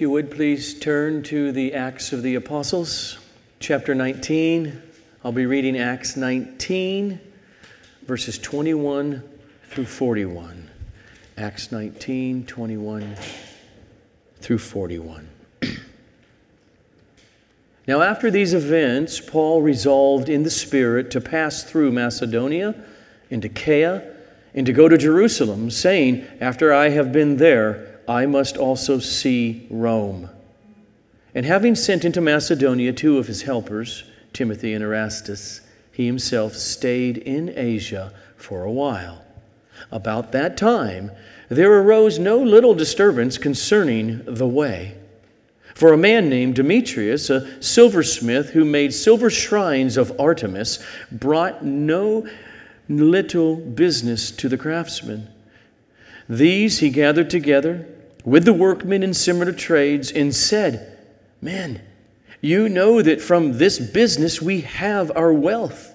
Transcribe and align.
you 0.00 0.10
would 0.10 0.30
please 0.30 0.78
turn 0.78 1.24
to 1.24 1.50
the 1.50 1.74
Acts 1.74 2.12
of 2.12 2.22
the 2.22 2.36
Apostles, 2.36 3.18
chapter 3.58 3.96
19. 3.96 4.80
I'll 5.24 5.32
be 5.32 5.44
reading 5.44 5.76
Acts 5.76 6.16
19, 6.16 7.18
verses 8.06 8.38
21 8.38 9.28
through 9.70 9.86
41. 9.86 10.70
Acts 11.36 11.72
19, 11.72 12.46
21 12.46 13.16
through 14.40 14.58
41. 14.58 15.28
now, 17.88 18.00
after 18.00 18.30
these 18.30 18.54
events, 18.54 19.18
Paul 19.18 19.62
resolved 19.62 20.28
in 20.28 20.44
the 20.44 20.50
Spirit 20.50 21.10
to 21.10 21.20
pass 21.20 21.64
through 21.64 21.90
Macedonia 21.90 22.72
into 23.30 23.48
Achaia 23.48 24.14
and 24.54 24.64
to 24.64 24.72
go 24.72 24.88
to 24.88 24.96
Jerusalem, 24.96 25.72
saying, 25.72 26.24
After 26.40 26.72
I 26.72 26.90
have 26.90 27.10
been 27.10 27.38
there, 27.38 27.87
I 28.08 28.24
must 28.24 28.56
also 28.56 28.98
see 28.98 29.66
Rome. 29.68 30.30
And 31.34 31.44
having 31.44 31.74
sent 31.74 32.06
into 32.06 32.22
Macedonia 32.22 32.94
two 32.94 33.18
of 33.18 33.26
his 33.26 33.42
helpers, 33.42 34.04
Timothy 34.32 34.72
and 34.72 34.82
Erastus, 34.82 35.60
he 35.92 36.06
himself 36.06 36.54
stayed 36.54 37.18
in 37.18 37.52
Asia 37.54 38.14
for 38.36 38.64
a 38.64 38.72
while. 38.72 39.22
About 39.92 40.32
that 40.32 40.56
time, 40.56 41.10
there 41.50 41.72
arose 41.72 42.18
no 42.18 42.38
little 42.38 42.74
disturbance 42.74 43.36
concerning 43.36 44.22
the 44.24 44.48
way. 44.48 44.94
For 45.74 45.92
a 45.92 45.98
man 45.98 46.30
named 46.30 46.54
Demetrius, 46.56 47.30
a 47.30 47.62
silversmith 47.62 48.50
who 48.50 48.64
made 48.64 48.94
silver 48.94 49.28
shrines 49.28 49.96
of 49.96 50.18
Artemis, 50.18 50.82
brought 51.12 51.62
no 51.64 52.26
little 52.88 53.56
business 53.56 54.30
to 54.32 54.48
the 54.48 54.58
craftsmen. 54.58 55.28
These 56.28 56.78
he 56.78 56.90
gathered 56.90 57.30
together 57.30 57.86
with 58.24 58.44
the 58.44 58.52
workmen 58.52 59.02
in 59.02 59.14
similar 59.14 59.52
trades 59.52 60.10
and 60.10 60.34
said, 60.34 60.98
Men, 61.40 61.82
you 62.40 62.68
know 62.68 63.02
that 63.02 63.20
from 63.20 63.58
this 63.58 63.78
business 63.78 64.40
we 64.40 64.62
have 64.62 65.10
our 65.16 65.32
wealth. 65.32 65.94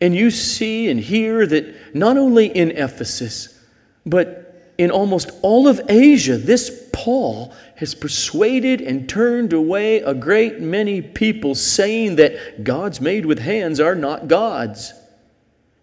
And 0.00 0.14
you 0.14 0.30
see 0.30 0.88
and 0.88 1.00
hear 1.00 1.46
that 1.46 1.94
not 1.94 2.16
only 2.16 2.46
in 2.46 2.70
Ephesus, 2.70 3.58
but 4.06 4.72
in 4.78 4.90
almost 4.90 5.30
all 5.42 5.66
of 5.66 5.80
Asia, 5.88 6.36
this 6.36 6.88
Paul 6.92 7.52
has 7.76 7.94
persuaded 7.94 8.80
and 8.80 9.08
turned 9.08 9.52
away 9.52 9.98
a 10.00 10.14
great 10.14 10.60
many 10.60 11.02
people, 11.02 11.54
saying 11.54 12.16
that 12.16 12.64
gods 12.64 13.00
made 13.00 13.26
with 13.26 13.40
hands 13.40 13.80
are 13.80 13.94
not 13.94 14.28
gods. 14.28 14.92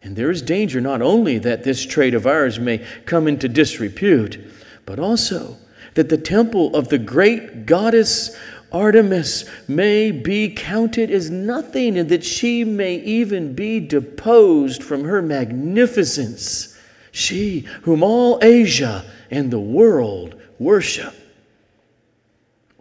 And 0.02 0.16
there 0.16 0.32
is 0.32 0.42
danger 0.42 0.80
not 0.80 1.02
only 1.02 1.38
that 1.40 1.64
this 1.64 1.86
trade 1.86 2.14
of 2.14 2.28
ours 2.28 2.60
may 2.60 2.86
come 3.06 3.28
into 3.28 3.50
disrepute, 3.50 4.40
but 4.86 5.00
also 5.00 5.58
that 5.96 6.10
the 6.10 6.18
temple 6.18 6.76
of 6.76 6.90
the 6.90 6.98
great 6.98 7.66
goddess 7.66 8.38
Artemis 8.72 9.46
may 9.68 10.12
be 10.12 10.50
counted 10.50 11.10
as 11.10 11.30
nothing, 11.30 11.98
and 11.98 12.10
that 12.10 12.26
she 12.26 12.66
may 12.66 12.96
even 12.98 13.54
be 13.54 13.80
deposed 13.80 14.84
from 14.84 15.06
her 15.06 15.22
magnificence, 15.22 16.78
she 17.12 17.62
whom 17.84 18.04
all 18.04 18.38
Asia 18.42 19.06
and 19.32 19.50
the 19.50 19.60
world 19.60 20.36
worship. 20.60 21.14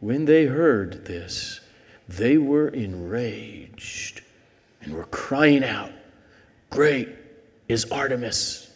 When 0.00 0.24
they 0.24 0.46
heard 0.46 1.04
this, 1.04 1.60
they 2.08 2.38
were 2.38 2.68
enraged 2.68 4.22
and 4.82 4.94
were 4.94 5.06
crying 5.06 5.64
out, 5.64 5.92
Great 6.70 7.08
is 7.68 7.90
Artemis 7.90 8.70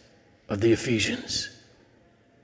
of 0.48 0.60
the 0.60 0.72
Ephesians. 0.72 1.57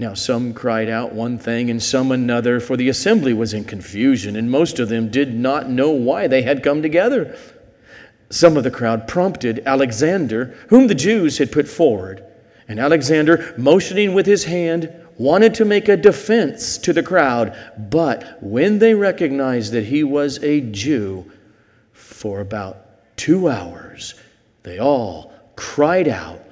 Now, 0.00 0.14
some 0.14 0.54
cried 0.54 0.88
out 0.88 1.12
one 1.12 1.36
thing 1.36 1.68
and 1.68 1.82
some 1.82 2.10
another, 2.10 2.58
for 2.58 2.74
the 2.74 2.88
assembly 2.88 3.34
was 3.34 3.52
in 3.52 3.64
confusion, 3.64 4.34
and 4.34 4.50
most 4.50 4.78
of 4.78 4.88
them 4.88 5.10
did 5.10 5.34
not 5.34 5.68
know 5.68 5.90
why 5.90 6.26
they 6.26 6.40
had 6.40 6.62
come 6.62 6.80
together. 6.80 7.36
Some 8.30 8.56
of 8.56 8.64
the 8.64 8.70
crowd 8.70 9.06
prompted 9.06 9.62
Alexander, 9.66 10.56
whom 10.70 10.86
the 10.86 10.94
Jews 10.94 11.36
had 11.36 11.52
put 11.52 11.68
forward. 11.68 12.24
And 12.66 12.80
Alexander, 12.80 13.54
motioning 13.58 14.14
with 14.14 14.24
his 14.24 14.44
hand, 14.44 14.90
wanted 15.18 15.52
to 15.56 15.66
make 15.66 15.86
a 15.90 15.98
defense 15.98 16.78
to 16.78 16.94
the 16.94 17.02
crowd. 17.02 17.54
But 17.76 18.42
when 18.42 18.78
they 18.78 18.94
recognized 18.94 19.74
that 19.74 19.84
he 19.84 20.02
was 20.02 20.42
a 20.42 20.62
Jew, 20.62 21.30
for 21.92 22.40
about 22.40 23.16
two 23.18 23.50
hours, 23.50 24.14
they 24.62 24.78
all 24.78 25.34
cried 25.56 26.08
out 26.08 26.42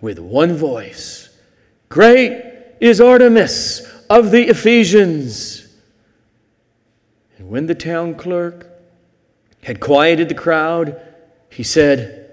with 0.00 0.18
one 0.18 0.54
voice 0.54 1.26
Great 1.90 2.49
is 2.80 3.00
Artemis 3.00 3.86
of 4.08 4.30
the 4.30 4.48
Ephesians. 4.48 5.68
And 7.38 7.48
when 7.50 7.66
the 7.66 7.74
town 7.74 8.14
clerk 8.14 8.66
had 9.62 9.78
quieted 9.78 10.28
the 10.28 10.34
crowd, 10.34 11.00
he 11.50 11.62
said, 11.62 12.30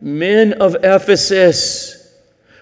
Men 0.00 0.54
of 0.54 0.76
Ephesus, 0.82 2.14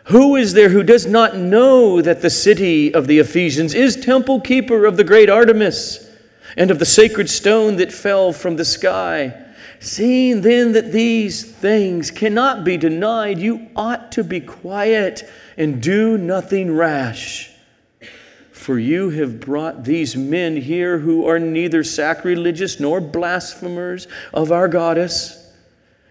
who 0.04 0.36
is 0.36 0.54
there 0.54 0.70
who 0.70 0.82
does 0.82 1.06
not 1.06 1.36
know 1.36 2.02
that 2.02 2.20
the 2.20 2.30
city 2.30 2.92
of 2.92 3.06
the 3.06 3.20
Ephesians 3.20 3.74
is 3.74 3.94
temple 3.94 4.40
keeper 4.40 4.84
of 4.84 4.96
the 4.96 5.04
great 5.04 5.30
Artemis 5.30 6.10
and 6.56 6.70
of 6.70 6.78
the 6.78 6.86
sacred 6.86 7.30
stone 7.30 7.76
that 7.76 7.92
fell 7.92 8.32
from 8.32 8.56
the 8.56 8.64
sky? 8.64 9.47
Seeing 9.80 10.40
then 10.40 10.72
that 10.72 10.92
these 10.92 11.44
things 11.44 12.10
cannot 12.10 12.64
be 12.64 12.76
denied, 12.76 13.38
you 13.38 13.68
ought 13.76 14.10
to 14.12 14.24
be 14.24 14.40
quiet 14.40 15.28
and 15.56 15.82
do 15.82 16.18
nothing 16.18 16.74
rash. 16.74 17.50
For 18.50 18.78
you 18.78 19.10
have 19.10 19.40
brought 19.40 19.84
these 19.84 20.16
men 20.16 20.56
here 20.56 20.98
who 20.98 21.26
are 21.26 21.38
neither 21.38 21.84
sacrilegious 21.84 22.80
nor 22.80 23.00
blasphemers 23.00 24.08
of 24.34 24.50
our 24.50 24.68
goddess. 24.68 25.52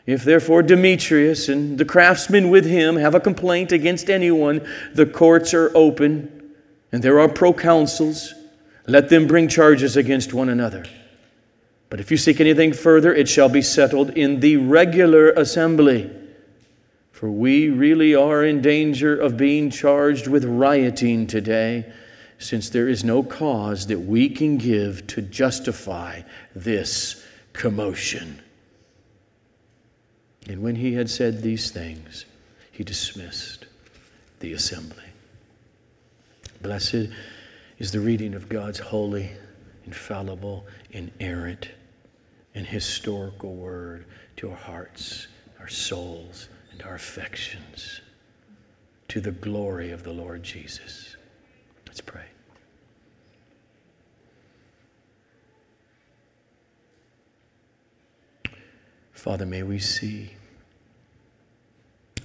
If 0.05 0.23
therefore 0.23 0.63
Demetrius 0.63 1.49
and 1.49 1.77
the 1.77 1.85
craftsmen 1.85 2.49
with 2.49 2.65
him 2.65 2.95
have 2.95 3.13
a 3.13 3.19
complaint 3.19 3.73
against 3.73 4.09
anyone, 4.09 4.65
the 4.93 5.05
courts 5.05 5.53
are 5.53 5.71
open 5.75 6.53
and 6.93 7.03
there 7.03 7.19
are 7.19 7.27
proconsuls. 7.27 8.31
Let 8.87 9.09
them 9.09 9.27
bring 9.27 9.49
charges 9.49 9.97
against 9.97 10.33
one 10.33 10.47
another. 10.47 10.85
But 11.89 11.99
if 11.99 12.11
you 12.11 12.17
seek 12.17 12.41
anything 12.41 12.73
further, 12.73 13.13
it 13.13 13.29
shall 13.29 13.49
be 13.49 13.61
settled 13.61 14.09
in 14.11 14.41
the 14.41 14.57
regular 14.57 15.29
assembly. 15.31 16.11
For 17.11 17.31
we 17.31 17.69
really 17.69 18.13
are 18.13 18.43
in 18.43 18.61
danger 18.61 19.17
of 19.17 19.37
being 19.37 19.69
charged 19.69 20.27
with 20.27 20.43
rioting 20.45 21.27
today, 21.27 21.91
since 22.39 22.69
there 22.69 22.87
is 22.87 23.03
no 23.03 23.23
cause 23.23 23.87
that 23.87 24.01
we 24.01 24.29
can 24.29 24.57
give 24.57 25.07
to 25.07 25.21
justify 25.21 26.21
this 26.55 27.23
commotion. 27.53 28.39
And 30.47 30.61
when 30.61 30.75
he 30.75 30.93
had 30.93 31.09
said 31.09 31.41
these 31.41 31.71
things, 31.71 32.25
he 32.71 32.83
dismissed 32.83 33.65
the 34.39 34.53
assembly. 34.53 35.03
Blessed 36.61 37.09
is 37.79 37.91
the 37.91 37.99
reading 37.99 38.35
of 38.35 38.49
God's 38.49 38.79
holy, 38.79 39.31
infallible, 39.85 40.65
inerrant, 40.91 41.69
and 42.55 42.65
historical 42.65 43.53
word 43.53 44.05
to 44.37 44.49
our 44.49 44.55
hearts, 44.55 45.27
our 45.59 45.67
souls, 45.67 46.49
and 46.71 46.81
our 46.83 46.95
affections 46.95 48.01
to 49.07 49.21
the 49.21 49.31
glory 49.31 49.91
of 49.91 50.03
the 50.03 50.11
Lord 50.11 50.43
Jesus. 50.43 51.15
Let's 51.85 52.01
pray. 52.01 52.25
Father, 59.11 59.45
may 59.45 59.63
we 59.63 59.79
see 59.79 60.31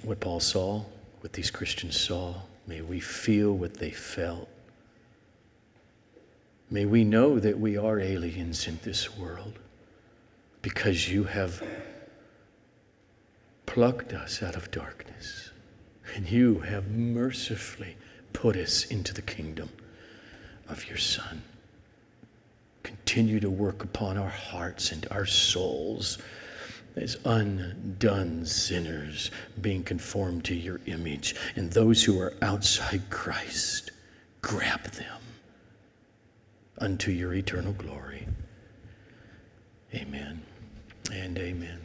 what 0.03 0.21
Paul 0.21 0.41
saw, 0.41 0.85
what 1.21 1.33
these 1.33 1.51
Christians 1.51 1.99
saw. 1.99 2.35
May 2.67 2.81
we 2.81 3.01
feel 3.01 3.53
what 3.53 3.75
they 3.75 3.91
felt. 3.91 4.49
May 6.73 6.87
we 6.87 7.05
know 7.05 7.39
that 7.39 7.61
we 7.61 7.77
are 7.77 8.01
aliens 8.01 8.67
in 8.67 8.81
this 8.83 9.15
world 9.19 9.59
because 10.63 11.07
you 11.07 11.25
have 11.25 11.63
plucked 13.67 14.15
us 14.15 14.43
out 14.43 14.57
of 14.57 14.71
darkness 14.71 15.51
and 16.15 16.27
you 16.27 16.61
have 16.61 16.91
mercifully 16.91 17.95
put 18.33 18.57
us 18.57 18.87
into 18.87 19.13
the 19.13 19.21
kingdom 19.21 19.69
of 20.71 20.89
your 20.89 20.97
Son. 20.97 21.43
continue 22.83 23.39
to 23.39 23.51
work 23.51 23.85
upon 23.85 24.17
our 24.17 24.31
hearts 24.31 24.93
and 24.93 25.07
our 25.11 25.27
souls 25.27 26.17
as 26.97 27.19
undone 27.27 28.47
sinners 28.47 29.31
being 29.61 29.85
conformed 29.85 30.43
to 30.45 30.55
your 30.55 30.81
image. 30.87 31.35
And 31.55 31.71
those 31.71 32.03
who 32.03 32.19
are 32.19 32.33
outside 32.41 33.03
Christ, 33.11 33.91
grab 34.41 34.83
them 34.85 35.22
unto 36.79 37.11
your 37.11 37.35
eternal 37.35 37.73
glory. 37.73 38.27
Amen 39.95 40.43
and 41.13 41.39
amen. 41.39 41.81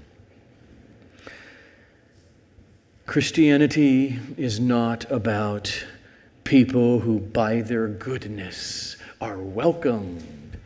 Christianity 3.05 4.19
is 4.37 4.59
not 4.59 5.09
about 5.11 5.85
people 6.43 6.99
who, 6.99 7.19
by 7.19 7.61
their 7.61 7.87
goodness, 7.87 8.97
are 9.21 9.37
welcomed 9.37 10.57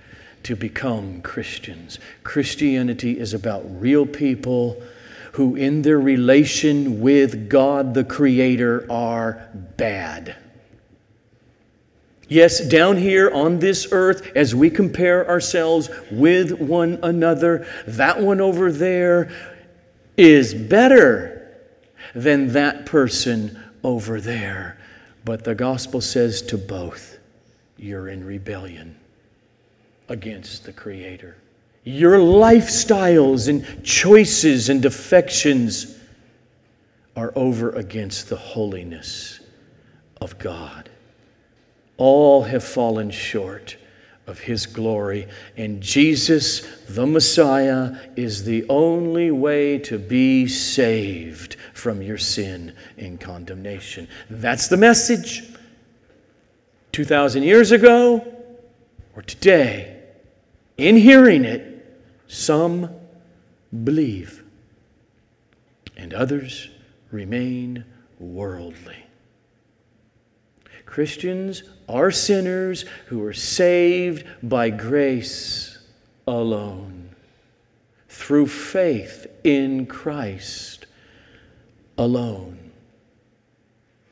to 0.44 0.56
become 0.56 1.22
Christians. 1.22 2.00
Christianity 2.24 3.20
is 3.20 3.34
about 3.34 3.64
real 3.80 4.06
people 4.06 4.82
who, 5.34 5.56
in 5.56 5.84
their 5.84 6.00
relation 6.00 7.00
with 7.00 7.48
God 7.48 7.94
the 7.94 8.04
Creator, 8.04 8.86
are 8.92 9.48
bad. 9.78 10.36
Yes, 12.32 12.66
down 12.66 12.96
here 12.96 13.30
on 13.32 13.60
this 13.60 13.90
earth, 13.92 14.32
as 14.38 14.56
we 14.56 14.70
compare 14.70 15.28
ourselves 15.28 15.90
with 16.10 16.62
one 16.62 16.98
another, 17.04 17.68
that 17.88 18.22
one 18.22 18.40
over 18.40 18.72
there 18.72 19.30
is 20.16 20.54
better 20.54 21.60
than 22.16 22.54
that 22.54 22.86
person 22.86 23.62
over 23.84 24.22
there. 24.22 24.78
But 25.26 25.44
the 25.44 25.54
gospel 25.54 26.00
says 26.00 26.42
to 26.44 26.58
both, 26.58 27.20
you're 27.76 28.08
in 28.08 28.26
rebellion 28.26 28.96
against 30.08 30.64
the 30.64 30.72
Creator. 30.72 31.36
Your 31.84 32.18
lifestyles 32.18 33.50
and 33.50 33.84
choices 33.84 34.70
and 34.70 34.86
affections 34.86 36.00
are 37.18 37.34
over 37.36 37.72
against 37.72 38.30
the 38.30 38.38
holiness 38.38 39.42
of 40.22 40.40
God. 40.40 40.91
All 42.02 42.42
have 42.42 42.64
fallen 42.64 43.12
short 43.12 43.78
of 44.26 44.40
His 44.40 44.66
glory. 44.66 45.28
And 45.56 45.84
Jesus, 45.84 46.62
the 46.90 47.06
Messiah, 47.06 47.96
is 48.16 48.44
the 48.44 48.66
only 48.70 49.30
way 49.30 49.78
to 49.78 50.00
be 50.00 50.48
saved 50.48 51.58
from 51.76 52.02
your 52.02 52.18
sin 52.18 52.74
and 52.98 53.22
condemnation. 53.22 54.08
That's 54.32 54.68
the 54.68 54.78
message. 54.78 55.44
2,000 56.92 57.44
years 57.44 57.72
ago 57.72 58.26
or 59.16 59.22
today, 59.22 60.02
in 60.78 60.98
hearing 60.98 61.46
it, 61.46 62.02
some 62.28 62.90
believe 63.84 64.44
and 65.96 66.16
others 66.16 66.68
remain 67.12 67.86
worldly. 68.20 69.06
Christians 70.92 71.64
are 71.92 72.12
sinners 72.12 72.86
who 73.08 73.24
are 73.24 73.34
saved 73.34 74.26
by 74.42 74.70
grace 74.70 75.78
alone, 76.26 77.10
through 78.08 78.48
faith 78.48 79.28
in 79.44 79.86
Christ 79.86 80.86
alone. 81.98 82.58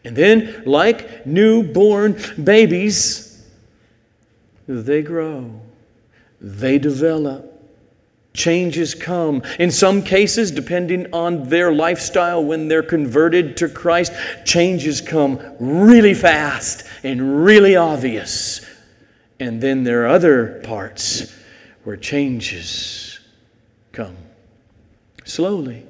And 0.03 0.15
then, 0.15 0.63
like 0.65 1.25
newborn 1.25 2.17
babies, 2.41 3.45
they 4.67 5.01
grow, 5.01 5.61
they 6.39 6.77
develop, 6.77 7.48
Changes 8.33 8.93
come. 8.93 9.41
In 9.57 9.71
some 9.71 10.03
cases, 10.03 10.51
depending 10.51 11.11
on 11.13 11.49
their 11.49 11.71
lifestyle 11.71 12.43
when 12.43 12.67
they're 12.67 12.83
converted 12.83 13.57
to 13.57 13.67
Christ, 13.67 14.13
changes 14.45 15.01
come 15.01 15.39
really 15.59 16.13
fast 16.13 16.83
and 17.03 17.43
really 17.43 17.75
obvious. 17.75 18.65
And 19.39 19.61
then 19.61 19.83
there 19.83 20.03
are 20.03 20.07
other 20.07 20.61
parts 20.63 21.33
where 21.83 21.97
changes 21.97 23.19
come 23.91 24.15
slowly, 25.23 25.85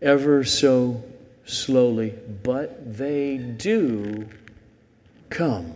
ever 0.00 0.44
so 0.44 1.04
slowly, 1.44 2.14
but 2.42 2.96
they 2.96 3.36
do 3.36 4.28
come. 5.30 5.72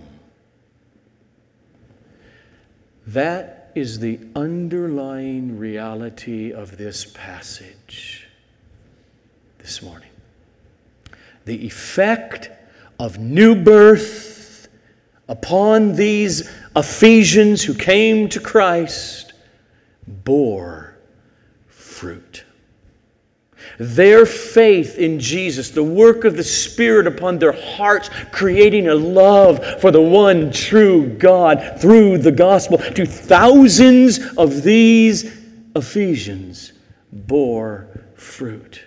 That 3.07 3.60
is 3.75 3.99
the 3.99 4.19
underlying 4.35 5.59
reality 5.59 6.53
of 6.53 6.77
this 6.77 7.05
passage 7.05 8.29
this 9.59 9.83
morning. 9.83 10.11
The 11.45 11.67
effect 11.67 12.51
of 12.99 13.19
new 13.19 13.55
birth 13.55 14.69
upon 15.29 15.95
these 15.95 16.51
Ephesians 16.75 17.63
who 17.63 17.75
came 17.75 18.29
to 18.29 18.41
Christ 18.41 19.33
bore 20.07 20.97
fruit. 21.69 22.45
Their 23.81 24.27
faith 24.27 24.99
in 24.99 25.19
Jesus, 25.19 25.71
the 25.71 25.83
work 25.83 26.25
of 26.25 26.37
the 26.37 26.45
Spirit 26.45 27.07
upon 27.07 27.39
their 27.39 27.53
hearts, 27.53 28.11
creating 28.31 28.89
a 28.89 28.95
love 28.95 29.81
for 29.81 29.91
the 29.91 30.03
one 30.03 30.53
true 30.53 31.07
God 31.07 31.79
through 31.81 32.19
the 32.19 32.31
gospel, 32.31 32.77
to 32.77 33.07
thousands 33.07 34.19
of 34.37 34.63
these 34.63 35.35
Ephesians 35.75 36.75
bore 37.11 38.05
fruit. 38.17 38.85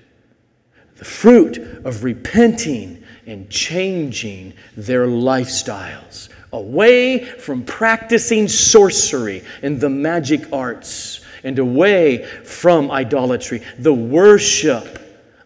The 0.98 1.06
fruit 1.06 1.58
of 1.84 2.04
repenting 2.04 3.04
and 3.26 3.50
changing 3.50 4.54
their 4.78 5.08
lifestyles 5.08 6.30
away 6.52 7.26
from 7.26 7.64
practicing 7.64 8.48
sorcery 8.48 9.44
and 9.64 9.82
the 9.82 9.90
magic 9.90 10.54
arts 10.54 11.23
and 11.44 11.60
away 11.60 12.26
from 12.44 12.90
idolatry, 12.92 13.62
the 13.78 13.94
worship 13.94 15.00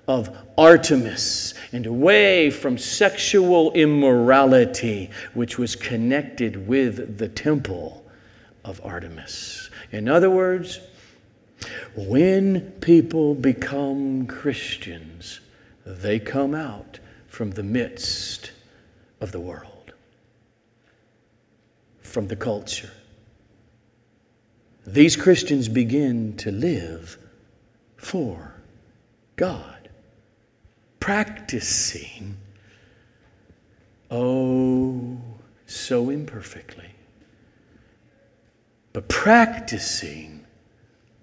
of 0.07 0.35
Artemis, 0.57 1.53
and 1.71 1.85
away 1.85 2.49
from 2.49 2.77
sexual 2.77 3.71
immorality, 3.73 5.09
which 5.33 5.57
was 5.57 5.75
connected 5.75 6.67
with 6.67 7.17
the 7.17 7.27
temple 7.27 8.05
of 8.63 8.81
Artemis. 8.83 9.69
In 9.91 10.09
other 10.09 10.29
words, 10.29 10.79
when 11.95 12.71
people 12.81 13.35
become 13.35 14.27
Christians, 14.27 15.39
they 15.85 16.19
come 16.19 16.53
out 16.53 16.99
from 17.27 17.51
the 17.51 17.63
midst 17.63 18.51
of 19.21 19.31
the 19.31 19.39
world, 19.39 19.93
from 22.01 22.27
the 22.27 22.35
culture, 22.35 22.91
these 24.87 25.17
Christians 25.17 25.67
begin 25.67 26.37
to 26.37 26.49
live 26.49 27.17
for 27.97 28.53
God, 29.35 29.89
practicing, 31.01 32.37
oh, 34.09 35.17
so 35.65 36.09
imperfectly, 36.09 36.89
but 38.93 39.09
practicing 39.09 40.45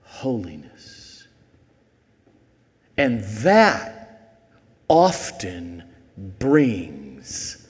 holiness. 0.03 1.27
And 2.99 3.23
that 3.43 4.41
often 4.89 5.85
brings 6.39 7.67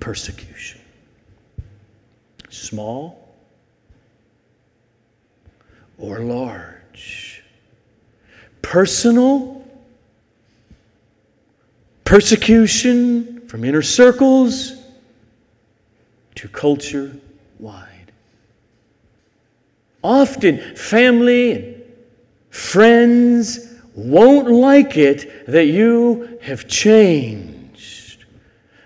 persecution. 0.00 0.82
Small 2.50 3.19
or 6.00 6.20
large. 6.20 7.42
Personal, 8.62 9.64
persecution 12.04 13.46
from 13.46 13.64
inner 13.64 13.82
circles 13.82 14.74
to 16.34 16.48
culture 16.48 17.16
wide. 17.58 18.12
Often, 20.02 20.76
family 20.76 21.52
and 21.52 21.82
friends 22.48 23.74
won't 23.94 24.50
like 24.50 24.96
it 24.96 25.46
that 25.46 25.66
you 25.66 26.38
have 26.42 26.66
changed. 26.66 28.24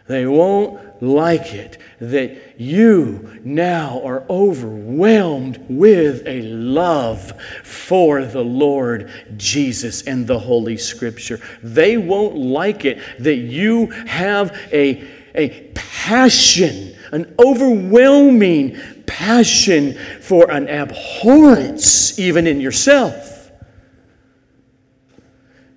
They 0.06 0.26
won't 0.26 1.02
like 1.02 1.54
it 1.54 1.78
that 2.11 2.61
you 2.61 3.41
now 3.45 4.01
are 4.05 4.25
overwhelmed 4.29 5.65
with 5.69 6.27
a 6.27 6.43
love 6.43 7.41
for 7.63 8.25
the 8.25 8.43
Lord 8.43 9.11
Jesus 9.37 10.03
and 10.03 10.27
the 10.27 10.39
Holy 10.39 10.77
Scripture. 10.77 11.41
They 11.63 11.97
won't 11.97 12.37
like 12.37 12.85
it 12.85 13.01
that 13.21 13.37
you 13.37 13.87
have 14.07 14.51
a, 14.73 15.07
a 15.35 15.71
passion 15.75 16.95
an 17.15 17.33
overwhelming 17.39 18.77
passion 19.07 19.95
for 20.21 20.51
an 20.51 20.69
abhorrence, 20.69 22.19
even 22.19 22.47
in 22.47 22.61
yourself, 22.61 23.53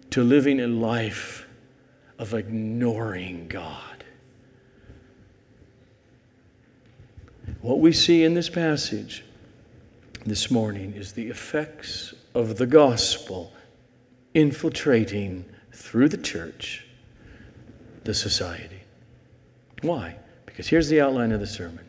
to 0.09 0.23
living 0.23 0.59
a 0.59 0.67
life 0.67 1.47
of 2.17 2.33
ignoring 2.33 3.47
God. 3.47 3.86
What 7.67 7.81
we 7.81 7.91
see 7.91 8.23
in 8.23 8.33
this 8.33 8.47
passage 8.47 9.25
this 10.25 10.49
morning 10.49 10.93
is 10.93 11.11
the 11.11 11.27
effects 11.27 12.13
of 12.33 12.55
the 12.55 12.65
gospel 12.65 13.51
infiltrating 14.33 15.43
through 15.73 16.07
the 16.07 16.17
church 16.17 16.85
the 18.05 18.13
society. 18.13 18.79
Why? 19.81 20.15
Because 20.45 20.69
here's 20.69 20.87
the 20.87 21.01
outline 21.01 21.33
of 21.33 21.41
the 21.41 21.45
sermon. 21.45 21.85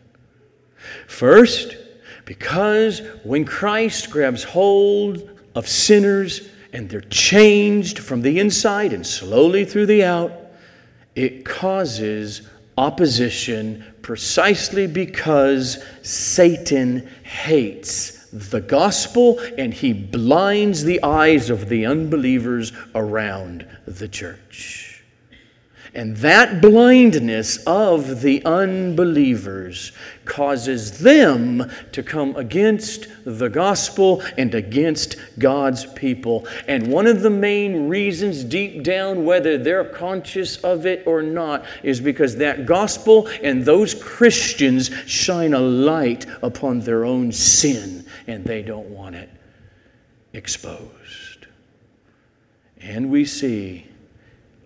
First, 1.06 1.76
because 2.25 3.00
when 3.23 3.44
Christ 3.44 4.11
grabs 4.11 4.42
hold 4.42 5.30
of 5.54 5.68
sinners 5.68 6.49
and 6.73 6.90
they're 6.90 7.02
changed 7.02 8.00
from 8.00 8.23
the 8.23 8.40
inside 8.40 8.92
and 8.92 9.06
slowly 9.06 9.64
through 9.64 9.87
the 9.87 10.02
out, 10.02 10.32
it 11.14 11.44
causes 11.44 12.42
opposition 12.78 13.85
precisely 14.02 14.87
because 14.87 15.85
Satan 16.02 17.06
hates 17.25 18.26
the 18.32 18.61
gospel 18.61 19.40
and 19.58 19.75
he 19.75 19.92
blinds 19.92 20.85
the 20.85 21.02
eyes 21.02 21.50
of 21.50 21.68
the 21.68 21.85
unbelievers 21.85 22.73
around 22.94 23.66
the 23.87 24.08
church. 24.08 24.88
And 25.95 26.16
that 26.18 26.61
blindness 26.61 27.59
of 27.66 28.21
the 28.21 28.45
unbelievers 28.45 29.92
causes 30.25 30.99
them 30.99 31.71
to 31.92 32.02
come 32.02 32.37
against 32.37 33.07
the 33.25 33.49
gospel 33.49 34.23
and 34.37 34.54
against 34.54 35.16
God's 35.38 35.87
people. 35.87 36.47
And 36.66 36.87
one 36.88 37.07
of 37.07 37.23
the 37.23 37.30
main 37.30 37.88
reasons, 37.88 38.45
deep 38.45 38.83
down, 38.83 39.25
whether 39.25 39.57
they're 39.57 39.85
conscious 39.85 40.59
of 40.59 40.85
it 40.85 41.07
or 41.07 41.23
not, 41.23 41.64
is 41.83 42.00
because 42.00 42.37
that 42.37 42.66
gospel 42.66 43.28
and 43.42 43.64
those 43.64 43.95
Christians 43.95 44.90
shine 45.07 45.54
a 45.54 45.61
light 45.61 46.26
upon 46.42 46.80
their 46.80 47.04
own 47.04 47.33
sin 47.33 48.04
and 48.26 48.45
they 48.45 48.62
don't 48.62 48.88
want 48.88 49.14
it 49.14 49.30
exposed. 50.33 51.47
And 52.80 53.11
we 53.11 53.25
see 53.25 53.87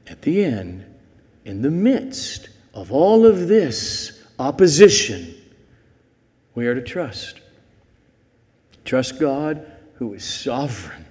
at 0.07 0.23
the 0.23 0.45
end, 0.45 0.85
in 1.44 1.62
the 1.62 1.70
midst 1.70 2.49
of 2.75 2.92
all 2.92 3.26
of 3.26 3.49
this 3.49 4.22
opposition, 4.38 5.34
we 6.54 6.66
are 6.66 6.75
to 6.75 6.82
trust. 6.82 7.40
Trust 8.84 9.20
God 9.20 9.70
who 9.94 10.14
is 10.14 10.25
sovereign. 10.25 11.04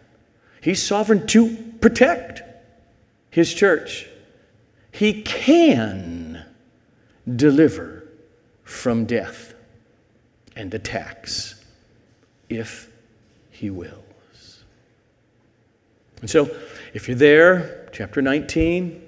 He's 0.61 0.81
sovereign 0.81 1.25
to 1.27 1.55
protect 1.79 2.41
His 3.29 3.53
church. 3.53 4.07
He 4.91 5.21
can 5.21 6.45
deliver 7.35 8.07
from 8.63 9.05
death 9.05 9.53
and 10.55 10.73
attacks 10.73 11.63
if 12.49 12.89
He 13.49 13.69
wills. 13.69 14.63
And 16.19 16.29
so, 16.29 16.55
if 16.93 17.07
you're 17.07 17.17
there, 17.17 17.89
chapter 17.91 18.21
19, 18.21 19.01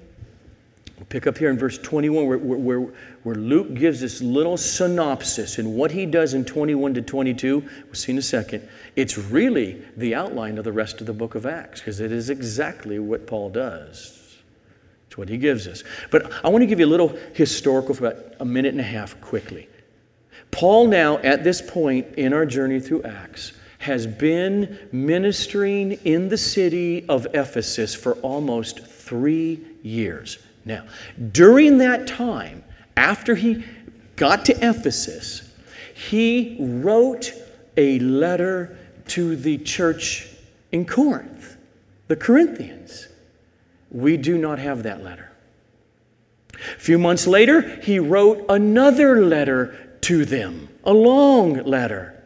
We'll 0.96 1.06
pick 1.06 1.26
up 1.26 1.36
here 1.36 1.50
in 1.50 1.58
verse 1.58 1.76
21 1.78 2.26
where, 2.26 2.38
where, 2.38 2.80
where 3.24 3.34
Luke 3.34 3.74
gives 3.74 4.00
this 4.00 4.20
little 4.20 4.56
synopsis 4.56 5.58
and 5.58 5.74
what 5.74 5.90
he 5.90 6.06
does 6.06 6.34
in 6.34 6.44
21 6.44 6.94
to 6.94 7.02
22. 7.02 7.60
We'll 7.60 7.94
see 7.94 8.12
in 8.12 8.18
a 8.18 8.22
second. 8.22 8.68
It's 8.94 9.18
really 9.18 9.82
the 9.96 10.14
outline 10.14 10.56
of 10.56 10.64
the 10.64 10.72
rest 10.72 11.00
of 11.00 11.06
the 11.06 11.12
book 11.12 11.34
of 11.34 11.46
Acts 11.46 11.80
because 11.80 11.98
it 11.98 12.12
is 12.12 12.30
exactly 12.30 13.00
what 13.00 13.26
Paul 13.26 13.50
does. 13.50 14.38
It's 15.08 15.18
what 15.18 15.28
he 15.28 15.36
gives 15.36 15.66
us. 15.66 15.82
But 16.12 16.32
I 16.44 16.48
want 16.48 16.62
to 16.62 16.66
give 16.66 16.78
you 16.78 16.86
a 16.86 16.94
little 16.94 17.16
historical 17.32 17.94
for 17.94 18.06
about 18.06 18.34
a 18.38 18.44
minute 18.44 18.72
and 18.72 18.80
a 18.80 18.84
half 18.84 19.20
quickly. 19.20 19.68
Paul, 20.52 20.86
now 20.86 21.18
at 21.18 21.42
this 21.42 21.60
point 21.60 22.06
in 22.14 22.32
our 22.32 22.46
journey 22.46 22.78
through 22.78 23.02
Acts, 23.02 23.52
has 23.78 24.06
been 24.06 24.78
ministering 24.92 25.92
in 26.04 26.28
the 26.28 26.38
city 26.38 27.04
of 27.08 27.26
Ephesus 27.34 27.94
for 27.94 28.14
almost 28.22 28.86
three 28.86 29.60
years. 29.82 30.38
Now, 30.64 30.84
during 31.32 31.78
that 31.78 32.06
time, 32.06 32.64
after 32.96 33.34
he 33.34 33.64
got 34.16 34.44
to 34.46 34.52
Ephesus, 34.54 35.50
he 35.94 36.56
wrote 36.58 37.32
a 37.76 37.98
letter 37.98 38.78
to 39.08 39.36
the 39.36 39.58
church 39.58 40.28
in 40.72 40.84
Corinth, 40.84 41.56
the 42.08 42.16
Corinthians. 42.16 43.08
We 43.90 44.16
do 44.16 44.38
not 44.38 44.58
have 44.58 44.82
that 44.84 45.04
letter. 45.04 45.30
A 46.54 46.80
few 46.80 46.98
months 46.98 47.26
later, 47.26 47.80
he 47.80 47.98
wrote 47.98 48.44
another 48.48 49.24
letter 49.24 49.96
to 50.02 50.24
them, 50.24 50.68
a 50.84 50.92
long 50.92 51.54
letter. 51.64 52.24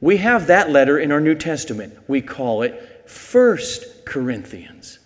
We 0.00 0.16
have 0.18 0.48
that 0.48 0.70
letter 0.70 0.98
in 0.98 1.12
our 1.12 1.20
New 1.20 1.34
Testament. 1.34 1.96
We 2.08 2.20
call 2.22 2.62
it 2.62 3.08
First 3.08 4.04
Corinthians. 4.04 4.98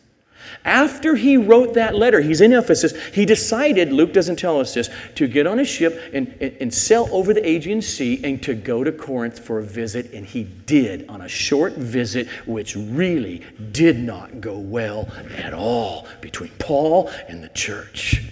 After 0.66 1.14
he 1.14 1.36
wrote 1.36 1.74
that 1.74 1.94
letter, 1.94 2.20
he's 2.20 2.40
in 2.40 2.52
Ephesus, 2.52 2.92
he 3.14 3.24
decided, 3.24 3.92
Luke 3.92 4.12
doesn't 4.12 4.34
tell 4.34 4.58
us 4.58 4.74
this, 4.74 4.90
to 5.14 5.28
get 5.28 5.46
on 5.46 5.60
a 5.60 5.64
ship 5.64 6.10
and, 6.12 6.36
and, 6.40 6.56
and, 6.60 6.74
sail 6.74 7.08
over 7.12 7.32
the 7.32 7.48
Aegean 7.48 7.80
Sea 7.80 8.20
and 8.24 8.42
to 8.42 8.52
go 8.52 8.82
to 8.82 8.90
Corinth 8.90 9.38
for 9.38 9.60
a 9.60 9.62
visit. 9.62 10.12
And 10.12 10.26
he 10.26 10.42
did 10.42 11.08
on 11.08 11.20
a 11.20 11.28
short 11.28 11.74
visit, 11.74 12.26
which 12.46 12.74
really 12.74 13.44
did 13.70 13.96
not 13.96 14.40
go 14.40 14.58
well 14.58 15.08
at 15.36 15.54
all 15.54 16.08
between 16.20 16.50
Paul 16.58 17.12
and 17.28 17.44
the 17.44 17.48
church. 17.50 18.24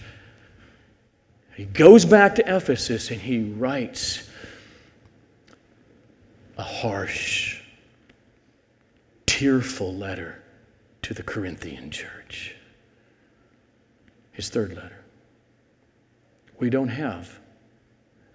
He 1.55 1.67
goes 1.67 2.05
back 2.05 2.35
to 2.35 2.57
Ephesus 2.57 3.13
and 3.13 3.21
he 3.21 3.53
writes 3.53 4.29
a 6.59 6.65
harsh, 6.65 7.61
tearful 9.25 9.95
letter 9.95 10.43
to 11.03 11.15
the 11.15 11.23
Corinthian 11.23 11.91
church. 11.91 12.24
His 14.35 14.49
third 14.49 14.77
letter. 14.77 15.03
We 16.59 16.69
don't 16.69 16.89
have 16.89 17.41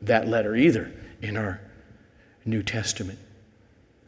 that 0.02 0.28
letter 0.28 0.56
either 0.56 0.92
in 1.22 1.38
our 1.38 1.62
New 2.46 2.64
Testament. 2.64 3.20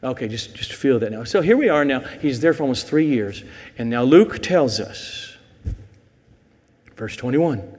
Okay, 0.02 0.26
just, 0.26 0.54
just 0.54 0.72
feel 0.72 0.98
that 0.98 1.12
now. 1.12 1.22
So 1.22 1.42
here 1.42 1.56
we 1.56 1.68
are 1.68 1.84
now. 1.84 2.00
He's 2.00 2.40
there 2.40 2.52
for 2.52 2.64
almost 2.64 2.88
three 2.88 3.06
years. 3.06 3.44
And 3.78 3.88
now 3.88 4.02
Luke 4.02 4.42
tells 4.42 4.80
us, 4.80 5.36
verse 6.96 7.14
21. 7.14 7.78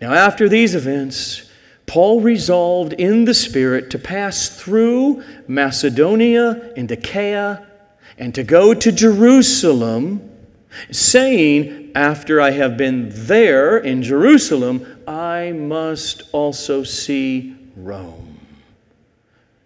Now, 0.00 0.14
after 0.14 0.48
these 0.48 0.74
events, 0.74 1.50
Paul 1.86 2.20
resolved 2.20 2.94
in 2.94 3.24
the 3.24 3.34
Spirit 3.34 3.90
to 3.90 3.98
pass 3.98 4.48
through 4.48 5.22
Macedonia 5.46 6.72
and 6.76 6.90
Achaia 6.90 7.66
and 8.16 8.34
to 8.34 8.42
go 8.42 8.72
to 8.72 8.92
Jerusalem, 8.92 10.30
saying, 10.90 11.83
After 11.94 12.40
I 12.40 12.50
have 12.50 12.76
been 12.76 13.10
there 13.12 13.78
in 13.78 14.02
Jerusalem, 14.02 15.02
I 15.06 15.52
must 15.52 16.24
also 16.32 16.82
see 16.82 17.56
Rome. 17.76 18.40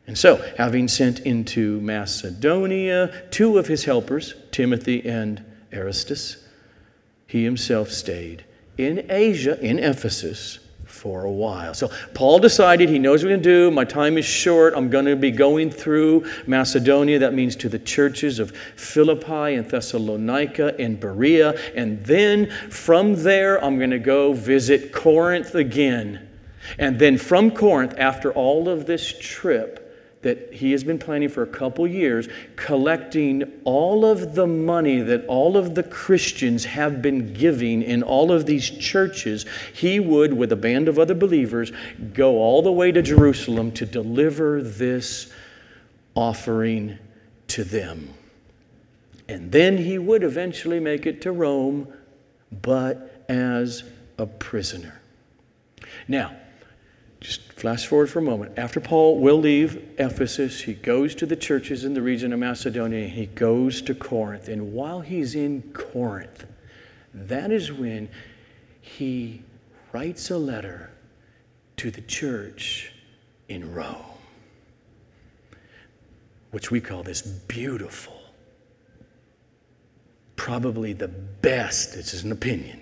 And 0.06 0.16
so, 0.16 0.37
having 0.56 0.88
sent 0.88 1.20
into 1.20 1.80
Macedonia 1.80 3.25
two 3.30 3.58
of 3.58 3.66
his 3.66 3.85
helpers, 3.85 4.35
Timothy 4.50 5.06
and 5.06 5.44
Erastus, 5.70 6.44
he 7.26 7.44
himself 7.44 7.90
stayed 7.90 8.44
in 8.78 9.06
Asia, 9.11 9.58
in 9.61 9.78
Ephesus, 9.78 10.61
for 10.99 11.25
a 11.25 11.31
while. 11.31 11.75
So 11.75 11.90
Paul 12.12 12.40
decided 12.40 12.88
he 12.88 12.99
knows 12.99 13.23
what 13.23 13.31
to 13.31 13.37
do. 13.37 13.71
My 13.71 13.85
time 13.85 14.19
is 14.19 14.25
short. 14.25 14.75
I'm 14.76 14.90
going 14.90 15.05
to 15.05 15.14
be 15.14 15.31
going 15.31 15.71
through 15.71 16.28
Macedonia. 16.47 17.21
That 17.21 17.35
means 17.35 17.55
to 17.57 17.69
the 17.69 17.78
churches 17.78 18.40
of 18.40 18.50
Philippi 18.76 19.55
and 19.55 19.69
Thessalonica 19.69 20.75
and 20.78 20.99
Berea. 20.99 21.55
And 21.76 22.05
then 22.05 22.50
from 22.71 23.23
there, 23.23 23.62
I'm 23.64 23.78
going 23.78 23.90
to 23.90 23.99
go 23.99 24.33
visit 24.33 24.93
Corinth 24.93 25.55
again. 25.55 26.28
And 26.78 26.99
then 26.99 27.17
from 27.17 27.52
Corinth, 27.52 27.95
after 27.97 28.33
all 28.33 28.69
of 28.69 28.87
this 28.87 29.14
trip, 29.19 29.88
that 30.22 30.52
he 30.52 30.72
has 30.72 30.82
been 30.82 30.98
planning 30.98 31.28
for 31.28 31.42
a 31.42 31.46
couple 31.46 31.87
years, 31.87 32.28
collecting 32.56 33.60
all 33.64 34.04
of 34.04 34.34
the 34.34 34.46
money 34.46 35.00
that 35.00 35.25
all 35.26 35.56
of 35.56 35.75
the 35.75 35.82
Christians 35.82 36.64
have 36.64 37.00
been 37.00 37.32
giving 37.32 37.82
in 37.82 38.02
all 38.02 38.32
of 38.32 38.44
these 38.44 38.68
churches. 38.68 39.46
He 39.72 40.00
would, 40.00 40.32
with 40.32 40.50
a 40.50 40.56
band 40.56 40.88
of 40.88 40.98
other 40.98 41.14
believers, 41.14 41.70
go 42.14 42.38
all 42.38 42.62
the 42.62 42.72
way 42.72 42.90
to 42.90 43.00
Jerusalem 43.00 43.70
to 43.72 43.87
deliver 43.87 44.60
this 44.60 45.32
offering 46.14 46.98
to 47.48 47.62
them. 47.62 48.12
And 49.28 49.52
then 49.52 49.78
he 49.78 49.98
would 49.98 50.25
eventually 50.25 50.80
make 50.80 51.06
it 51.06 51.22
to 51.22 51.32
Rome, 51.32 51.92
but 52.62 53.25
as 53.28 53.84
a 54.16 54.26
prisoner. 54.26 55.00
Now, 56.08 56.34
just 57.20 57.52
flash 57.52 57.87
forward 57.87 58.08
for 58.08 58.20
a 58.20 58.22
moment. 58.22 58.58
After 58.58 58.80
Paul 58.80 59.18
will 59.18 59.38
leave 59.38 59.94
Ephesus, 59.98 60.60
he 60.60 60.75
goes 60.75 61.14
to 61.16 61.26
the 61.26 61.37
churches 61.37 61.84
in 61.84 61.94
the 61.94 62.02
region 62.02 62.32
of 62.32 62.38
Macedonia. 62.38 63.04
and 63.04 63.12
He 63.12 63.26
goes 63.26 63.82
to 63.82 63.94
Corinth. 63.94 64.48
And 64.48 64.72
while 64.72 65.00
he's 65.00 65.34
in 65.34 65.62
Corinth, 65.72 66.46
that 67.12 67.50
is 67.50 67.72
when 67.72 68.08
he 68.80 69.42
writes 69.92 70.30
a 70.30 70.38
letter 70.38 70.90
to 71.76 71.90
the 71.90 72.02
church 72.02 72.92
in 73.48 73.72
Rome, 73.72 73.96
which 76.50 76.70
we 76.70 76.80
call 76.80 77.02
this 77.02 77.22
beautiful, 77.22 78.20
probably 80.37 80.92
the 80.92 81.08
best, 81.08 81.94
this 81.94 82.14
is 82.14 82.25
an 82.25 82.32
opinion, 82.32 82.80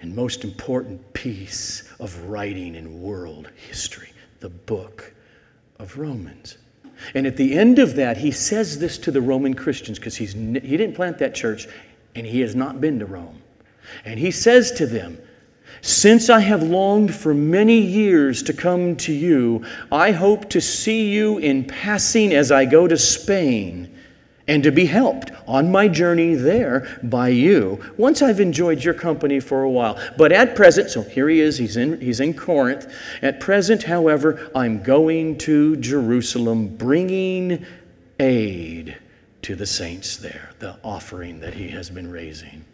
and 0.00 0.14
most 0.14 0.44
important 0.44 1.12
piece 1.12 1.90
of 2.00 2.16
writing 2.24 2.74
in 2.74 3.02
world 3.02 3.50
history, 3.68 4.10
the 4.40 4.48
book 4.48 5.12
of 5.78 5.98
Romans. 5.98 6.56
And 7.14 7.26
at 7.26 7.36
the 7.36 7.58
end 7.58 7.78
of 7.78 7.96
that, 7.96 8.16
he 8.16 8.30
says 8.30 8.78
this 8.78 8.98
to 8.98 9.10
the 9.10 9.20
Roman 9.20 9.54
Christians 9.54 9.98
because 9.98 10.16
he 10.16 10.26
didn't 10.26 10.94
plant 10.94 11.18
that 11.18 11.34
church 11.34 11.66
and 12.14 12.26
he 12.26 12.40
has 12.40 12.54
not 12.54 12.80
been 12.80 12.98
to 12.98 13.06
Rome. 13.06 13.42
And 14.04 14.18
he 14.18 14.30
says 14.30 14.72
to 14.72 14.86
them, 14.86 15.18
Since 15.80 16.28
I 16.30 16.40
have 16.40 16.62
longed 16.62 17.14
for 17.14 17.34
many 17.34 17.78
years 17.78 18.42
to 18.44 18.52
come 18.52 18.96
to 18.96 19.12
you, 19.12 19.64
I 19.90 20.12
hope 20.12 20.50
to 20.50 20.60
see 20.60 21.10
you 21.10 21.38
in 21.38 21.64
passing 21.64 22.32
as 22.34 22.52
I 22.52 22.64
go 22.64 22.86
to 22.86 22.96
Spain 22.96 23.96
and 24.50 24.64
to 24.64 24.72
be 24.72 24.84
helped 24.84 25.30
on 25.46 25.70
my 25.70 25.86
journey 25.86 26.34
there 26.34 26.98
by 27.04 27.28
you 27.28 27.80
once 27.96 28.20
I've 28.20 28.40
enjoyed 28.40 28.82
your 28.82 28.94
company 28.94 29.38
for 29.38 29.62
a 29.62 29.70
while. 29.70 29.96
But 30.18 30.32
at 30.32 30.56
present, 30.56 30.90
so 30.90 31.02
here 31.02 31.28
he 31.28 31.38
is, 31.38 31.56
he's 31.56 31.76
in, 31.76 32.00
he's 32.00 32.18
in 32.18 32.34
Corinth. 32.34 32.92
At 33.22 33.38
present, 33.38 33.84
however, 33.84 34.50
I'm 34.52 34.82
going 34.82 35.38
to 35.38 35.76
Jerusalem 35.76 36.66
bringing 36.76 37.64
aid 38.18 38.98
to 39.42 39.54
the 39.54 39.66
saints 39.66 40.16
there, 40.16 40.50
the 40.58 40.76
offering 40.82 41.38
that 41.40 41.54
he 41.54 41.68
has 41.68 41.88
been 41.88 42.10
raising. 42.10 42.64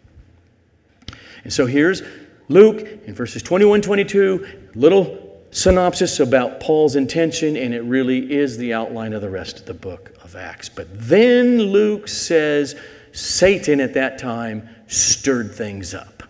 And 1.43 1.53
so 1.53 1.67
here's 1.67 2.01
Luke 2.49 2.87
in 3.05 3.13
verses 3.13 3.43
21 3.43 3.83
22, 3.83 4.71
little 4.73 5.26
synopsis 5.51 6.19
about 6.19 6.59
Paul's 6.59 6.95
intention, 6.95 7.57
and 7.57 7.73
it 7.73 7.81
really 7.81 8.31
is 8.31 8.57
the 8.57 8.73
outline 8.73 9.13
of 9.13 9.21
the 9.21 9.29
rest 9.29 9.59
of 9.59 9.65
the 9.65 9.73
book 9.73 10.13
of 10.23 10.35
Acts. 10.35 10.69
But 10.69 10.87
then 10.91 11.59
Luke 11.59 12.07
says 12.07 12.75
Satan 13.11 13.79
at 13.79 13.93
that 13.93 14.17
time 14.17 14.69
stirred 14.87 15.53
things 15.53 15.93
up 15.93 16.23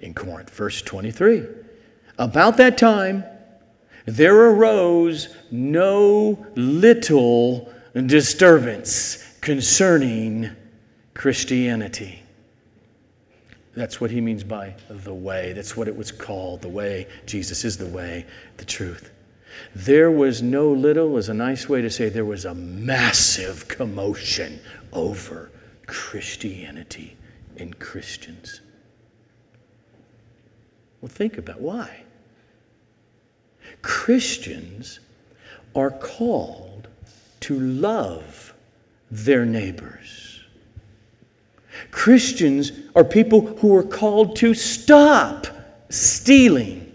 in 0.00 0.14
Corinth. 0.14 0.50
Verse 0.50 0.82
23. 0.82 1.44
About 2.18 2.56
that 2.56 2.76
time, 2.76 3.24
there 4.06 4.34
arose 4.34 5.28
no 5.50 6.46
little 6.56 7.72
disturbance 8.06 9.36
concerning 9.40 10.50
Christianity. 11.14 12.22
That's 13.78 14.00
what 14.00 14.10
he 14.10 14.20
means 14.20 14.42
by 14.42 14.74
the 14.90 15.14
way. 15.14 15.52
That's 15.52 15.76
what 15.76 15.86
it 15.86 15.96
was 15.96 16.10
called 16.10 16.62
the 16.62 16.68
way. 16.68 17.06
Jesus 17.26 17.64
is 17.64 17.78
the 17.78 17.86
way, 17.86 18.26
the 18.56 18.64
truth. 18.64 19.12
There 19.72 20.10
was 20.10 20.42
no 20.42 20.72
little, 20.72 21.16
is 21.16 21.28
a 21.28 21.34
nice 21.34 21.68
way 21.68 21.80
to 21.80 21.88
say 21.88 22.08
there 22.08 22.24
was 22.24 22.44
a 22.44 22.54
massive 22.54 23.68
commotion 23.68 24.58
over 24.92 25.52
Christianity 25.86 27.16
and 27.56 27.78
Christians. 27.78 28.62
Well, 31.00 31.08
think 31.08 31.38
about 31.38 31.60
why. 31.60 32.02
Christians 33.82 34.98
are 35.76 35.92
called 35.92 36.88
to 37.40 37.60
love 37.60 38.54
their 39.08 39.46
neighbors. 39.46 40.17
Christians 41.90 42.72
are 42.94 43.04
people 43.04 43.46
who 43.56 43.74
are 43.76 43.82
called 43.82 44.36
to 44.36 44.54
stop 44.54 45.46
stealing, 45.88 46.92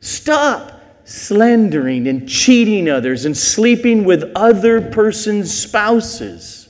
stop 0.00 0.80
slandering 1.04 2.06
and 2.06 2.28
cheating 2.28 2.88
others 2.88 3.24
and 3.24 3.36
sleeping 3.36 4.04
with 4.04 4.30
other 4.34 4.80
persons' 4.80 5.52
spouses. 5.52 6.68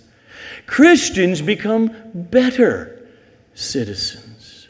Christians 0.67 1.43
become 1.43 1.91
better 2.14 3.09
citizens. 3.55 4.69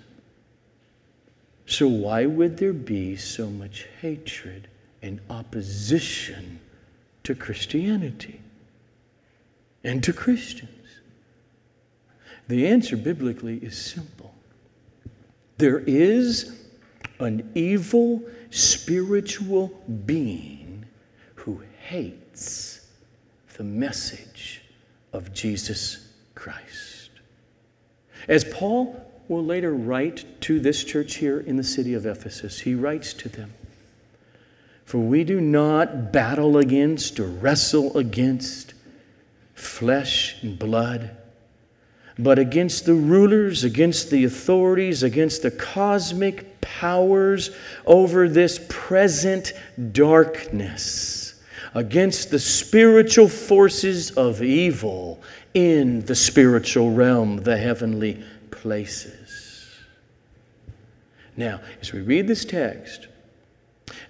So, 1.67 1.87
why 1.87 2.25
would 2.25 2.57
there 2.57 2.73
be 2.73 3.17
so 3.17 3.51
much 3.51 3.87
hatred 4.01 4.69
and 5.03 5.21
opposition 5.29 6.61
to 7.25 7.35
Christianity 7.35 8.41
and 9.85 10.03
to 10.03 10.15
Christians? 10.15 10.78
The 12.49 12.67
answer 12.67 12.97
biblically 12.97 13.59
is 13.59 13.77
simple 13.77 14.35
there 15.59 15.81
is 15.81 16.57
an 17.19 17.51
evil 17.55 18.23
spiritual 18.51 19.69
being 20.07 20.87
who 21.35 21.63
hates 21.81 22.87
the 23.57 23.65
message 23.65 24.63
of 25.13 25.33
Jesus 25.35 26.13
Christ. 26.37 27.11
As 28.29 28.45
Paul 28.45 29.05
will 29.27 29.45
later 29.45 29.75
write 29.75 30.25
to 30.43 30.61
this 30.61 30.85
church 30.85 31.17
here 31.17 31.41
in 31.41 31.57
the 31.57 31.65
city 31.65 31.93
of 31.93 32.07
Ephesus, 32.07 32.61
he 32.61 32.75
writes 32.75 33.13
to 33.15 33.29
them 33.29 33.53
For 34.85 34.99
we 34.99 35.25
do 35.25 35.41
not 35.41 36.13
battle 36.13 36.57
against 36.57 37.19
or 37.19 37.27
wrestle 37.27 37.97
against 37.99 38.75
flesh 39.55 40.41
and 40.43 40.57
blood 40.57 41.17
but 42.19 42.39
against 42.39 42.85
the 42.85 42.95
rulers, 42.95 43.63
against 43.63 44.11
the 44.11 44.25
authorities, 44.25 45.03
against 45.03 45.43
the 45.43 45.51
cosmic 45.51 46.61
powers 46.61 47.51
over 47.87 48.29
this 48.29 48.61
present 48.69 49.53
darkness, 49.93 51.41
against 51.75 52.31
the 52.31 52.39
spiritual 52.39 53.29
forces 53.29 54.11
of 54.13 54.43
evil 54.43 55.23
in 55.55 56.05
the 56.07 56.15
spiritual 56.15 56.91
realm, 56.91 57.37
the 57.39 57.57
heavenly 57.57 58.23
places. 58.51 59.77
Now, 61.37 61.61
as 61.81 61.93
we 61.93 62.01
read 62.01 62.27
this 62.27 62.45
text, 62.45 63.07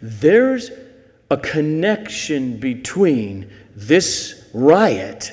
there's 0.01 0.71
a 1.31 1.37
connection 1.37 2.59
between 2.59 3.51
this 3.77 4.49
riot 4.55 5.31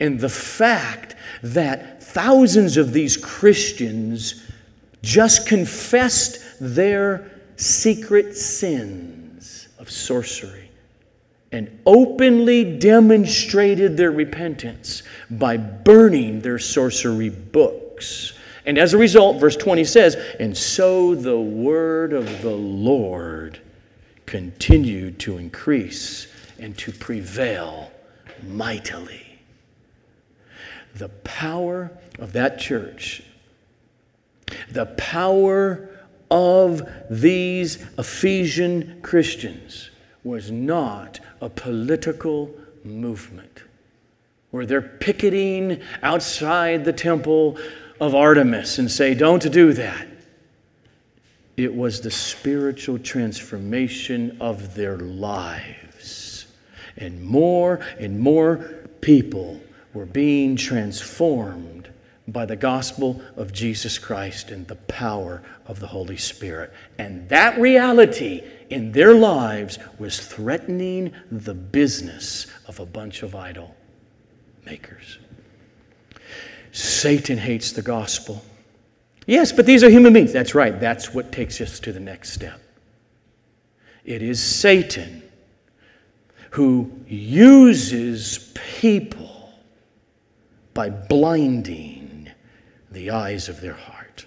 and 0.00 0.20
the 0.20 0.28
fact 0.28 1.07
that 1.42 2.02
thousands 2.02 2.76
of 2.76 2.92
these 2.92 3.16
Christians 3.16 4.44
just 5.02 5.46
confessed 5.46 6.40
their 6.60 7.30
secret 7.56 8.36
sins 8.36 9.68
of 9.78 9.90
sorcery 9.90 10.70
and 11.52 11.80
openly 11.86 12.78
demonstrated 12.78 13.96
their 13.96 14.12
repentance 14.12 15.02
by 15.30 15.56
burning 15.56 16.40
their 16.40 16.58
sorcery 16.58 17.30
books. 17.30 18.34
And 18.66 18.76
as 18.76 18.92
a 18.92 18.98
result, 18.98 19.40
verse 19.40 19.56
20 19.56 19.84
says, 19.84 20.16
And 20.38 20.56
so 20.56 21.14
the 21.14 21.40
word 21.40 22.12
of 22.12 22.42
the 22.42 22.54
Lord 22.54 23.60
continued 24.26 25.18
to 25.20 25.38
increase 25.38 26.26
and 26.58 26.76
to 26.78 26.92
prevail 26.92 27.90
mightily 28.46 29.27
the 30.96 31.08
power 31.08 31.90
of 32.18 32.32
that 32.32 32.58
church, 32.58 33.22
the 34.70 34.86
power 34.86 35.88
of 36.30 36.82
these 37.10 37.84
Ephesian 37.98 39.00
Christians 39.02 39.90
was 40.24 40.50
not 40.50 41.20
a 41.40 41.48
political 41.48 42.50
movement 42.84 43.62
where 44.50 44.66
they're 44.66 44.80
picketing 44.80 45.80
outside 46.02 46.84
the 46.84 46.92
temple 46.92 47.58
of 48.00 48.14
Artemis 48.14 48.78
and 48.78 48.90
say, 48.90 49.14
Don't 49.14 49.50
do 49.52 49.72
that. 49.74 50.06
It 51.56 51.74
was 51.74 52.00
the 52.00 52.10
spiritual 52.10 52.98
transformation 52.98 54.36
of 54.40 54.74
their 54.74 54.96
lives. 54.96 56.46
And 56.96 57.22
more 57.22 57.80
and 57.98 58.18
more 58.18 58.56
people 59.00 59.60
were 59.98 60.06
being 60.06 60.54
transformed 60.54 61.88
by 62.28 62.46
the 62.46 62.54
gospel 62.54 63.20
of 63.34 63.52
Jesus 63.52 63.98
Christ 63.98 64.52
and 64.52 64.64
the 64.68 64.76
power 64.76 65.42
of 65.66 65.80
the 65.80 65.88
Holy 65.88 66.16
Spirit. 66.16 66.72
And 66.98 67.28
that 67.30 67.58
reality 67.58 68.44
in 68.70 68.92
their 68.92 69.12
lives 69.12 69.80
was 69.98 70.20
threatening 70.20 71.12
the 71.32 71.54
business 71.54 72.46
of 72.68 72.78
a 72.78 72.86
bunch 72.86 73.24
of 73.24 73.34
idol 73.34 73.74
makers. 74.64 75.18
Satan 76.70 77.36
hates 77.36 77.72
the 77.72 77.82
gospel. 77.82 78.44
Yes, 79.26 79.50
but 79.50 79.66
these 79.66 79.82
are 79.82 79.90
human 79.90 80.12
beings. 80.12 80.32
That's 80.32 80.54
right. 80.54 80.78
That's 80.78 81.12
what 81.12 81.32
takes 81.32 81.60
us 81.60 81.80
to 81.80 81.92
the 81.92 81.98
next 82.00 82.30
step. 82.30 82.60
it 84.04 84.22
is 84.22 84.40
Satan 84.40 85.24
who 86.50 86.88
uses 87.08 88.52
people 88.78 89.27
by 90.78 90.88
blinding 90.88 92.30
the 92.92 93.10
eyes 93.10 93.48
of 93.48 93.60
their 93.60 93.72
heart 93.72 94.24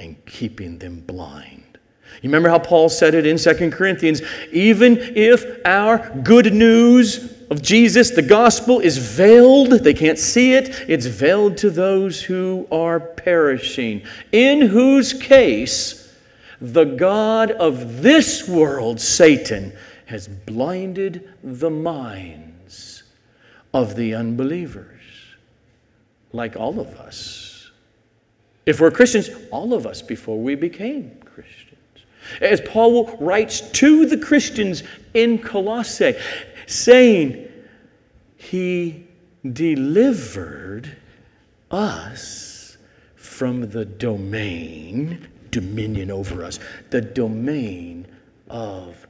and 0.00 0.16
keeping 0.26 0.80
them 0.80 0.98
blind. 0.98 1.78
You 2.22 2.28
remember 2.28 2.48
how 2.48 2.58
Paul 2.58 2.88
said 2.88 3.14
it 3.14 3.24
in 3.24 3.38
2 3.38 3.70
Corinthians? 3.70 4.20
Even 4.50 4.98
if 4.98 5.44
our 5.64 6.10
good 6.24 6.52
news 6.52 7.40
of 7.52 7.62
Jesus, 7.62 8.10
the 8.10 8.20
gospel, 8.20 8.80
is 8.80 8.98
veiled, 8.98 9.70
they 9.84 9.94
can't 9.94 10.18
see 10.18 10.54
it, 10.54 10.70
it's 10.88 11.06
veiled 11.06 11.56
to 11.58 11.70
those 11.70 12.20
who 12.20 12.66
are 12.72 12.98
perishing, 12.98 14.02
in 14.32 14.62
whose 14.62 15.12
case 15.12 16.12
the 16.60 16.84
God 16.84 17.52
of 17.52 18.02
this 18.02 18.48
world, 18.48 19.00
Satan, 19.00 19.72
has 20.06 20.26
blinded 20.26 21.32
the 21.44 21.70
minds 21.70 23.04
of 23.72 23.94
the 23.94 24.16
unbelievers, 24.16 24.95
like 26.32 26.56
all 26.56 26.80
of 26.80 26.88
us. 26.96 27.70
If 28.66 28.80
we're 28.80 28.90
Christians, 28.90 29.30
all 29.50 29.74
of 29.74 29.86
us 29.86 30.02
before 30.02 30.38
we 30.38 30.54
became 30.54 31.18
Christians. 31.24 31.76
As 32.40 32.60
Paul 32.60 33.16
writes 33.20 33.60
to 33.60 34.06
the 34.06 34.18
Christians 34.18 34.82
in 35.14 35.38
Colossae, 35.38 36.14
saying, 36.66 37.48
He 38.36 39.06
delivered 39.52 40.96
us 41.70 42.76
from 43.14 43.70
the 43.70 43.84
domain, 43.84 45.28
dominion 45.50 46.10
over 46.10 46.44
us, 46.44 46.58
the 46.90 47.00
domain 47.00 48.06
of 48.48 49.06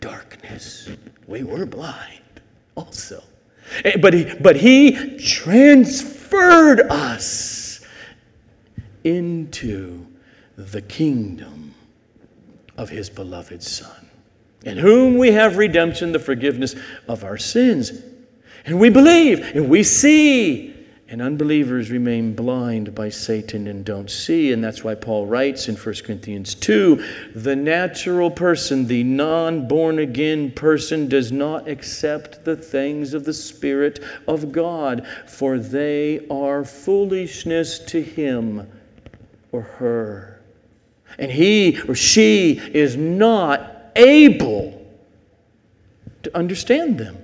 darkness. 0.00 0.88
We 1.26 1.42
were 1.42 1.66
blind 1.66 2.22
also. 2.74 3.22
Eh, 3.84 3.96
but 4.00 4.14
he, 4.14 4.32
but 4.40 4.56
he 4.56 5.18
transferred 6.28 6.80
us 6.90 7.80
into 9.04 10.06
the 10.56 10.82
kingdom 10.82 11.74
of 12.76 12.88
his 12.88 13.08
beloved 13.08 13.62
Son, 13.62 14.08
in 14.64 14.76
whom 14.78 15.18
we 15.18 15.32
have 15.32 15.56
redemption, 15.56 16.12
the 16.12 16.18
forgiveness 16.18 16.74
of 17.08 17.24
our 17.24 17.38
sins. 17.38 18.02
And 18.64 18.80
we 18.80 18.90
believe 18.90 19.40
and 19.54 19.68
we 19.68 19.82
see. 19.82 20.74
And 21.08 21.22
unbelievers 21.22 21.90
remain 21.90 22.34
blind 22.34 22.92
by 22.94 23.10
Satan 23.10 23.68
and 23.68 23.84
don't 23.84 24.10
see. 24.10 24.52
And 24.52 24.62
that's 24.62 24.82
why 24.82 24.96
Paul 24.96 25.26
writes 25.26 25.68
in 25.68 25.76
1 25.76 25.94
Corinthians 26.04 26.54
2 26.56 27.30
the 27.34 27.54
natural 27.54 28.30
person, 28.30 28.86
the 28.86 29.04
non 29.04 29.68
born 29.68 30.00
again 30.00 30.50
person, 30.50 31.08
does 31.08 31.30
not 31.30 31.68
accept 31.68 32.44
the 32.44 32.56
things 32.56 33.14
of 33.14 33.24
the 33.24 33.34
Spirit 33.34 34.02
of 34.26 34.50
God, 34.50 35.06
for 35.28 35.58
they 35.58 36.26
are 36.28 36.64
foolishness 36.64 37.78
to 37.78 38.02
him 38.02 38.68
or 39.52 39.62
her 39.62 40.36
and 41.18 41.30
he 41.30 41.80
or 41.88 41.94
she 41.94 42.52
is 42.74 42.96
not 42.96 43.90
able 43.96 44.86
to 46.22 46.36
understand 46.36 46.98
them 46.98 47.16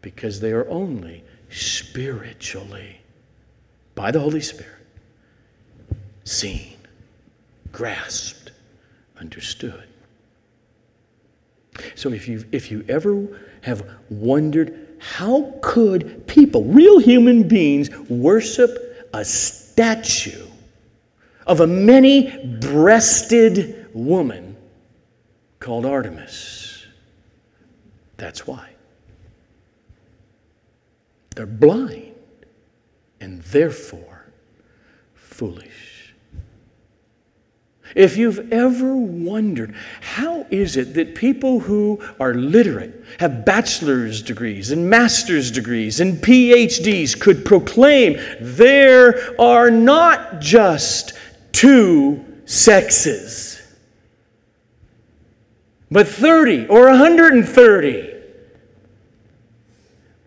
because 0.00 0.40
they 0.40 0.52
are 0.52 0.68
only 0.68 1.22
spiritually, 1.50 2.99
by 4.00 4.10
the 4.10 4.18
Holy 4.18 4.40
Spirit, 4.40 4.86
seen, 6.24 6.74
grasped, 7.70 8.50
understood. 9.18 9.84
So 11.96 12.10
if 12.10 12.26
you 12.26 12.42
if 12.50 12.70
you 12.70 12.82
ever 12.88 13.38
have 13.60 13.86
wondered 14.08 14.96
how 15.00 15.52
could 15.60 16.26
people, 16.26 16.64
real 16.64 16.98
human 16.98 17.46
beings, 17.46 17.90
worship 18.08 19.06
a 19.12 19.22
statue 19.22 20.46
of 21.46 21.60
a 21.60 21.66
many 21.66 22.56
breasted 22.58 23.90
woman 23.92 24.56
called 25.58 25.84
Artemis. 25.84 26.86
That's 28.16 28.46
why. 28.46 28.70
They're 31.36 31.44
blind 31.44 32.09
and 33.20 33.42
therefore 33.42 34.26
foolish. 35.14 35.90
If 37.94 38.16
you've 38.16 38.52
ever 38.52 38.96
wondered, 38.96 39.74
how 40.00 40.46
is 40.50 40.76
it 40.76 40.94
that 40.94 41.14
people 41.14 41.58
who 41.58 42.00
are 42.20 42.34
literate, 42.34 43.04
have 43.18 43.44
bachelor's 43.44 44.22
degrees 44.22 44.70
and 44.70 44.88
master's 44.88 45.50
degrees 45.50 46.00
and 46.00 46.18
PhDs 46.18 47.18
could 47.18 47.44
proclaim 47.44 48.16
there 48.40 49.40
are 49.40 49.70
not 49.70 50.40
just 50.40 51.14
two 51.52 52.24
sexes, 52.44 53.60
but 55.90 56.06
30 56.06 56.68
or 56.68 56.84
130. 56.90 58.14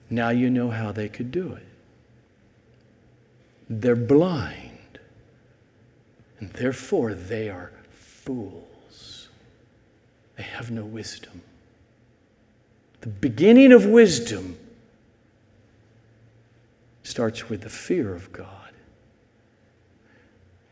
Now 0.10 0.30
you 0.30 0.50
know 0.50 0.70
how 0.70 0.92
they 0.92 1.08
could 1.08 1.32
do 1.32 1.54
it. 1.54 1.73
They're 3.70 3.96
blind, 3.96 5.00
and 6.40 6.52
therefore 6.52 7.14
they 7.14 7.50
are 7.50 7.72
fools. 7.92 9.30
They 10.36 10.44
have 10.44 10.72
no 10.72 10.84
wisdom. 10.84 11.42
The 13.02 13.10
beginning 13.10 13.72
of 13.72 13.86
wisdom 13.86 14.58
starts 17.04 17.50
with 17.50 17.62
the 17.62 17.70
fear 17.70 18.14
of 18.14 18.32
God. 18.32 18.48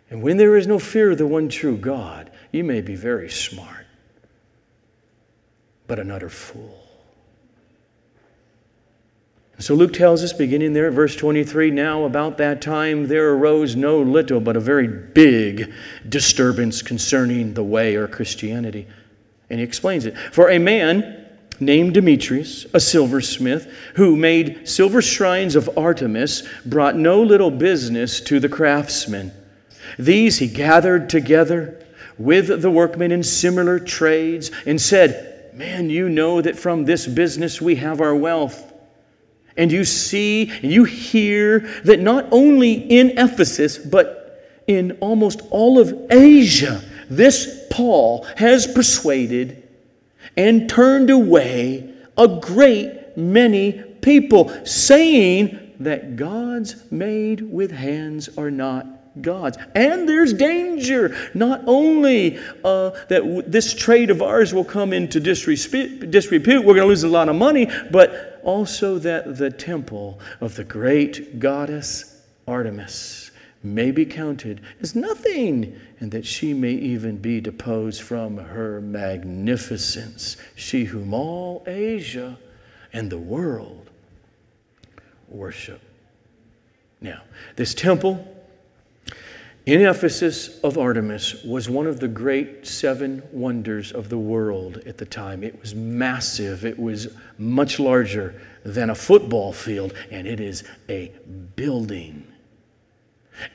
And 0.10 0.22
when 0.22 0.38
there 0.38 0.58
is 0.58 0.68
no 0.68 0.80
fear 0.80 1.12
of 1.12 1.18
the 1.18 1.28
one 1.28 1.48
true 1.50 1.78
God, 1.78 2.32
you 2.52 2.64
may 2.64 2.82
be 2.82 2.96
very 2.96 3.30
smart, 3.30 3.86
but 5.88 6.00
an 6.00 6.12
utter 6.12 6.30
fool. 6.30 6.81
So 9.62 9.76
Luke 9.76 9.94
tells 9.94 10.24
us, 10.24 10.34
beginning 10.34 10.74
there 10.74 10.90
verse 10.90 11.16
23, 11.16 11.70
now 11.70 12.06
about 12.06 12.40
that 12.40 12.62
time 12.62 13.08
there 13.08 13.32
arose 13.34 13.76
no 13.76 14.02
little 14.02 14.40
but 14.40 14.58
a 14.58 14.60
very 14.60 14.88
big 14.88 15.72
disturbance 16.10 16.82
concerning 16.82 17.54
the 17.54 17.64
way 17.64 17.96
or 17.96 18.08
Christianity. 18.08 18.88
And 19.52 19.60
he 19.60 19.64
explains 19.64 20.08
it. 20.08 20.18
For 20.18 20.50
a 20.50 20.58
man 20.58 21.28
named 21.60 21.94
Demetrius, 21.94 22.66
a 22.74 22.80
silversmith, 22.80 23.72
who 23.96 24.16
made 24.16 24.68
silver 24.68 25.00
shrines 25.00 25.56
of 25.56 25.70
Artemis, 25.78 26.42
brought 26.66 26.96
no 26.96 27.22
little 27.22 27.52
business 27.52 28.20
to 28.22 28.40
the 28.40 28.50
craftsmen. 28.50 29.32
These 30.00 30.40
he 30.40 30.48
gathered 30.48 31.08
together 31.08 31.86
with 32.18 32.62
the 32.64 32.72
workmen 32.72 33.12
in 33.12 33.22
similar 33.22 33.78
trades 33.78 34.50
and 34.66 34.82
said, 34.82 35.52
Man, 35.54 35.90
you 35.90 36.10
know 36.10 36.42
that 36.42 36.58
from 36.58 36.86
this 36.86 37.06
business 37.06 37.62
we 37.62 37.76
have 37.76 38.02
our 38.02 38.16
wealth. 38.16 38.71
And 39.58 39.72
you 39.72 39.84
see 39.84 40.52
and 40.62 40.72
you 40.72 40.84
hear 40.84 41.60
that 41.84 42.00
not 42.00 42.28
only 42.32 42.74
in 42.74 43.18
Ephesus, 43.18 43.78
but 43.78 44.62
in 44.68 44.94
almost 45.02 45.42
all 45.50 45.80
of 45.80 45.94
Asia, 46.12 46.82
this 47.10 47.66
Paul 47.70 48.26
has 48.38 48.68
persuaded 48.68 49.68
and 50.38 50.70
turned 50.70 51.10
away 51.10 51.94
a 52.18 52.28
great 52.28 53.18
many 53.18 53.74
people, 54.02 54.50
saying 54.66 55.74
that 55.80 56.16
gods 56.16 56.90
made 56.92 57.42
with 57.42 57.72
hands 57.72 58.30
are 58.38 58.52
not 58.52 58.86
gods. 59.20 59.58
And 59.76 60.08
there's 60.08 60.34
danger, 60.34 61.16
not 61.34 61.64
only 61.68 62.38
uh, 62.64 62.92
that 63.10 63.22
w- 63.22 63.42
this 63.42 63.74
trade 63.74 64.10
of 64.10 64.22
ours 64.22 64.54
will 64.54 64.64
come 64.64 64.94
into 64.94 65.20
disrepute, 65.20 66.12
disrepute 66.12 66.60
we're 66.64 66.76
going 66.76 66.86
to 66.86 66.86
lose 66.86 67.04
a 67.04 67.10
lot 67.10 67.28
of 67.28 67.36
money, 67.36 67.68
but 67.92 68.40
also 68.44 68.98
that 69.00 69.38
the 69.38 69.50
temple 69.50 70.20
of 70.40 70.56
the 70.56 70.64
great 70.64 71.40
goddess 71.40 72.22
Artemis 72.48 73.32
may 73.64 73.92
be 73.92 74.06
counted 74.06 74.62
as 74.82 74.96
nothing, 74.96 75.80
and 76.00 76.12
that 76.12 76.26
she 76.26 76.54
may 76.54 76.72
even 76.72 77.18
be 77.18 77.40
deposed 77.40 78.02
from 78.02 78.38
her 78.38 78.82
magnificence, 78.82 80.38
she 80.56 80.86
whom 80.86 81.14
all 81.14 81.64
Asia 81.68 82.38
and 82.94 83.10
the 83.10 83.18
world 83.18 83.90
worship. 85.28 85.82
Now, 87.00 87.22
this 87.56 87.74
temple 87.74 88.26
in 89.66 89.82
Ephesus 89.82 90.60
of 90.62 90.78
Artemis 90.78 91.44
was 91.44 91.70
one 91.70 91.86
of 91.86 92.00
the 92.00 92.08
great 92.08 92.66
seven 92.66 93.22
wonders 93.32 93.92
of 93.92 94.10
the 94.10 94.18
world 94.18 94.78
at 94.88 94.98
the 94.98 95.06
time. 95.06 95.44
It 95.44 95.60
was 95.62 95.76
massive, 95.76 96.66
it 96.66 96.80
was 96.80 97.10
much 97.38 97.80
larger 97.80 98.42
than 98.64 98.90
a 98.90 98.96
football 98.96 99.54
field, 99.54 99.94
and 100.10 100.28
it 100.28 100.40
is 100.40 100.64
a 100.90 101.12
building. 101.56 102.28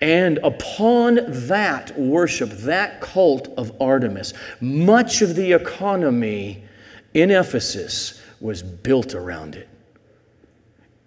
And 0.00 0.38
upon 0.38 1.20
that 1.46 1.96
worship, 1.98 2.50
that 2.50 3.00
cult 3.00 3.48
of 3.56 3.80
Artemis, 3.80 4.32
much 4.60 5.22
of 5.22 5.34
the 5.34 5.52
economy 5.52 6.64
in 7.14 7.30
Ephesus 7.30 8.20
was 8.40 8.62
built 8.62 9.14
around 9.14 9.56
it. 9.56 9.68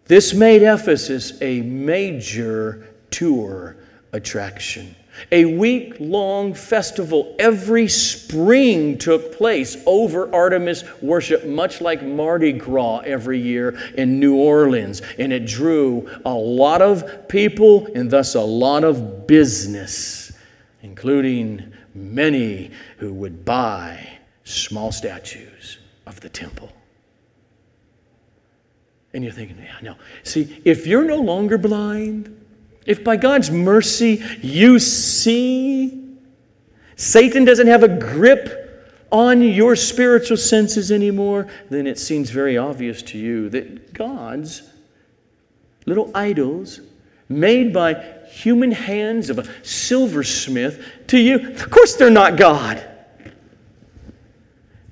This 0.06 0.34
made 0.34 0.64
Ephesus 0.64 1.40
a 1.42 1.62
major 1.62 2.90
tour 3.12 3.78
attraction. 4.14 4.96
A 5.32 5.46
week 5.46 5.96
long 6.00 6.54
festival 6.54 7.36
every 7.40 7.88
spring 7.88 8.98
took 8.98 9.36
place 9.38 9.76
over 9.86 10.34
Artemis 10.34 10.84
worship, 11.02 11.46
much 11.46 11.82
like 11.82 12.04
Mardi 12.04 12.54
Gras 12.54 13.00
every 13.00 13.40
year 13.40 13.78
in 13.96 14.20
New 14.20 14.36
Orleans. 14.36 15.02
And 15.18 15.34
it 15.34 15.46
drew 15.46 16.10
a 16.26 16.34
lot 16.34 16.82
of 16.82 17.28
people 17.28 17.88
and 17.96 18.10
thus 18.10 18.36
a 18.36 18.42
lot 18.42 18.84
of 18.84 19.28
business, 19.28 20.32
including 20.82 21.74
many 21.94 22.72
who 22.98 23.14
would 23.14 23.44
buy 23.44 24.20
small 24.44 24.92
statues 24.92 25.80
of 26.06 26.20
the 26.22 26.30
temple. 26.30 26.72
And 29.14 29.24
you're 29.24 29.34
thinking, 29.34 29.58
yeah, 29.58 29.76
no. 29.82 29.96
See, 30.24 30.62
if 30.66 30.86
you're 30.86 31.04
no 31.04 31.18
longer 31.18 31.58
blind, 31.58 32.39
if 32.90 33.04
by 33.04 33.16
God's 33.16 33.52
mercy 33.52 34.24
you 34.42 34.80
see, 34.80 36.18
Satan 36.96 37.46
doesn't 37.46 37.68
have 37.68 37.84
a 37.84 37.88
grip 37.88 39.06
on 39.12 39.44
your 39.44 39.76
spiritual 39.76 40.38
senses 40.38 40.92
anymore, 40.92 41.48
then 41.70 41.86
it 41.86 42.00
seems 42.00 42.32
very 42.32 42.58
obvious 42.58 43.04
to 43.04 43.20
you 43.20 43.48
that 43.50 43.94
God's 43.94 44.64
little 45.86 46.10
idols 46.16 46.82
made 47.30 47.72
by 47.72 47.94
human 48.28 48.72
hands 48.72 49.30
of 49.30 49.38
a 49.38 49.64
silversmith 49.64 50.84
to 51.08 51.20
you, 51.20 51.48
of 51.48 51.70
course 51.70 51.94
they're 51.94 52.10
not 52.10 52.38
God. 52.38 52.84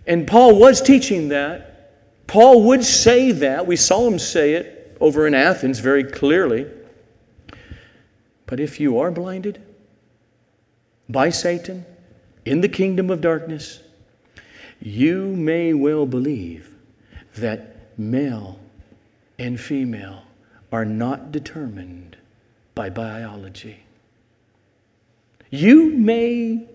And 0.06 0.28
Paul 0.28 0.60
was 0.60 0.84
teaching 0.84 1.30
that. 1.30 2.28
Paul 2.28 2.62
would 2.66 2.84
say 2.84 3.32
that. 3.32 3.66
We 3.66 3.76
saw 3.76 4.08
him 4.08 4.20
say 4.20 4.54
it 4.54 4.96
over 5.02 5.26
in 5.26 5.34
Athens 5.34 5.80
very 5.80 6.04
clearly. 6.04 6.68
But 8.48 8.60
if 8.60 8.80
you 8.80 8.98
are 8.98 9.12
blinded 9.12 9.62
by 11.08 11.30
Satan 11.30 11.86
in 12.46 12.62
the 12.62 12.70
kingdom 12.70 13.12
of 13.12 13.22
darkness, 13.22 13.82
you 14.80 15.36
may 15.36 15.74
well 15.74 16.06
believe 16.06 16.74
that 17.36 17.76
male 18.00 18.60
and 19.38 19.60
female 19.60 20.24
are 20.72 20.86
not 20.86 21.32
determined 21.32 22.18
by 22.74 22.90
biology. 22.90 23.84
You 25.50 25.92
may 25.92 26.68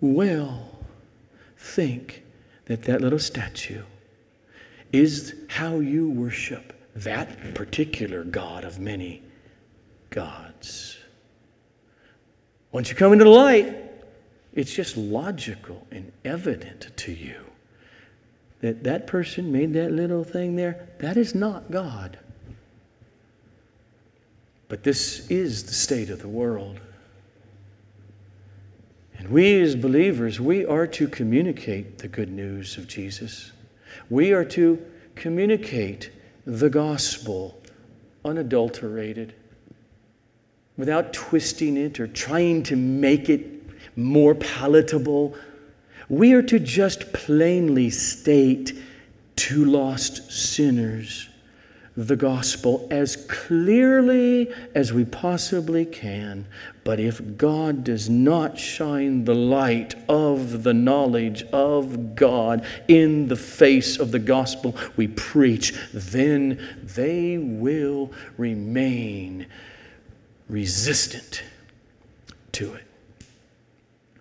well 0.00 0.78
think 1.56 2.22
that 2.66 2.82
that 2.84 3.00
little 3.00 3.18
statue 3.18 3.82
is 4.92 5.34
how 5.48 5.80
you 5.80 6.08
worship 6.08 6.72
that 6.94 7.54
particular 7.54 8.24
God 8.24 8.64
of 8.64 8.78
many 8.78 9.22
gods. 10.10 10.47
Once 12.72 12.90
you 12.90 12.96
come 12.96 13.12
into 13.12 13.24
the 13.24 13.30
light, 13.30 13.76
it's 14.54 14.72
just 14.72 14.96
logical 14.96 15.86
and 15.90 16.12
evident 16.24 16.88
to 16.96 17.12
you 17.12 17.36
that 18.60 18.82
that 18.84 19.06
person 19.06 19.52
made 19.52 19.72
that 19.72 19.92
little 19.92 20.24
thing 20.24 20.56
there. 20.56 20.88
That 20.98 21.16
is 21.16 21.34
not 21.34 21.70
God. 21.70 22.18
But 24.68 24.82
this 24.82 25.28
is 25.30 25.64
the 25.64 25.72
state 25.72 26.10
of 26.10 26.20
the 26.20 26.28
world. 26.28 26.80
And 29.16 29.28
we 29.28 29.60
as 29.60 29.74
believers, 29.74 30.40
we 30.40 30.64
are 30.64 30.86
to 30.88 31.08
communicate 31.08 31.98
the 31.98 32.08
good 32.08 32.30
news 32.30 32.76
of 32.76 32.86
Jesus. 32.86 33.52
We 34.10 34.32
are 34.32 34.44
to 34.46 34.84
communicate 35.14 36.10
the 36.44 36.70
gospel 36.70 37.60
unadulterated 38.24 39.34
without 40.78 41.12
twisting 41.12 41.76
it 41.76 42.00
or 42.00 42.06
trying 42.06 42.62
to 42.62 42.76
make 42.76 43.28
it 43.28 43.44
more 43.96 44.34
palatable. 44.34 45.34
We 46.08 46.32
are 46.32 46.42
to 46.42 46.58
just 46.58 47.12
plainly 47.12 47.90
state 47.90 48.72
to 49.36 49.64
lost 49.66 50.32
sinners 50.32 51.28
the 51.98 52.14
gospel 52.14 52.86
as 52.92 53.16
clearly 53.26 54.48
as 54.72 54.92
we 54.92 55.04
possibly 55.04 55.84
can. 55.84 56.46
But 56.84 57.00
if 57.00 57.36
God 57.36 57.82
does 57.82 58.08
not 58.08 58.56
shine 58.56 59.24
the 59.24 59.34
light 59.34 59.96
of 60.08 60.62
the 60.62 60.72
knowledge 60.72 61.42
of 61.52 62.14
God 62.14 62.64
in 62.86 63.26
the 63.26 63.34
face 63.34 63.98
of 63.98 64.12
the 64.12 64.20
gospel 64.20 64.76
we 64.96 65.08
preach, 65.08 65.74
then 65.92 66.64
they 66.84 67.36
will 67.36 68.12
remain 68.36 69.46
resistant 70.48 71.42
to 72.52 72.74
it. 72.74 72.84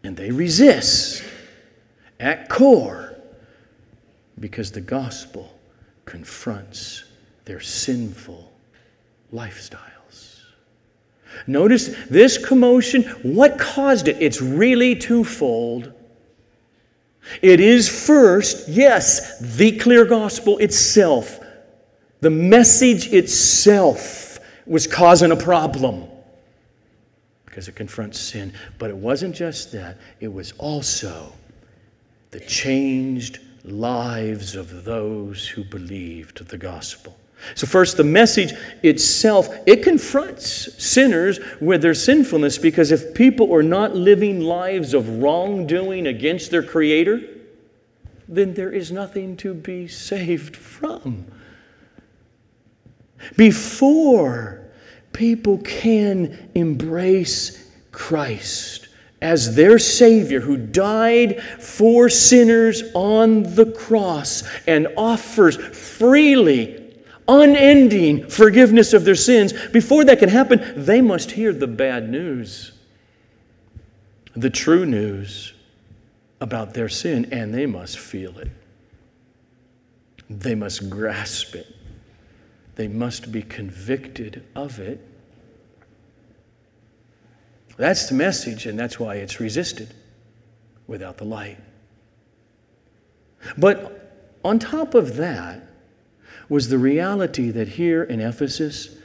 And 0.03 0.15
they 0.15 0.31
resist 0.31 1.23
at 2.19 2.49
core 2.49 3.15
because 4.39 4.71
the 4.71 4.81
gospel 4.81 5.53
confronts 6.05 7.03
their 7.45 7.59
sinful 7.59 8.51
lifestyles. 9.33 10.41
Notice 11.45 11.95
this 12.09 12.37
commotion, 12.37 13.03
what 13.23 13.59
caused 13.59 14.07
it? 14.07 14.17
It's 14.19 14.41
really 14.41 14.95
twofold. 14.95 15.93
It 17.41 17.59
is 17.59 17.89
first, 17.89 18.69
yes, 18.69 19.39
the 19.57 19.77
clear 19.77 20.05
gospel 20.05 20.57
itself, 20.59 21.39
the 22.21 22.29
message 22.29 23.13
itself 23.13 24.39
was 24.65 24.87
causing 24.87 25.31
a 25.31 25.35
problem 25.35 26.07
because 27.57 27.67
it 27.67 27.75
confronts 27.75 28.19
sin. 28.19 28.53
But 28.77 28.91
it 28.91 28.95
wasn't 28.95 29.35
just 29.35 29.71
that, 29.71 29.97
it 30.19 30.27
was 30.27 30.51
also 30.59 31.33
the 32.29 32.39
changed 32.39 33.39
lives 33.63 34.55
of 34.55 34.83
those 34.83 35.47
who 35.47 35.63
believed 35.63 36.47
the 36.49 36.57
gospel. 36.59 37.17
So, 37.55 37.65
first, 37.65 37.97
the 37.97 38.03
message 38.03 38.53
itself, 38.83 39.49
it 39.65 39.81
confronts 39.81 40.83
sinners 40.83 41.39
with 41.59 41.81
their 41.81 41.95
sinfulness 41.95 42.59
because 42.59 42.91
if 42.91 43.15
people 43.15 43.51
are 43.51 43.63
not 43.63 43.95
living 43.95 44.41
lives 44.41 44.93
of 44.93 45.09
wrongdoing 45.17 46.05
against 46.05 46.51
their 46.51 46.61
Creator, 46.61 47.21
then 48.27 48.53
there 48.53 48.71
is 48.71 48.91
nothing 48.91 49.35
to 49.37 49.55
be 49.55 49.87
saved 49.87 50.55
from. 50.55 51.25
Before 53.35 54.56
people 55.17 55.57
can 55.57 56.49
embrace 56.53 57.71
Christ 57.91 58.87
as 59.19 59.55
their 59.55 59.79
Savior 59.79 60.39
who 60.39 60.57
died 60.57 61.41
for 61.41 62.07
sinners 62.07 62.83
on 62.93 63.41
the 63.55 63.65
cross 63.65 64.43
and 64.67 64.87
offers 64.95 65.57
freely 65.57 66.83
unending 67.27 68.29
forgiveness 68.29 68.93
of 68.93 69.05
their 69.05 69.15
sins, 69.15 69.53
before 69.69 70.05
that 70.05 70.19
can 70.19 70.29
happen, 70.29 70.61
they 70.75 71.01
must 71.01 71.31
hear 71.31 71.51
the 71.51 71.67
bad 71.67 72.09
news, 72.09 72.73
the 74.35 74.51
true 74.51 74.85
news 74.85 75.53
about 76.39 76.75
their 76.75 76.87
sin, 76.87 77.27
and 77.31 77.53
they 77.53 77.65
must 77.65 77.97
feel 77.97 78.37
it. 78.37 78.51
They 80.29 80.53
must 80.53 80.89
grasp 80.89 81.55
it. 81.55 81.67
They 82.75 82.87
must 82.87 83.31
be 83.31 83.41
convicted 83.41 84.43
of 84.55 84.79
it. 84.79 85.06
That's 87.77 88.09
the 88.09 88.15
message, 88.15 88.65
and 88.65 88.77
that's 88.77 88.99
why 88.99 89.15
it's 89.15 89.39
resisted 89.39 89.93
without 90.87 91.17
the 91.17 91.25
light. 91.25 91.57
But 93.57 94.37
on 94.43 94.59
top 94.59 94.95
of 94.95 95.15
that 95.17 95.61
was 96.49 96.69
the 96.69 96.77
reality 96.77 97.51
that 97.51 97.67
here 97.67 98.03
in 98.03 98.19
Ephesus, 98.19 98.97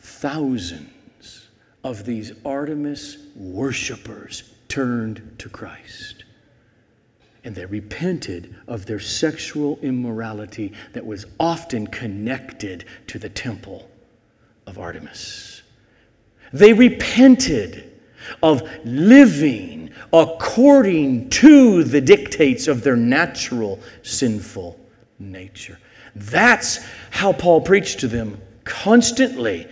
thousands 0.00 1.48
of 1.84 2.04
these 2.04 2.32
Artemis 2.44 3.16
worshippers 3.34 4.52
turned 4.68 5.36
to 5.38 5.48
Christ. 5.48 6.24
And 7.44 7.54
they 7.54 7.66
repented 7.66 8.54
of 8.68 8.86
their 8.86 9.00
sexual 9.00 9.78
immorality 9.82 10.72
that 10.92 11.04
was 11.04 11.26
often 11.40 11.86
connected 11.86 12.84
to 13.08 13.18
the 13.18 13.28
temple 13.28 13.90
of 14.66 14.78
Artemis. 14.78 15.62
They 16.52 16.72
repented 16.72 17.91
of 18.42 18.68
living 18.84 19.90
according 20.12 21.30
to 21.30 21.84
the 21.84 22.00
dictates 22.00 22.68
of 22.68 22.82
their 22.82 22.96
natural 22.96 23.80
sinful 24.02 24.78
nature. 25.18 25.78
That's 26.14 26.80
how 27.10 27.32
Paul 27.32 27.60
preached 27.60 28.00
to 28.00 28.08
them 28.08 28.40
constantly. 28.64 29.66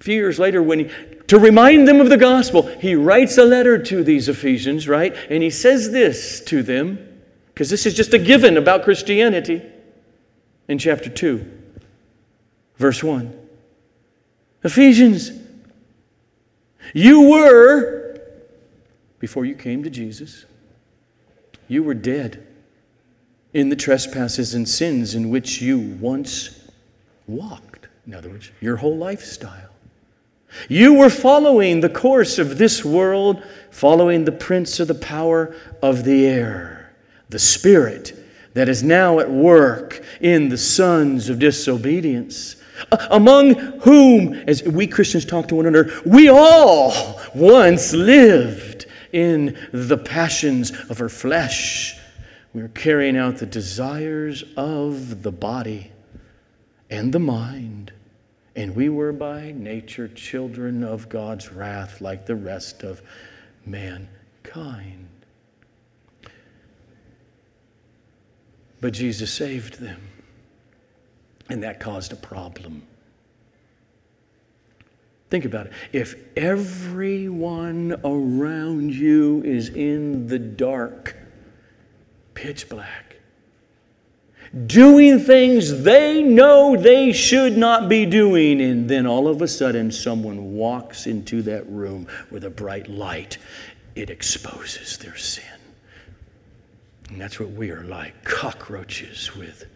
A 0.00 0.04
few 0.04 0.14
years 0.14 0.38
later, 0.38 0.62
when 0.62 0.80
he, 0.80 0.90
to 1.28 1.38
remind 1.38 1.86
them 1.88 2.00
of 2.00 2.08
the 2.08 2.16
gospel, 2.16 2.62
he 2.62 2.94
writes 2.94 3.38
a 3.38 3.44
letter 3.44 3.78
to 3.78 4.02
these 4.02 4.28
Ephesians, 4.28 4.88
right? 4.88 5.14
And 5.30 5.42
he 5.42 5.50
says 5.50 5.90
this 5.90 6.40
to 6.42 6.62
them 6.62 7.14
because 7.48 7.70
this 7.70 7.86
is 7.86 7.94
just 7.94 8.12
a 8.14 8.18
given 8.18 8.56
about 8.56 8.82
Christianity 8.82 9.62
in 10.68 10.78
chapter 10.78 11.08
2, 11.08 11.50
verse 12.76 13.02
1. 13.02 13.32
Ephesians, 14.64 15.30
you 16.92 17.30
were, 17.30 18.20
before 19.18 19.44
you 19.44 19.54
came 19.54 19.82
to 19.82 19.90
Jesus, 19.90 20.44
you 21.68 21.82
were 21.82 21.94
dead 21.94 22.46
in 23.52 23.68
the 23.68 23.76
trespasses 23.76 24.54
and 24.54 24.68
sins 24.68 25.14
in 25.14 25.30
which 25.30 25.62
you 25.62 25.78
once 25.78 26.60
walked. 27.26 27.88
In 28.06 28.14
other 28.14 28.28
words, 28.28 28.50
your 28.60 28.76
whole 28.76 28.96
lifestyle. 28.96 29.70
You 30.68 30.94
were 30.94 31.10
following 31.10 31.80
the 31.80 31.88
course 31.88 32.38
of 32.38 32.58
this 32.58 32.84
world, 32.84 33.42
following 33.70 34.24
the 34.24 34.32
prince 34.32 34.78
of 34.78 34.88
the 34.88 34.94
power 34.94 35.54
of 35.82 36.04
the 36.04 36.26
air, 36.26 36.94
the 37.28 37.38
spirit 37.38 38.16
that 38.54 38.68
is 38.68 38.82
now 38.82 39.18
at 39.18 39.30
work 39.30 40.04
in 40.20 40.48
the 40.48 40.58
sons 40.58 41.28
of 41.28 41.38
disobedience, 41.38 42.56
among 43.10 43.54
whom, 43.80 44.34
as 44.46 44.62
we 44.62 44.86
Christians 44.86 45.24
talk 45.24 45.48
to 45.48 45.54
one 45.54 45.66
another, 45.66 45.92
we 46.04 46.28
all 46.28 47.20
once 47.34 47.92
lived 47.92 48.86
in 49.12 49.56
the 49.72 49.98
passions 49.98 50.72
of 50.90 51.00
our 51.00 51.08
flesh. 51.08 51.98
We 52.52 52.62
were 52.62 52.68
carrying 52.68 53.16
out 53.16 53.38
the 53.38 53.46
desires 53.46 54.44
of 54.56 55.22
the 55.22 55.32
body 55.32 55.90
and 56.90 57.12
the 57.12 57.20
mind. 57.20 57.92
And 58.56 58.76
we 58.76 58.88
were 58.88 59.12
by 59.12 59.52
nature 59.52 60.06
children 60.08 60.84
of 60.84 61.08
God's 61.08 61.50
wrath 61.52 62.00
like 62.00 62.26
the 62.26 62.36
rest 62.36 62.84
of 62.84 63.02
mankind. 63.66 65.08
But 68.80 68.92
Jesus 68.92 69.32
saved 69.32 69.80
them, 69.80 70.00
and 71.54 71.62
that 71.62 71.78
caused 71.78 72.12
a 72.12 72.16
problem. 72.16 72.82
Think 75.30 75.44
about 75.44 75.68
it. 75.68 75.72
If 75.92 76.16
everyone 76.36 77.92
around 78.04 78.92
you 78.92 79.40
is 79.44 79.68
in 79.68 80.26
the 80.26 80.40
dark, 80.40 81.16
pitch 82.34 82.68
black, 82.68 83.18
doing 84.66 85.20
things 85.20 85.84
they 85.84 86.24
know 86.24 86.76
they 86.76 87.12
should 87.12 87.56
not 87.56 87.88
be 87.88 88.04
doing, 88.04 88.60
and 88.60 88.90
then 88.90 89.06
all 89.06 89.28
of 89.28 89.40
a 89.40 89.46
sudden 89.46 89.92
someone 89.92 90.54
walks 90.54 91.06
into 91.06 91.40
that 91.42 91.68
room 91.70 92.08
with 92.32 92.42
a 92.42 92.50
bright 92.50 92.88
light, 92.88 93.38
it 93.94 94.10
exposes 94.10 94.98
their 94.98 95.16
sin. 95.16 95.44
And 97.10 97.20
that's 97.20 97.38
what 97.38 97.52
we 97.52 97.70
are 97.70 97.84
like 97.84 98.24
cockroaches 98.24 99.36
with 99.36 99.66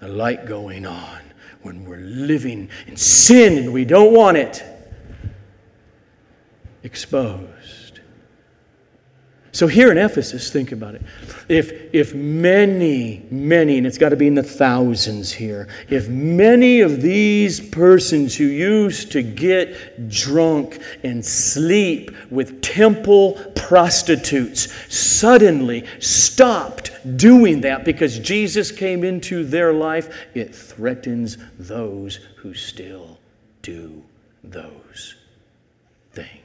the 0.00 0.08
light 0.08 0.46
going 0.46 0.86
on 0.86 1.20
when 1.62 1.84
we're 1.84 1.98
living 1.98 2.68
in 2.86 2.96
sin 2.96 3.58
and 3.58 3.72
we 3.72 3.84
don't 3.84 4.14
want 4.14 4.36
it. 4.36 4.64
Exposed. 6.82 7.57
So 9.52 9.66
here 9.66 9.90
in 9.90 9.96
Ephesus, 9.96 10.50
think 10.52 10.72
about 10.72 10.94
it. 10.94 11.02
If, 11.48 11.94
if 11.94 12.14
many, 12.14 13.24
many, 13.30 13.78
and 13.78 13.86
it's 13.86 13.96
got 13.96 14.10
to 14.10 14.16
be 14.16 14.26
in 14.26 14.34
the 14.34 14.42
thousands 14.42 15.32
here, 15.32 15.68
if 15.88 16.08
many 16.08 16.80
of 16.80 17.00
these 17.00 17.58
persons 17.58 18.36
who 18.36 18.44
used 18.44 19.10
to 19.12 19.22
get 19.22 20.10
drunk 20.10 20.80
and 21.02 21.24
sleep 21.24 22.10
with 22.30 22.60
temple 22.60 23.40
prostitutes 23.56 24.72
suddenly 24.94 25.86
stopped 25.98 26.90
doing 27.16 27.62
that 27.62 27.84
because 27.84 28.18
Jesus 28.18 28.70
came 28.70 29.02
into 29.02 29.44
their 29.44 29.72
life, 29.72 30.26
it 30.34 30.54
threatens 30.54 31.38
those 31.58 32.16
who 32.36 32.52
still 32.52 33.18
do 33.62 34.02
those 34.44 35.14
things. 36.12 36.42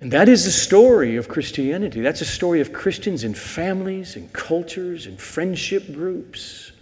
And 0.00 0.12
that 0.12 0.28
is 0.28 0.44
the 0.44 0.50
story 0.50 1.16
of 1.16 1.28
Christianity. 1.28 2.00
That's 2.02 2.20
a 2.20 2.26
story 2.26 2.60
of 2.60 2.72
Christians 2.72 3.24
and 3.24 3.36
families 3.36 4.16
and 4.16 4.30
cultures 4.32 5.06
and 5.06 5.18
friendship 5.18 5.92
groups. 5.92 6.72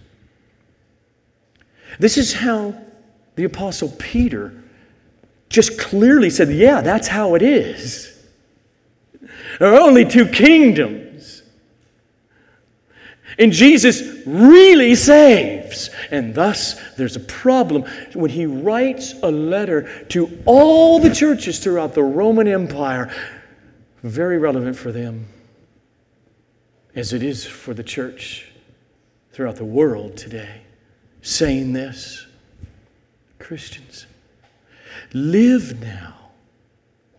This 1.99 2.19
is 2.19 2.33
how 2.33 2.75
the 3.37 3.45
Apostle 3.45 3.95
Peter 3.99 4.63
just 5.49 5.79
clearly 5.79 6.31
said, 6.31 6.51
Yeah, 6.51 6.81
that's 6.81 7.07
how 7.07 7.37
it 7.37 7.43
is. 7.43 8.11
There 9.59 9.73
are 9.73 9.81
only 9.81 10.05
two 10.05 10.27
kingdoms. 10.27 10.94
And 13.39 13.53
Jesus 13.53 14.03
really 14.27 14.95
saves. 14.95 15.91
And 16.11 16.35
thus, 16.35 16.81
there's 16.95 17.17
a 17.17 17.21
problem 17.21 17.85
when 18.13 18.31
he 18.31 18.47
writes 18.47 19.15
a 19.23 19.31
letter 19.31 20.05
to 20.07 20.43
all 20.45 21.01
the 21.01 21.13
churches 21.13 21.59
throughout 21.59 21.95
the 21.95 22.03
Roman 22.03 22.47
Empire, 22.47 23.13
very 24.03 24.39
relevant 24.39 24.77
for 24.77 24.93
them, 24.93 25.27
as 26.95 27.13
it 27.13 27.23
is 27.23 27.45
for 27.45 27.75
the 27.75 27.83
church 27.83 28.51
throughout 29.33 29.57
the 29.57 29.65
world 29.65 30.17
today, 30.17 30.63
saying 31.23 31.73
this 31.73 32.27
Christians, 33.39 34.07
live 35.13 35.81
now. 35.81 36.15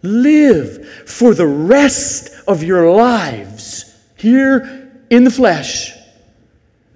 Live 0.01 0.87
for 1.07 1.33
the 1.33 1.47
rest 1.47 2.29
of 2.47 2.61
your 2.61 2.91
lives 2.91 3.91
here 4.17 5.01
in 5.09 5.23
the 5.23 5.31
flesh 5.31 5.94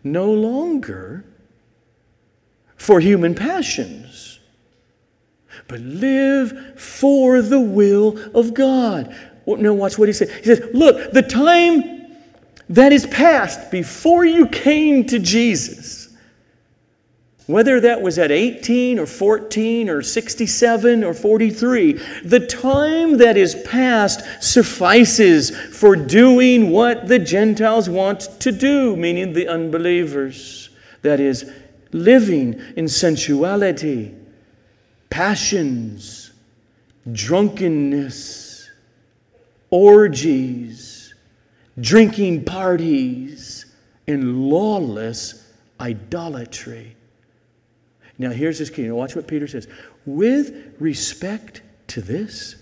no 0.04 0.32
longer 0.32 1.26
for 2.76 3.00
human 3.00 3.36
passions, 3.36 4.40
but 5.68 5.80
live 5.82 6.80
for 6.80 7.42
the 7.42 7.60
will 7.60 8.18
of 8.36 8.54
God. 8.54 9.16
Now, 9.46 9.74
watch 9.74 9.98
what 9.98 10.08
he 10.08 10.14
says. 10.14 10.32
He 10.32 10.44
says, 10.44 10.70
Look, 10.74 11.12
the 11.12 11.24
time 11.24 12.08
that 12.70 12.94
is 12.94 13.08
past 13.08 13.72
before 13.72 14.26
you 14.26 14.48
came 14.48 15.06
to 15.08 15.20
Jesus, 15.20 15.99
whether 17.50 17.80
that 17.80 18.00
was 18.00 18.20
at 18.20 18.30
18 18.30 19.00
or 19.00 19.08
14 19.08 19.90
or 19.90 20.04
67 20.04 21.04
or 21.04 21.16
43, 21.16 21.94
the 22.24 22.46
time 22.46 23.18
that 23.18 23.38
is 23.38 23.56
past 23.66 24.22
suffices 24.40 25.50
for 25.76 25.96
doing 25.96 26.70
what 26.70 27.08
the 27.08 27.18
Gentiles 27.18 27.90
want 27.90 28.20
to 28.42 28.52
do, 28.52 28.96
meaning 28.96 29.34
the 29.34 29.48
unbelievers. 29.48 30.70
That 31.02 31.20
is, 31.20 31.52
living 31.92 32.62
in 32.76 32.88
sensuality, 32.88 34.14
passions, 35.10 36.30
drunkenness, 37.12 38.70
orgies, 39.72 41.16
drinking 41.82 42.46
parties, 42.46 43.66
and 44.06 44.40
lawless 44.40 45.52
idolatry. 45.80 46.96
Now, 48.20 48.32
here's 48.32 48.60
this 48.60 48.70
key. 48.70 48.84
Now, 48.84 48.96
watch 48.96 49.16
what 49.16 49.28
Peter 49.28 49.48
says. 49.48 49.68
With 50.06 50.76
respect 50.78 51.62
to 51.88 52.02
this, 52.02 52.58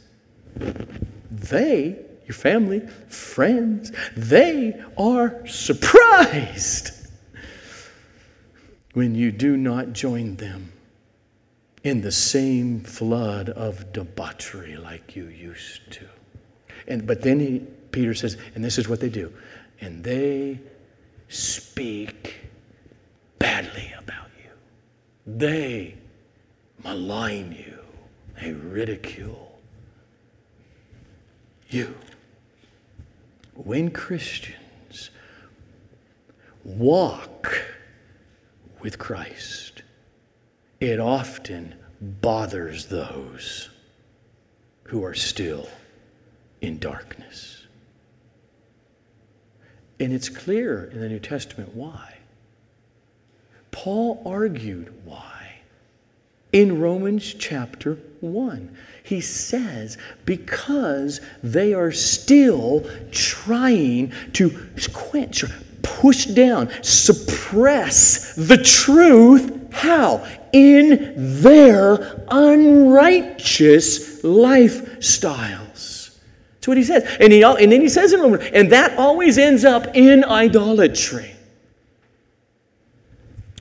they, 1.31 1.97
your 2.25 2.35
family, 2.35 2.81
friends, 3.09 3.91
they 4.15 4.81
are 4.97 5.45
surprised 5.47 6.91
when 8.93 9.15
you 9.15 9.31
do 9.31 9.57
not 9.57 9.93
join 9.93 10.35
them 10.35 10.71
in 11.83 12.01
the 12.01 12.11
same 12.11 12.81
flood 12.81 13.49
of 13.49 13.91
debauchery 13.93 14.77
like 14.77 15.15
you 15.15 15.25
used 15.25 15.91
to. 15.91 16.05
And, 16.87 17.07
but 17.07 17.21
then 17.21 17.39
he, 17.39 17.59
Peter 17.91 18.13
says, 18.13 18.37
and 18.55 18.63
this 18.63 18.77
is 18.77 18.87
what 18.87 18.99
they 18.99 19.09
do, 19.09 19.33
and 19.81 20.03
they 20.03 20.59
speak 21.29 22.35
badly 23.39 23.93
about 23.97 24.26
they 25.27 25.95
malign 26.83 27.51
you, 27.51 27.79
they 28.41 28.53
ridicule 28.53 29.59
you. 31.69 31.93
When 33.53 33.91
Christians 33.91 35.09
walk 36.63 37.61
with 38.79 38.97
Christ, 38.97 39.81
it 40.79 40.99
often 40.99 41.75
bothers 41.99 42.85
those 42.85 43.69
who 44.83 45.03
are 45.03 45.15
still 45.15 45.67
in 46.61 46.79
darkness. 46.79 47.65
And 49.99 50.13
it's 50.13 50.29
clear 50.29 50.85
in 50.85 50.99
the 51.01 51.09
New 51.09 51.19
Testament 51.19 51.73
why. 51.73 52.16
Paul 53.71 54.21
argued 54.25 54.93
why. 55.05 55.23
in 56.53 56.79
Romans 56.79 57.33
chapter 57.37 57.99
1. 58.21 58.75
He 59.03 59.21
says, 59.21 59.97
because 60.25 61.21
they 61.43 61.73
are 61.73 61.91
still 61.91 62.85
trying 63.11 64.11
to 64.33 64.51
quench 64.93 65.43
push 65.81 66.25
down, 66.25 66.69
suppress 66.83 68.35
the 68.35 68.57
truth. 68.57 69.71
How? 69.71 70.25
In 70.53 71.41
their 71.41 72.25
unrighteous 72.29 74.21
lifestyles. 74.21 76.17
That's 76.55 76.67
what 76.67 76.77
he 76.77 76.83
says. 76.83 77.03
And, 77.19 77.31
he, 77.31 77.43
and 77.43 77.71
then 77.71 77.81
he 77.81 77.89
says 77.89 78.13
in 78.13 78.19
Romans, 78.19 78.49
and 78.53 78.71
that 78.71 78.97
always 78.97 79.37
ends 79.37 79.63
up 79.63 79.95
in 79.95 80.23
idolatry. 80.23 81.31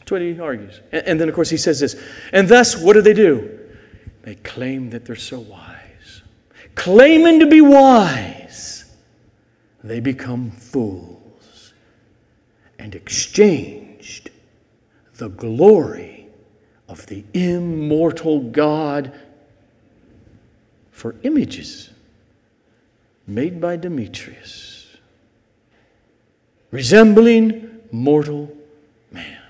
That's 0.06 0.12
what 0.12 0.22
he 0.22 0.38
argues. 0.38 0.80
And, 0.92 1.04
and 1.04 1.20
then, 1.20 1.28
of 1.28 1.34
course, 1.34 1.50
he 1.50 1.56
says 1.56 1.80
this. 1.80 2.00
And 2.32 2.46
thus, 2.48 2.76
what 2.76 2.92
do 2.92 3.02
they 3.02 3.12
do? 3.12 3.58
They 4.22 4.36
claim 4.36 4.90
that 4.90 5.04
they're 5.04 5.16
so 5.16 5.40
wise. 5.40 6.22
Claiming 6.76 7.40
to 7.40 7.46
be 7.48 7.60
wise, 7.60 8.84
they 9.82 9.98
become 9.98 10.52
fools 10.52 11.72
and 12.78 12.94
exchanged 12.94 14.30
the 15.16 15.28
glory 15.28 16.28
of 16.88 17.04
the 17.06 17.24
immortal 17.34 18.38
God 18.42 19.12
for 20.92 21.16
images 21.24 21.90
made 23.26 23.60
by 23.60 23.74
Demetrius, 23.74 24.86
resembling 26.70 27.80
mortal 27.90 28.56
man. 29.10 29.42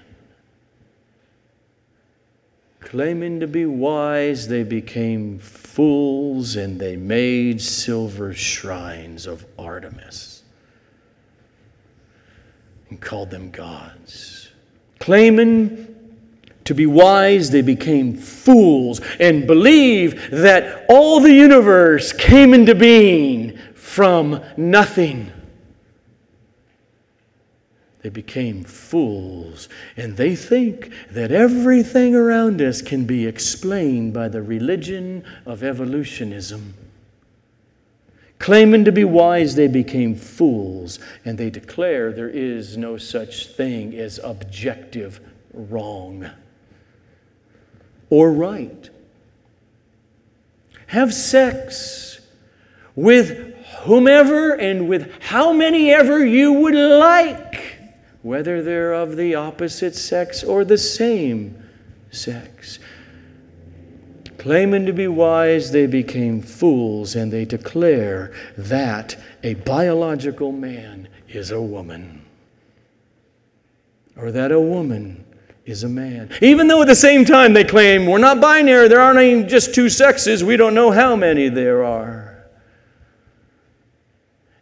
Claiming 2.97 3.41
to 3.41 3.47
be 3.47 3.67
wise, 3.67 4.49
they 4.49 4.63
became 4.63 5.39
fools 5.39 6.57
and 6.57 6.81
they 6.81 6.97
made 6.97 7.61
silver 7.61 8.33
shrines 8.33 9.27
of 9.27 9.45
Artemis 9.59 10.43
and 12.89 12.99
called 12.99 13.31
them 13.31 13.51
gods. 13.51 14.49
Claiming 14.99 15.95
to 16.65 16.75
be 16.75 16.87
wise, 16.87 17.51
they 17.51 17.61
became 17.61 18.17
fools 18.17 19.03
and 19.21 19.47
believed 19.47 20.31
that 20.31 20.87
all 20.89 21.21
the 21.21 21.35
universe 21.35 22.15
came 22.15 22.55
into 22.55 22.75
being 22.75 23.59
from 23.75 24.43
nothing. 24.57 25.31
They 28.07 28.11
became 28.11 28.63
fools, 28.63 29.69
and 29.97 30.17
they 30.17 30.37
think 30.37 30.93
that 31.11 31.33
everything 31.33 32.15
around 32.15 32.63
us 32.63 32.81
can 32.81 33.05
be 33.05 33.27
explained 33.27 34.13
by 34.13 34.29
the 34.29 34.43
religion 34.43 35.25
of 35.45 35.65
evolutionism. 35.65 36.75
Claiming 38.39 38.85
to 38.85 38.93
be 38.93 39.03
wise, 39.03 39.57
they 39.57 39.67
became 39.67 40.15
fools, 40.15 41.01
and 41.25 41.37
they 41.37 41.51
declare 41.51 42.13
there 42.13 42.29
is 42.29 42.77
no 42.77 42.97
such 42.97 43.49
thing 43.49 43.93
as 43.99 44.21
objective 44.23 45.19
wrong 45.53 46.31
or 48.09 48.31
right. 48.31 48.89
Have 50.87 51.13
sex 51.13 52.21
with 52.95 53.53
whomever 53.81 54.53
and 54.53 54.89
with 54.89 55.11
how 55.21 55.53
many 55.53 55.91
ever 55.93 56.25
you 56.25 56.53
would 56.53 56.77
like 56.77 57.76
whether 58.23 58.63
they're 58.63 58.93
of 58.93 59.17
the 59.17 59.35
opposite 59.35 59.95
sex 59.95 60.43
or 60.43 60.65
the 60.65 60.79
same 60.79 61.63
sex. 62.11 62.79
Claiming 64.39 64.87
to 64.87 64.93
be 64.93 65.09
wise, 65.09 65.71
they 65.73 65.87
became 65.87 66.41
fools 66.41 67.17
and 67.17 67.33
they 67.33 67.45
declare 67.45 68.33
that 68.57 69.17
a 69.43 69.55
biological 69.55 70.53
man 70.53 71.09
is 71.29 71.51
a 71.51 71.61
woman 71.61 72.23
or 74.17 74.31
that 74.33 74.53
a 74.53 74.61
woman 74.61 75.25
is 75.65 75.85
a 75.85 75.89
man. 75.89 76.31
Even 76.41 76.69
though 76.69 76.83
at 76.83 76.89
the 76.89 76.95
same 76.95 77.25
time 77.25 77.53
they 77.53 77.65
claim 77.65 78.07
we're 78.07 78.19
not 78.19 78.41
binary, 78.41 78.89
there 78.89 79.01
aren't 79.01 79.21
even 79.21 79.49
just 79.49 79.75
two 79.75 79.89
sexes, 79.89 80.45
we 80.45 80.57
don't 80.57 80.75
know 80.75 80.91
how 80.91 81.17
many 81.17 81.49
there 81.49 81.85
are. 81.85 82.47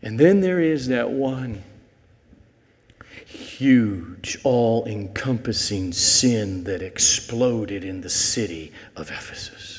And 0.03 0.19
then 0.19 0.41
there 0.41 0.61
is 0.61 0.89
that 0.89 1.11
one 1.11 1.63
huge, 3.35 4.39
all 4.45 4.87
encompassing 4.87 5.93
sin 5.93 6.65
that 6.65 6.83
exploded 6.83 7.85
in 7.85 8.01
the 8.01 8.11
city 8.11 8.73
of 8.97 9.11
Ephesus 9.11 9.75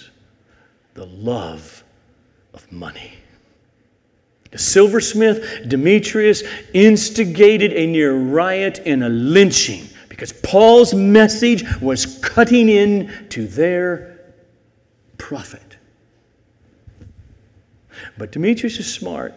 the 0.95 1.05
love 1.05 1.83
of 2.53 2.71
money. 2.71 3.13
The 4.51 4.57
silversmith 4.57 5.67
Demetrius 5.67 6.43
instigated 6.73 7.73
a 7.73 7.85
near 7.85 8.15
riot 8.15 8.81
and 8.85 9.03
a 9.03 9.09
lynching 9.09 9.87
because 10.07 10.31
Paul's 10.31 10.93
message 10.93 11.65
was 11.81 12.17
cutting 12.19 12.69
in 12.69 13.27
to 13.29 13.45
their 13.45 14.33
profit. 15.17 15.77
But 18.17 18.31
Demetrius 18.31 18.79
is 18.79 18.91
smart. 18.91 19.33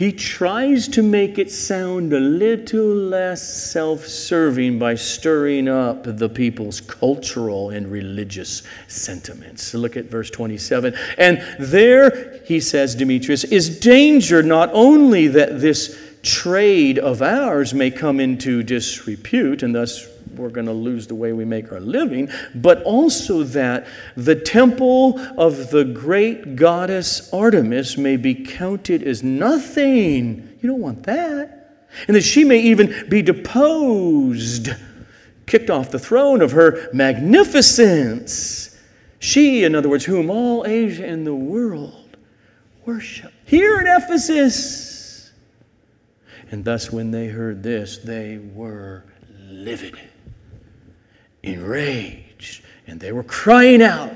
He 0.00 0.12
tries 0.12 0.88
to 0.88 1.02
make 1.02 1.38
it 1.38 1.50
sound 1.50 2.14
a 2.14 2.20
little 2.20 2.86
less 2.86 3.70
self 3.70 4.06
serving 4.06 4.78
by 4.78 4.94
stirring 4.94 5.68
up 5.68 6.04
the 6.04 6.30
people's 6.30 6.80
cultural 6.80 7.68
and 7.68 7.92
religious 7.92 8.62
sentiments. 8.88 9.74
Look 9.74 9.98
at 9.98 10.06
verse 10.06 10.30
27. 10.30 10.94
And 11.18 11.44
there, 11.58 12.40
he 12.46 12.60
says, 12.60 12.94
Demetrius, 12.94 13.44
is 13.44 13.78
danger 13.78 14.42
not 14.42 14.70
only 14.72 15.26
that 15.26 15.60
this 15.60 16.00
trade 16.22 16.98
of 16.98 17.20
ours 17.20 17.74
may 17.74 17.90
come 17.90 18.20
into 18.20 18.62
disrepute 18.62 19.62
and 19.62 19.74
thus 19.74 20.06
we're 20.36 20.50
going 20.50 20.66
to 20.66 20.72
lose 20.72 21.06
the 21.06 21.14
way 21.14 21.32
we 21.32 21.44
make 21.44 21.72
our 21.72 21.80
living, 21.80 22.28
but 22.54 22.82
also 22.82 23.42
that 23.42 23.86
the 24.16 24.34
temple 24.34 25.18
of 25.38 25.70
the 25.70 25.84
great 25.84 26.56
goddess 26.56 27.32
Artemis 27.32 27.96
may 27.96 28.16
be 28.16 28.34
counted 28.34 29.02
as 29.02 29.22
nothing. 29.22 30.58
You 30.60 30.68
don't 30.68 30.80
want 30.80 31.02
that. 31.04 31.86
And 32.06 32.16
that 32.16 32.22
she 32.22 32.44
may 32.44 32.60
even 32.60 33.08
be 33.08 33.22
deposed, 33.22 34.70
kicked 35.46 35.70
off 35.70 35.90
the 35.90 35.98
throne 35.98 36.40
of 36.40 36.52
her 36.52 36.88
magnificence. 36.92 38.78
She, 39.18 39.64
in 39.64 39.74
other 39.74 39.88
words, 39.88 40.04
whom 40.04 40.30
all 40.30 40.66
Asia 40.66 41.06
and 41.06 41.26
the 41.26 41.34
world 41.34 42.16
worship. 42.86 43.32
Here 43.44 43.80
in 43.80 43.86
Ephesus. 43.86 45.32
And 46.50 46.64
thus, 46.64 46.90
when 46.90 47.10
they 47.10 47.28
heard 47.28 47.62
this, 47.62 47.98
they 47.98 48.38
were 48.38 49.04
livid 49.48 49.98
enraged, 51.42 52.62
and 52.86 53.00
they 53.00 53.12
were 53.12 53.22
crying 53.22 53.82
out, 53.82 54.12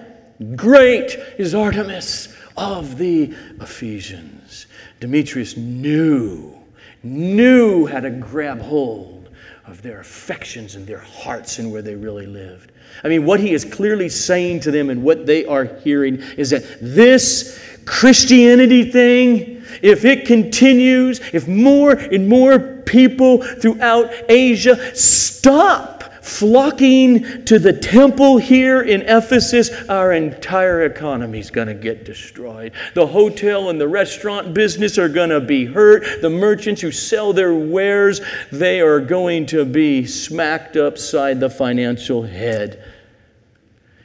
Great 0.56 1.16
is 1.38 1.54
Artemis 1.54 2.34
of 2.56 2.98
the 2.98 3.34
Ephesians. 3.60 4.66
Demetrius 5.00 5.56
knew, 5.56 6.54
knew 7.02 7.86
how 7.86 8.00
to 8.00 8.10
grab 8.10 8.60
hold 8.60 9.28
of 9.66 9.80
their 9.82 10.00
affections 10.00 10.74
and 10.74 10.86
their 10.86 10.98
hearts 10.98 11.58
and 11.58 11.72
where 11.72 11.82
they 11.82 11.94
really 11.94 12.26
lived. 12.26 12.72
I 13.02 13.08
mean, 13.08 13.24
what 13.24 13.40
he 13.40 13.52
is 13.52 13.64
clearly 13.64 14.08
saying 14.08 14.60
to 14.60 14.70
them 14.70 14.90
and 14.90 15.02
what 15.02 15.26
they 15.26 15.44
are 15.46 15.64
hearing 15.64 16.16
is 16.36 16.50
that 16.50 16.64
this 16.80 17.58
Christianity 17.86 18.90
thing, 18.90 19.64
if 19.82 20.04
it 20.04 20.26
continues, 20.26 21.20
if 21.32 21.48
more 21.48 21.92
and 21.92 22.28
more 22.28 22.58
people 22.58 23.42
throughout 23.42 24.12
Asia 24.28 24.94
stop 24.94 25.93
flocking 26.24 27.44
to 27.44 27.58
the 27.58 27.72
temple 27.72 28.38
here 28.38 28.80
in 28.80 29.02
Ephesus, 29.02 29.70
our 29.90 30.12
entire 30.12 30.86
economy 30.86 31.38
is 31.38 31.50
going 31.50 31.68
to 31.68 31.74
get 31.74 32.06
destroyed. 32.06 32.72
The 32.94 33.06
hotel 33.06 33.68
and 33.68 33.78
the 33.78 33.86
restaurant 33.86 34.54
business 34.54 34.96
are 34.96 35.10
going 35.10 35.28
to 35.28 35.40
be 35.40 35.66
hurt. 35.66 36.22
The 36.22 36.30
merchants 36.30 36.80
who 36.80 36.90
sell 36.90 37.34
their 37.34 37.54
wares, 37.54 38.22
they 38.50 38.80
are 38.80 39.00
going 39.00 39.44
to 39.46 39.66
be 39.66 40.06
smacked 40.06 40.76
upside 40.76 41.40
the 41.40 41.50
financial 41.50 42.22
head. 42.22 42.82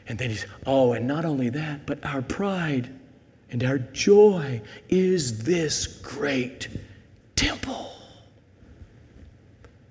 And 0.08 0.20
then 0.20 0.30
he's, 0.30 0.46
oh, 0.66 0.92
and 0.92 1.08
not 1.08 1.24
only 1.24 1.50
that, 1.50 1.86
but 1.86 2.06
our 2.06 2.22
pride 2.22 2.94
and 3.50 3.64
our 3.64 3.78
joy 3.78 4.62
is 4.90 5.44
this 5.44 5.88
great 5.88 6.68
temple. 7.38 7.94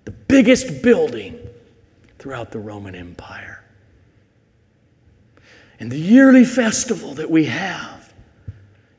The 0.05 0.11
biggest 0.11 0.83
building 0.83 1.48
throughout 2.19 2.51
the 2.51 2.59
Roman 2.59 2.95
Empire. 2.95 3.65
And 5.81 5.91
the 5.93 5.99
yearly 5.99 6.45
festival 6.45 7.15
that 7.15 7.31
we 7.31 7.45
have, 7.47 8.13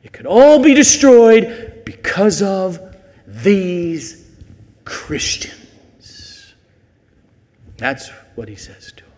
it 0.04 0.14
could 0.14 0.26
all 0.26 0.64
be 0.64 0.74
destroyed 0.74 1.84
because 1.86 2.42
of 2.42 2.80
these 3.28 4.26
Christians. 4.86 6.54
That's 7.78 8.10
what 8.36 8.48
he 8.48 8.56
says 8.56 8.94
to 8.94 9.04
them. 9.04 9.14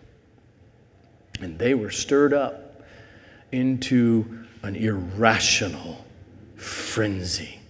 And 1.40 1.58
they 1.58 1.74
were 1.74 1.90
stirred 1.90 2.32
up 2.32 2.82
into 3.52 4.44
an 4.62 4.76
irrational 4.76 6.04
frenzy. 6.56 7.61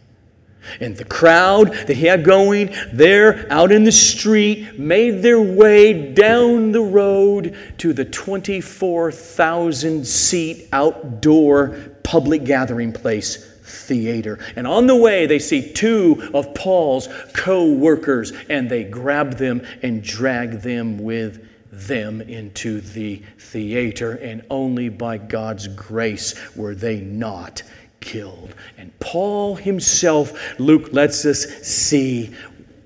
And 0.80 0.96
the 0.96 1.04
crowd 1.04 1.72
that 1.72 1.96
he 1.96 2.06
had 2.06 2.24
going 2.24 2.74
there 2.92 3.46
out 3.50 3.72
in 3.72 3.84
the 3.84 3.92
street 3.92 4.78
made 4.78 5.22
their 5.22 5.40
way 5.40 6.12
down 6.12 6.72
the 6.72 6.82
road 6.82 7.56
to 7.78 7.92
the 7.92 8.04
24,000 8.04 10.06
seat 10.06 10.68
outdoor 10.72 11.68
public 12.02 12.44
gathering 12.44 12.92
place 12.92 13.48
theater. 13.62 14.38
And 14.56 14.66
on 14.66 14.86
the 14.86 14.96
way, 14.96 15.26
they 15.26 15.38
see 15.38 15.72
two 15.72 16.30
of 16.34 16.54
Paul's 16.54 17.08
co 17.32 17.72
workers 17.72 18.32
and 18.48 18.70
they 18.70 18.84
grab 18.84 19.34
them 19.34 19.66
and 19.82 20.02
drag 20.02 20.60
them 20.60 20.98
with 20.98 21.48
them 21.72 22.20
into 22.20 22.80
the 22.80 23.22
theater. 23.38 24.12
And 24.12 24.44
only 24.50 24.88
by 24.88 25.18
God's 25.18 25.68
grace 25.68 26.34
were 26.54 26.74
they 26.74 27.00
not 27.00 27.62
killed. 28.02 28.54
And 28.76 28.98
Paul 29.00 29.54
himself, 29.54 30.58
Luke 30.58 30.92
lets 30.92 31.24
us 31.24 31.46
see, 31.62 32.34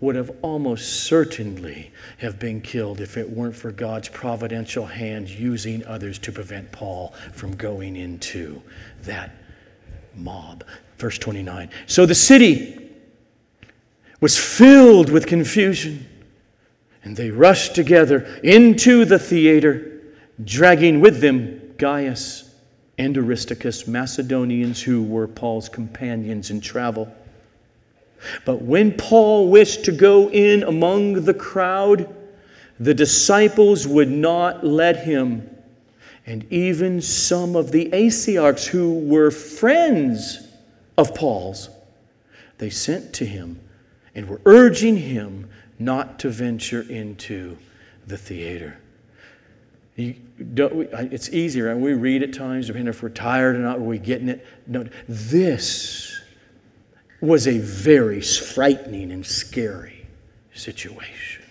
would 0.01 0.15
have 0.15 0.31
almost 0.43 1.05
certainly 1.05 1.91
have 2.19 2.39
been 2.39 2.61
killed 2.61 3.01
if 3.01 3.17
it 3.17 3.29
weren't 3.29 3.57
for 3.57 3.73
God's 3.73 4.09
providential 4.09 4.87
hand 4.87 5.29
using 5.29 5.85
others 5.87 6.19
to 6.21 6.33
prevent 6.33 6.71
Paul 6.71 7.15
from 7.33 7.57
going 7.57 7.97
into 7.97 8.63
that 9.03 9.35
mob. 10.15 10.65
Verse 10.99 11.19
29. 11.19 11.71
So 11.87 12.07
the 12.07 12.15
city 12.15 12.91
was 14.21 14.39
filled 14.39 15.11
with 15.11 15.27
confusion, 15.27 16.07
and 17.03 17.17
they 17.17 17.31
rushed 17.31 17.75
together 17.75 18.41
into 18.43 19.05
the 19.05 19.19
theater, 19.19 20.01
dragging 20.45 21.01
with 21.01 21.21
them 21.21 21.75
Gaius 21.77 22.46
and 22.99 23.17
Aristarchus, 23.17 23.87
Macedonians 23.87 24.83
who 24.83 25.03
were 25.03 25.29
Paul's 25.29 25.69
companions 25.69 26.51
in 26.51 26.61
travel. 26.61 27.15
But 28.45 28.63
when 28.63 28.93
Paul 28.93 29.51
wished 29.51 29.85
to 29.85 29.93
go 29.93 30.31
in 30.31 30.63
among 30.63 31.25
the 31.25 31.35
crowd, 31.35 32.15
the 32.81 32.95
disciples 32.95 33.87
would 33.87 34.11
not 34.11 34.65
let 34.65 35.05
him. 35.05 35.51
And 36.27 36.51
even 36.53 37.01
some 37.01 37.55
of 37.55 37.71
the 37.71 37.91
Asiarchs 37.91 38.67
who 38.67 38.99
were 39.01 39.31
friends 39.31 40.49
of 40.99 41.15
Paul's, 41.15 41.71
they 42.59 42.71
sent 42.71 43.13
to 43.15 43.27
him 43.27 43.61
and 44.15 44.29
were 44.29 44.41
urging 44.47 44.97
him 44.97 45.49
not 45.79 46.19
to 46.21 46.31
venture 46.31 46.83
into 46.83 47.59
the 48.07 48.17
theater. 48.17 48.79
It's 49.97 51.31
easier, 51.31 51.71
and 51.71 51.81
we 51.81 51.95
read 51.95 52.23
at 52.23 52.35
times, 52.35 52.67
depending 52.67 52.89
if 52.89 53.03
we're 53.03 53.09
tired 53.09 53.57
or 53.57 53.61
not, 53.61 53.79
are 53.79 53.83
we 53.83 53.99
getting 53.99 54.29
it? 54.29 54.47
No, 54.67 54.87
this 55.09 56.21
was 57.21 57.49
a 57.49 57.59
very 57.59 58.21
frightening 58.21 59.11
and 59.11 59.25
scary 59.25 60.07
situation. 60.53 61.45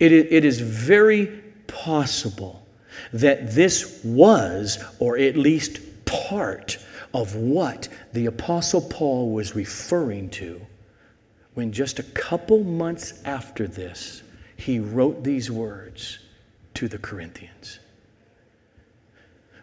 It, 0.00 0.12
it 0.12 0.44
is 0.44 0.60
very 0.60 1.26
possible 1.68 2.66
that 3.12 3.52
this 3.52 4.00
was, 4.04 4.82
or 4.98 5.16
at 5.16 5.36
least 5.36 5.80
part 6.04 6.78
of 7.14 7.36
what 7.36 7.88
the 8.12 8.26
Apostle 8.26 8.80
Paul 8.80 9.30
was 9.30 9.54
referring 9.54 10.30
to 10.30 10.60
when 11.54 11.72
just 11.72 11.98
a 11.98 12.02
couple 12.02 12.62
months 12.62 13.22
after 13.24 13.66
this, 13.66 14.22
he 14.56 14.78
wrote 14.78 15.24
these 15.24 15.50
words 15.50 16.18
to 16.78 16.86
the 16.86 16.98
Corinthians. 16.98 17.80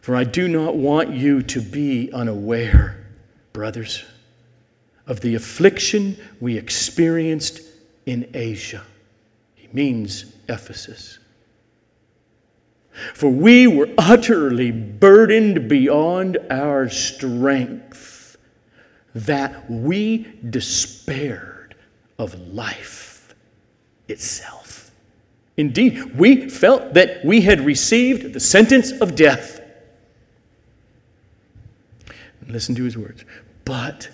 For 0.02 0.18
I 0.18 0.26
do 0.26 0.50
not 0.50 0.76
want 0.76 1.12
you 1.12 1.42
to 1.44 1.62
be 1.62 2.12
unaware, 2.12 3.08
brothers, 3.54 4.04
of 5.08 5.22
the 5.22 5.36
affliction 5.36 6.18
we 6.42 6.58
experienced 6.58 7.62
in 8.06 8.30
Asia. 8.34 8.84
He 9.54 9.70
means 9.72 10.26
Ephesus. 10.50 11.20
For 13.14 13.30
we 13.30 13.66
were 13.66 13.88
utterly 13.98 14.72
burdened 14.72 15.70
beyond 15.70 16.38
our 16.50 16.90
strength, 16.90 18.36
that 19.14 19.72
we 19.72 20.28
despaired 20.50 21.76
of 22.20 22.38
life 22.50 23.34
itself. 24.10 24.65
Indeed, 25.58 26.18
we 26.18 26.50
felt 26.50 26.94
that 26.96 27.24
we 27.24 27.42
had 27.42 27.62
received 27.62 28.34
the 28.34 28.40
sentence 28.40 28.92
of 28.92 29.16
death. 29.16 29.62
Listen 32.48 32.76
to 32.76 32.84
his 32.84 32.98
words. 32.98 33.24
But 33.64 34.10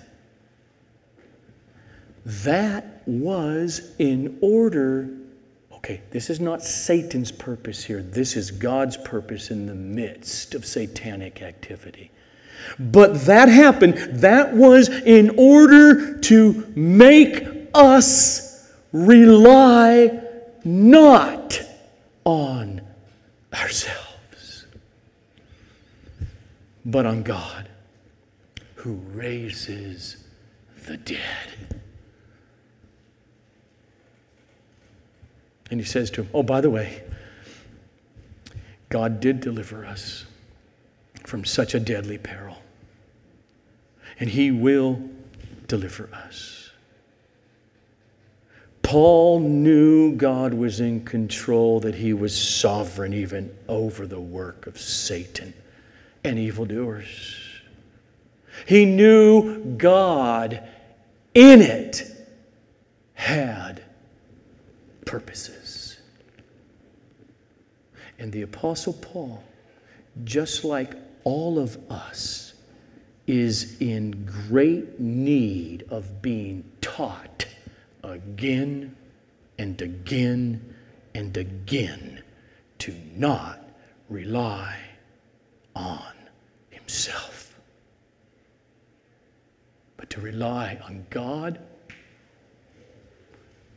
that 2.25 3.01
was 3.05 3.91
in 3.97 4.37
order. 4.41 5.09
Okay, 5.73 6.01
this 6.11 6.29
is 6.29 6.39
not 6.39 6.61
Satan's 6.61 7.31
purpose 7.31 7.83
here. 7.83 8.03
This 8.03 8.37
is 8.37 8.51
God's 8.51 8.95
purpose 8.97 9.49
in 9.49 9.65
the 9.65 9.75
midst 9.75 10.53
of 10.53 10.65
satanic 10.65 11.41
activity. 11.41 12.11
But 12.79 13.25
that 13.25 13.49
happened. 13.49 13.95
That 14.21 14.53
was 14.53 14.87
in 14.89 15.31
order 15.37 16.19
to 16.19 16.71
make 16.75 17.47
us 17.73 18.71
rely 18.91 20.20
not 20.64 21.59
on 22.24 22.82
ourselves, 23.53 24.66
but 26.86 27.05
on 27.05 27.24
God 27.24 27.70
who 28.76 28.93
raises 29.14 30.24
the 30.86 30.97
dead. 30.97 31.80
And 35.70 35.80
he 35.80 35.86
says 35.86 36.12
to 36.12 36.24
him, 36.24 36.30
Oh, 36.34 36.43
by 36.43 36.62
the 36.62 36.70
way, 36.70 37.03
God 38.89 39.20
did 39.22 39.39
deliver 39.39 39.86
us 39.86 40.26
from 41.26 41.45
such 41.45 41.74
a 41.74 41.80
deadly 41.80 42.18
peril, 42.18 42.57
and 44.20 44.30
he 44.30 44.51
will 44.51 45.01
deliver 45.68 46.09
us. 46.14 46.51
Paul 48.91 49.39
knew 49.39 50.17
God 50.17 50.53
was 50.53 50.81
in 50.81 51.05
control, 51.05 51.79
that 51.79 51.95
he 51.95 52.11
was 52.11 52.37
sovereign 52.37 53.13
even 53.13 53.55
over 53.69 54.05
the 54.05 54.19
work 54.19 54.67
of 54.67 54.77
Satan 54.77 55.53
and 56.25 56.37
evildoers. 56.37 57.37
He 58.65 58.83
knew 58.83 59.63
God 59.77 60.61
in 61.33 61.61
it 61.61 62.03
had 63.13 63.81
purposes. 65.05 65.97
And 68.19 68.29
the 68.33 68.41
Apostle 68.41 68.91
Paul, 68.91 69.41
just 70.25 70.65
like 70.65 70.95
all 71.23 71.59
of 71.59 71.77
us, 71.89 72.55
is 73.25 73.79
in 73.79 74.25
great 74.25 74.99
need 74.99 75.85
of 75.89 76.21
being 76.21 76.69
taught 76.81 77.45
again 78.04 78.95
and 79.58 79.82
again 79.82 80.76
and 81.14 81.36
again 81.38 82.24
to 82.80 82.95
not 83.16 83.60
rely 84.10 84.78
on 85.76 86.14
himself, 86.70 87.60
but 89.97 90.10
to 90.10 90.22
rely 90.22 90.80
on 90.84 91.06
God 91.10 91.60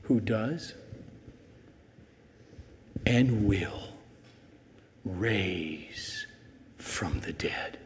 who 0.02 0.20
does 0.20 0.74
and 3.06 3.46
will 3.46 3.88
raise 5.04 6.26
from 6.78 7.20
the 7.20 7.32
dead. 7.32 7.78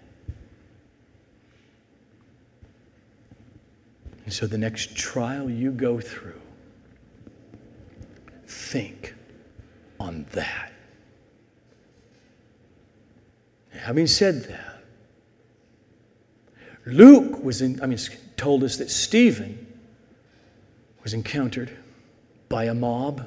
And 4.29 4.33
so 4.35 4.47
the 4.47 4.59
next 4.59 4.95
trial 4.95 5.49
you 5.49 5.71
go 5.71 6.01
through, 6.01 6.39
think 8.47 9.15
on 9.99 10.27
that. 10.33 10.71
Having 13.71 14.07
said 14.09 14.45
that, 14.45 14.85
Luke 16.85 17.43
was 17.43 17.63
in, 17.63 17.83
I 17.83 17.87
mean, 17.87 17.99
told 18.37 18.65
us 18.65 18.77
that 18.77 18.91
Stephen 18.91 19.67
was 21.03 21.15
encountered 21.15 21.75
by 22.51 22.65
a 22.65 22.75
mob 22.75 23.27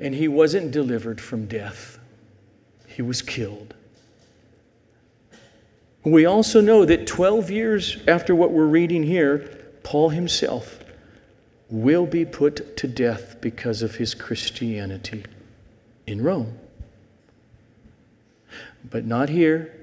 and 0.00 0.12
he 0.12 0.26
wasn't 0.26 0.72
delivered 0.72 1.20
from 1.20 1.46
death, 1.46 2.00
he 2.88 3.00
was 3.00 3.22
killed. 3.22 3.76
We 6.04 6.24
also 6.24 6.60
know 6.60 6.84
that 6.84 7.06
12 7.06 7.50
years 7.50 7.98
after 8.08 8.34
what 8.34 8.52
we're 8.52 8.66
reading 8.66 9.02
here, 9.02 9.58
Paul 9.82 10.10
himself 10.10 10.78
will 11.68 12.06
be 12.06 12.24
put 12.24 12.76
to 12.78 12.88
death 12.88 13.36
because 13.40 13.82
of 13.82 13.96
his 13.96 14.14
Christianity 14.14 15.24
in 16.06 16.22
Rome. 16.22 16.58
But 18.88 19.04
not 19.04 19.28
here, 19.28 19.74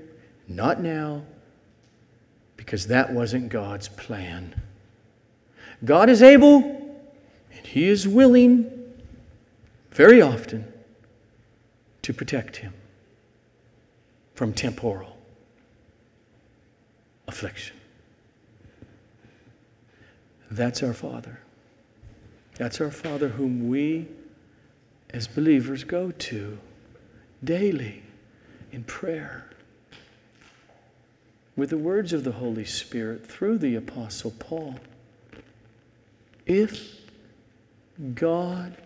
not 0.47 0.82
now, 0.82 1.24
because 2.57 2.88
that 2.88 3.13
wasn't 3.13 3.49
God's 3.49 3.88
plan. 3.88 4.59
God 5.86 6.09
is 6.09 6.22
able 6.22 6.63
and 7.55 7.65
He 7.65 7.88
is 7.88 8.07
willing 8.07 8.72
very 9.91 10.22
often 10.22 10.72
to 12.01 12.13
protect 12.13 12.57
him 12.57 12.74
from 14.34 14.53
temporal 14.53 15.16
affliction. 17.28 17.76
That's 20.50 20.82
our 20.82 20.94
Father. 20.94 21.40
That's 22.56 22.82
our 22.82 22.92
Father 22.92 23.30
whom 23.30 23.68
we 23.68 24.08
as 25.10 25.28
believers 25.28 25.84
go 25.84 26.12
to 26.12 26.58
daily 27.44 28.04
in 28.72 28.84
prayer 28.84 29.50
with 31.56 31.70
the 31.70 31.78
words 31.78 32.14
of 32.14 32.24
the 32.24 32.34
Holy 32.34 32.66
Spirit 32.66 33.26
through 33.26 33.58
the 33.58 33.76
Apostle 33.76 34.32
Paul. 34.40 34.76
If 36.46 37.00
God 38.14 38.78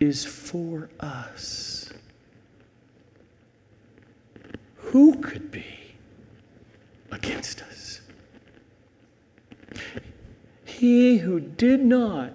is 0.00 0.24
for 0.24 0.88
us, 0.98 1.92
who 4.76 5.20
could 5.20 5.50
be 5.50 5.79
against 7.10 7.62
us? 7.62 8.00
He 10.64 11.18
who 11.18 11.40
did 11.40 11.84
not 11.84 12.32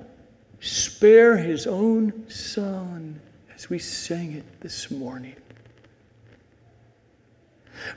spare 0.60 1.38
his 1.38 1.68
own 1.68 2.30
son, 2.30 3.20
as 3.54 3.70
we 3.70 3.80
sang 3.80 4.34
it 4.34 4.62
this 4.62 4.90
morning, 4.92 5.36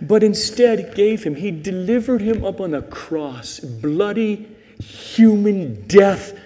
but 0.00 0.22
instead 0.22 0.94
gave 0.94 1.24
him, 1.24 1.34
he 1.34 1.50
delivered 1.50 2.20
him 2.20 2.44
up 2.44 2.60
on 2.60 2.74
a 2.74 2.82
cross, 2.82 3.60
bloody 3.60 4.48
human 4.82 5.86
death. 5.86 6.38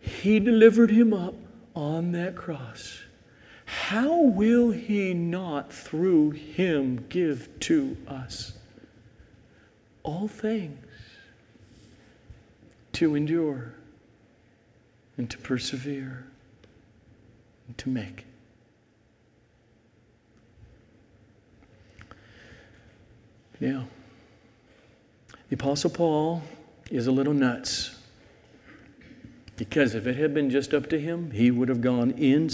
He 0.00 0.38
delivered 0.38 0.90
him 0.90 1.12
up 1.12 1.34
on 1.74 2.12
that 2.12 2.36
cross 2.36 3.00
how 3.90 4.20
will 4.20 4.70
he 4.70 5.12
not 5.12 5.72
through 5.72 6.30
him 6.30 7.04
give 7.08 7.48
to 7.58 7.96
us 8.06 8.52
all 10.04 10.28
things 10.28 10.86
to 12.92 13.16
endure 13.16 13.74
and 15.18 15.28
to 15.28 15.36
persevere 15.38 16.24
and 17.66 17.76
to 17.78 17.88
make? 17.88 18.26
Now, 23.58 23.88
the 25.48 25.56
Apostle 25.56 25.90
Paul 25.90 26.44
is 26.92 27.08
a 27.08 27.10
little 27.10 27.34
nuts 27.34 27.96
because 29.60 29.94
if 29.94 30.06
it 30.06 30.16
had 30.16 30.32
been 30.32 30.48
just 30.48 30.72
up 30.72 30.88
to 30.88 30.98
him, 30.98 31.32
he 31.32 31.50
would 31.50 31.68
have 31.68 31.82
gone 31.82 32.12
in 32.12 32.48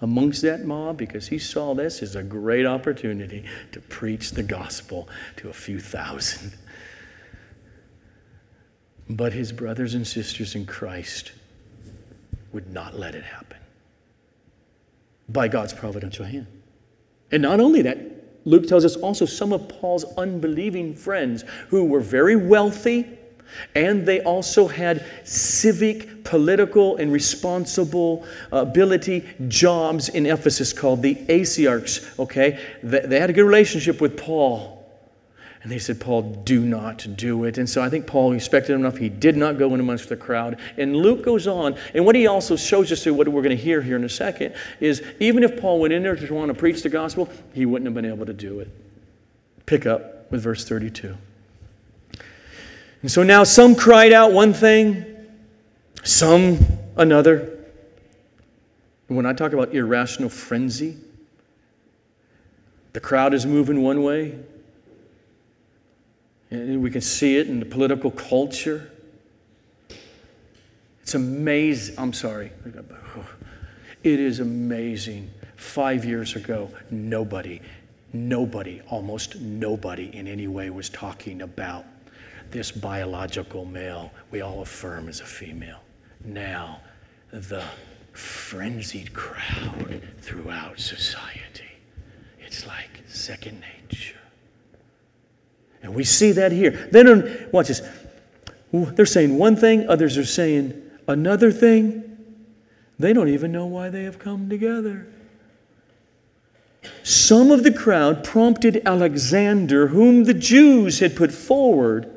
amongst 0.00 0.40
that 0.42 0.64
mob 0.64 0.96
because 0.96 1.26
he 1.26 1.36
saw 1.36 1.74
this 1.74 2.00
as 2.00 2.14
a 2.14 2.22
great 2.22 2.64
opportunity 2.64 3.44
to 3.72 3.80
preach 3.80 4.30
the 4.30 4.42
gospel 4.44 5.08
to 5.34 5.48
a 5.48 5.52
few 5.52 5.80
thousand. 5.80 6.54
But 9.10 9.32
his 9.32 9.50
brothers 9.50 9.94
and 9.94 10.06
sisters 10.06 10.54
in 10.54 10.64
Christ 10.64 11.32
would 12.52 12.72
not 12.72 12.96
let 12.96 13.16
it 13.16 13.24
happen 13.24 13.58
by 15.28 15.48
God's 15.48 15.72
providential 15.72 16.24
hand. 16.24 16.46
And 17.32 17.42
not 17.42 17.58
only 17.58 17.82
that, 17.82 17.98
Luke 18.44 18.68
tells 18.68 18.84
us 18.84 18.94
also 18.94 19.26
some 19.26 19.52
of 19.52 19.68
Paul's 19.68 20.04
unbelieving 20.16 20.94
friends 20.94 21.42
who 21.66 21.84
were 21.84 21.98
very 21.98 22.36
wealthy 22.36 23.18
and 23.74 24.06
they 24.06 24.20
also 24.22 24.66
had 24.66 25.04
civic, 25.24 26.24
political, 26.24 26.96
and 26.96 27.12
responsible 27.12 28.24
ability 28.52 29.28
jobs 29.48 30.08
in 30.08 30.26
Ephesus 30.26 30.72
called 30.72 31.02
the 31.02 31.14
Asiarchs. 31.14 32.18
Okay? 32.18 32.60
They 32.82 33.20
had 33.20 33.30
a 33.30 33.32
good 33.32 33.44
relationship 33.44 34.00
with 34.00 34.16
Paul. 34.16 34.74
And 35.62 35.72
they 35.72 35.78
said, 35.78 35.98
Paul, 35.98 36.22
do 36.44 36.60
not 36.60 37.06
do 37.16 37.44
it. 37.44 37.56
And 37.56 37.68
so 37.68 37.82
I 37.82 37.88
think 37.88 38.06
Paul 38.06 38.32
respected 38.32 38.74
enough. 38.74 38.98
He 38.98 39.08
did 39.08 39.34
not 39.34 39.56
go 39.56 39.72
in 39.72 39.80
amongst 39.80 40.10
the 40.10 40.16
crowd. 40.16 40.58
And 40.76 40.94
Luke 40.94 41.24
goes 41.24 41.46
on, 41.46 41.76
and 41.94 42.04
what 42.04 42.14
he 42.14 42.26
also 42.26 42.54
shows 42.54 42.92
us 42.92 43.02
through 43.02 43.14
what 43.14 43.26
we're 43.28 43.40
going 43.40 43.56
to 43.56 43.62
hear 43.62 43.80
here 43.80 43.96
in 43.96 44.04
a 44.04 44.08
second 44.10 44.54
is 44.78 45.02
even 45.20 45.42
if 45.42 45.58
Paul 45.58 45.80
went 45.80 45.94
in 45.94 46.02
there 46.02 46.16
to 46.16 46.34
want 46.34 46.48
to 46.48 46.54
preach 46.54 46.82
the 46.82 46.90
gospel, 46.90 47.30
he 47.54 47.64
wouldn't 47.64 47.86
have 47.86 47.94
been 47.94 48.04
able 48.04 48.26
to 48.26 48.34
do 48.34 48.60
it. 48.60 48.68
Pick 49.64 49.86
up 49.86 50.30
with 50.30 50.42
verse 50.42 50.68
32. 50.68 51.16
And 53.04 53.10
so 53.10 53.22
now 53.22 53.44
some 53.44 53.74
cried 53.74 54.14
out 54.14 54.32
one 54.32 54.54
thing, 54.54 55.04
some 56.04 56.58
another. 56.96 57.66
When 59.08 59.26
I 59.26 59.34
talk 59.34 59.52
about 59.52 59.74
irrational 59.74 60.30
frenzy, 60.30 60.96
the 62.94 63.00
crowd 63.00 63.34
is 63.34 63.44
moving 63.44 63.82
one 63.82 64.02
way, 64.02 64.38
and 66.50 66.82
we 66.82 66.90
can 66.90 67.02
see 67.02 67.36
it 67.36 67.46
in 67.46 67.60
the 67.60 67.66
political 67.66 68.10
culture. 68.10 68.90
It's 71.02 71.14
amazing. 71.14 71.96
I'm 71.98 72.14
sorry. 72.14 72.52
It 74.02 74.18
is 74.18 74.40
amazing. 74.40 75.30
Five 75.56 76.06
years 76.06 76.36
ago, 76.36 76.70
nobody, 76.90 77.60
nobody, 78.14 78.80
almost 78.88 79.38
nobody 79.40 80.08
in 80.16 80.26
any 80.26 80.48
way 80.48 80.70
was 80.70 80.88
talking 80.88 81.42
about 81.42 81.84
this 82.54 82.70
biological 82.70 83.66
male 83.66 84.12
we 84.30 84.40
all 84.40 84.62
affirm 84.62 85.08
as 85.08 85.20
a 85.20 85.26
female. 85.26 85.80
Now, 86.24 86.80
the 87.32 87.64
frenzied 88.12 89.12
crowd 89.12 90.00
throughout 90.20 90.78
society. 90.78 91.64
It's 92.40 92.66
like 92.66 93.02
second 93.08 93.60
nature. 93.60 94.16
And 95.82 95.94
we 95.94 96.04
see 96.04 96.32
that 96.32 96.52
here. 96.52 96.88
Then, 96.92 97.48
watch 97.52 97.68
this. 97.68 97.82
They're 98.72 99.04
saying 99.04 99.36
one 99.36 99.56
thing, 99.56 99.88
others 99.88 100.16
are 100.16 100.24
saying 100.24 100.80
another 101.08 101.50
thing. 101.50 102.02
They 102.98 103.12
don't 103.12 103.28
even 103.28 103.50
know 103.50 103.66
why 103.66 103.90
they 103.90 104.04
have 104.04 104.20
come 104.20 104.48
together. 104.48 105.08
Some 107.02 107.50
of 107.50 107.64
the 107.64 107.72
crowd 107.72 108.22
prompted 108.22 108.82
Alexander, 108.86 109.88
whom 109.88 110.24
the 110.24 110.34
Jews 110.34 111.00
had 111.00 111.16
put 111.16 111.32
forward, 111.32 112.13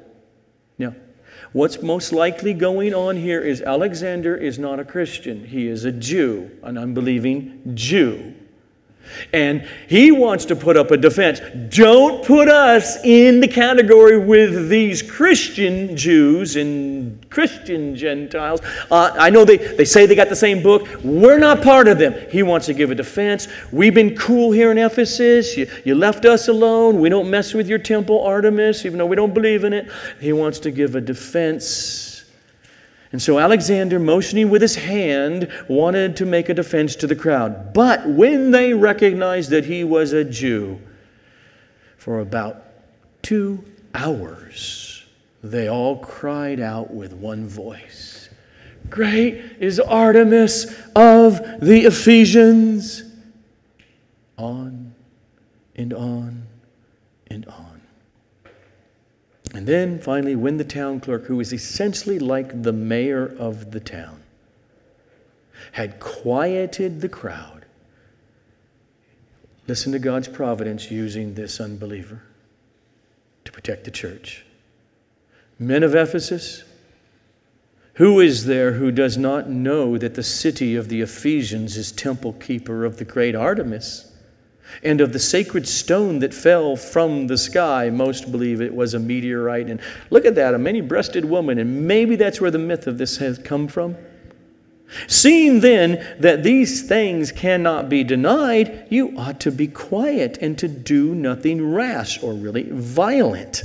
What's 1.58 1.82
most 1.82 2.14
likely 2.14 2.54
going 2.54 2.94
on 2.94 3.18
here 3.18 3.42
is 3.42 3.64
Alexander 3.64 4.36
is 4.38 4.60
not 4.60 4.80
a 4.80 4.86
Christian. 4.86 5.44
He 5.44 5.68
is 5.68 5.86
a 5.86 5.92
Jew, 5.92 6.52
an 6.62 6.78
unbelieving 6.78 7.72
Jew. 7.74 8.36
And 9.34 9.68
he 9.88 10.12
wants 10.12 10.46
to 10.46 10.56
put 10.56 10.78
up 10.78 10.92
a 10.92 10.98
defense. 10.98 11.40
Don't 11.70 12.26
put 12.26 12.48
us 12.48 13.04
in 13.04 13.40
the 13.40 13.48
category 13.48 14.18
with 14.18 14.70
these 14.70 15.02
Christian 15.02 15.96
Jews 15.96 16.56
and 16.56 17.30
Christian 17.30 17.96
Gentiles. 17.96 18.62
Uh, 18.90 19.14
I 19.18 19.30
know 19.30 19.46
they, 19.46 19.58
they 19.58 19.86
say 19.86 20.06
they 20.06 20.16
got 20.16 20.30
the 20.30 20.36
same 20.36 20.64
book. 20.64 20.88
We're 21.04 21.40
not 21.40 21.62
part 21.62 21.88
of 21.88 21.98
them. 21.98 22.14
He 22.30 22.44
wants 22.44 22.66
to 22.68 22.74
give 22.74 22.92
a 22.92 22.96
defense. 22.96 23.48
We've 23.72 23.94
been 23.94 24.16
cool 24.16 24.52
here 24.52 24.72
in 24.72 24.78
Ephesus. 24.78 25.56
You, 25.58 25.70
you 25.86 25.96
left 25.96 26.26
us 26.26 26.48
alone. 26.48 27.00
We 27.00 27.10
don't 27.10 27.30
mess 27.30 27.54
with 27.54 27.68
your 27.68 27.80
temple, 27.80 28.24
Artemis, 28.24 28.86
even 28.86 28.98
though 28.98 29.06
we 29.06 29.16
don't 29.16 29.34
believe 29.34 29.64
in 29.64 29.74
it. 29.74 29.90
He 30.20 30.34
wants 30.34 30.60
to 30.60 30.72
give 30.72 30.96
a 30.96 31.02
defense 31.02 32.17
and 33.12 33.22
so 33.22 33.40
Alexander, 33.40 34.00
motioning 34.00 34.50
with 34.50 34.62
his 34.62 34.76
hand, 34.76 35.50
wanted 35.70 36.18
to 36.18 36.26
make 36.26 36.50
a 36.50 36.54
defense 36.54 36.96
to 36.98 37.08
the 37.08 37.16
crowd. 37.16 37.74
But 37.74 38.08
when 38.08 38.52
they 38.52 38.74
recognized 38.74 39.50
that 39.52 39.66
he 39.66 39.84
was 39.84 40.12
a 40.12 40.26
Jew, 40.26 40.82
for 41.98 42.20
about 42.20 42.64
two 43.22 43.64
hours, 43.94 45.06
they 45.42 45.70
all 45.70 45.98
cried 45.98 46.60
out 46.60 46.94
with 46.94 47.14
one 47.14 47.48
voice 47.48 48.30
Great 48.90 49.44
is 49.60 49.80
Artemis 49.80 50.66
of 50.96 51.40
the 51.62 51.82
Ephesians! 51.86 53.04
On 54.38 54.94
and 55.76 55.94
on 55.94 56.44
and 57.30 57.46
on. 57.48 57.82
And 59.58 59.66
then 59.66 59.98
finally, 59.98 60.36
when 60.36 60.58
the 60.58 60.64
town 60.64 61.00
clerk, 61.00 61.26
who 61.26 61.38
was 61.38 61.52
essentially 61.52 62.20
like 62.20 62.62
the 62.62 62.72
mayor 62.72 63.36
of 63.40 63.72
the 63.72 63.80
town, 63.80 64.22
had 65.72 66.00
quieted 66.00 67.02
the 67.02 67.10
crowd, 67.10 67.66
listen 69.66 69.92
to 69.94 69.98
God's 69.98 70.28
providence 70.28 70.92
using 70.92 71.34
this 71.34 71.60
unbeliever 71.60 72.22
to 73.46 73.52
protect 73.52 73.86
the 73.86 73.90
church. 73.90 74.46
Men 75.58 75.82
of 75.82 75.96
Ephesus, 75.96 76.64
Who 77.94 78.20
is 78.20 78.46
there 78.46 78.74
who 78.74 78.92
does 78.92 79.18
not 79.18 79.50
know 79.50 79.98
that 79.98 80.14
the 80.14 80.22
city 80.22 80.76
of 80.76 80.88
the 80.88 81.02
Ephesians 81.02 81.78
is 81.78 81.92
temple 81.92 82.34
keeper 82.34 82.86
of 82.86 82.98
the 82.98 83.06
great 83.06 83.34
Artemis? 83.34 84.07
And 84.84 85.02
of 85.02 85.14
the 85.14 85.20
sacred 85.20 85.68
stone 85.68 86.20
that 86.20 86.34
fell 86.34 86.76
from 86.76 87.28
the 87.28 87.38
sky, 87.38 87.90
most 87.90 88.32
believe 88.32 88.62
it 88.62 88.74
was 88.74 88.94
a 88.94 89.00
meteorite. 89.00 89.68
And 89.68 89.80
look 90.10 90.26
at 90.26 90.36
that, 90.36 90.54
a 90.54 90.58
many 90.58 90.82
breasted 90.82 91.26
woman. 91.26 91.58
And 91.58 91.88
maybe 91.88 92.16
that's 92.16 92.40
where 92.40 92.52
the 92.52 92.60
myth 92.60 92.88
of 92.88 92.98
this 92.98 93.18
has 93.18 93.38
come 93.38 93.68
from. 93.68 93.96
Seeing 95.08 95.60
then 95.60 96.06
that 96.20 96.44
these 96.44 96.88
things 96.88 97.32
cannot 97.32 97.90
be 97.90 98.04
denied, 98.04 98.88
you 98.90 99.18
ought 99.18 99.40
to 99.42 99.52
be 99.52 99.68
quiet 99.68 100.38
and 100.42 100.58
to 100.60 100.68
do 100.68 101.14
nothing 101.14 101.74
rash 101.74 102.22
or 102.24 102.34
really 102.34 102.70
violent. 102.72 103.64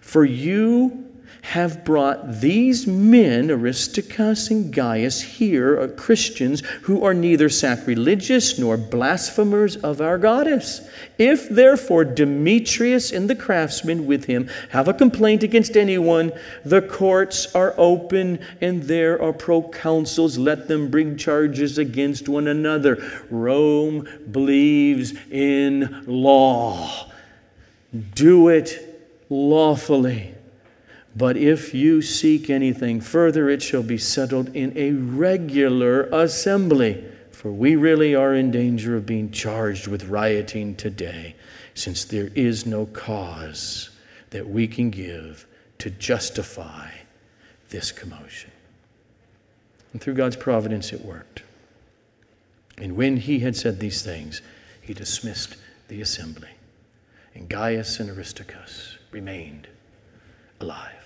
For 0.00 0.24
you 0.24 1.11
have 1.42 1.84
brought 1.84 2.40
these 2.40 2.86
men, 2.86 3.50
Aristarchus 3.50 4.50
and 4.50 4.72
Gaius, 4.72 5.20
here, 5.20 5.78
uh, 5.78 5.88
Christians, 5.88 6.60
who 6.82 7.04
are 7.04 7.12
neither 7.12 7.48
sacrilegious 7.48 8.60
nor 8.60 8.76
blasphemers 8.76 9.76
of 9.76 10.00
our 10.00 10.18
goddess. 10.18 10.88
If 11.18 11.48
therefore 11.48 12.04
Demetrius 12.04 13.10
and 13.10 13.28
the 13.28 13.34
craftsmen 13.34 14.06
with 14.06 14.24
him 14.24 14.48
have 14.70 14.86
a 14.86 14.94
complaint 14.94 15.42
against 15.42 15.76
anyone, 15.76 16.32
the 16.64 16.80
courts 16.80 17.52
are 17.56 17.74
open 17.76 18.38
and 18.60 18.84
there 18.84 19.20
are 19.20 19.32
proconsuls. 19.32 20.38
Let 20.38 20.68
them 20.68 20.90
bring 20.90 21.16
charges 21.16 21.76
against 21.76 22.28
one 22.28 22.46
another. 22.46 23.04
Rome 23.30 24.08
believes 24.30 25.12
in 25.28 26.04
law. 26.06 27.10
Do 28.14 28.48
it 28.48 29.24
lawfully. 29.28 30.34
But 31.14 31.36
if 31.36 31.74
you 31.74 32.00
seek 32.00 32.48
anything 32.48 33.00
further, 33.00 33.50
it 33.50 33.62
shall 33.62 33.82
be 33.82 33.98
settled 33.98 34.54
in 34.56 34.72
a 34.76 34.92
regular 34.92 36.04
assembly. 36.04 37.04
For 37.32 37.50
we 37.50 37.76
really 37.76 38.14
are 38.14 38.34
in 38.34 38.50
danger 38.50 38.96
of 38.96 39.04
being 39.04 39.30
charged 39.30 39.88
with 39.88 40.04
rioting 40.04 40.76
today, 40.76 41.34
since 41.74 42.04
there 42.04 42.30
is 42.34 42.66
no 42.66 42.86
cause 42.86 43.90
that 44.30 44.48
we 44.48 44.66
can 44.68 44.90
give 44.90 45.46
to 45.78 45.90
justify 45.90 46.88
this 47.70 47.90
commotion. 47.90 48.50
And 49.92 50.00
through 50.00 50.14
God's 50.14 50.36
providence, 50.36 50.92
it 50.92 51.04
worked. 51.04 51.42
And 52.78 52.96
when 52.96 53.16
he 53.16 53.40
had 53.40 53.56
said 53.56 53.80
these 53.80 54.02
things, 54.02 54.40
he 54.80 54.94
dismissed 54.94 55.56
the 55.88 56.00
assembly. 56.00 56.48
And 57.34 57.48
Gaius 57.48 58.00
and 58.00 58.08
Aristarchus 58.08 58.96
remained 59.10 59.68
alive. 60.60 61.01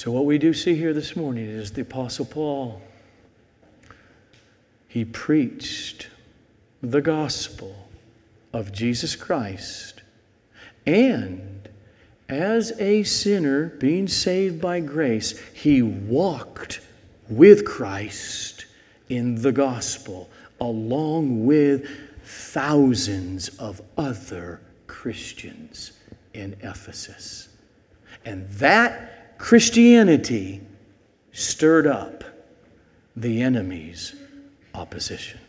So, 0.00 0.10
what 0.10 0.24
we 0.24 0.38
do 0.38 0.54
see 0.54 0.74
here 0.76 0.94
this 0.94 1.14
morning 1.14 1.44
is 1.44 1.72
the 1.72 1.82
Apostle 1.82 2.24
Paul. 2.24 2.80
He 4.88 5.04
preached 5.04 6.08
the 6.82 7.02
gospel 7.02 7.76
of 8.54 8.72
Jesus 8.72 9.14
Christ, 9.14 10.00
and 10.86 11.68
as 12.30 12.72
a 12.80 13.02
sinner 13.02 13.76
being 13.78 14.08
saved 14.08 14.58
by 14.58 14.80
grace, 14.80 15.38
he 15.52 15.82
walked 15.82 16.80
with 17.28 17.66
Christ 17.66 18.64
in 19.10 19.34
the 19.34 19.52
gospel, 19.52 20.30
along 20.62 21.44
with 21.44 21.86
thousands 22.24 23.50
of 23.58 23.82
other 23.98 24.62
Christians 24.86 25.92
in 26.32 26.56
Ephesus. 26.62 27.50
And 28.24 28.48
that 28.52 29.19
Christianity 29.40 30.60
stirred 31.32 31.86
up 31.86 32.24
the 33.16 33.40
enemy's 33.40 34.14
opposition. 34.74 35.40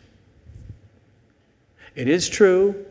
It 1.94 2.08
is 2.08 2.30
true. 2.30 2.86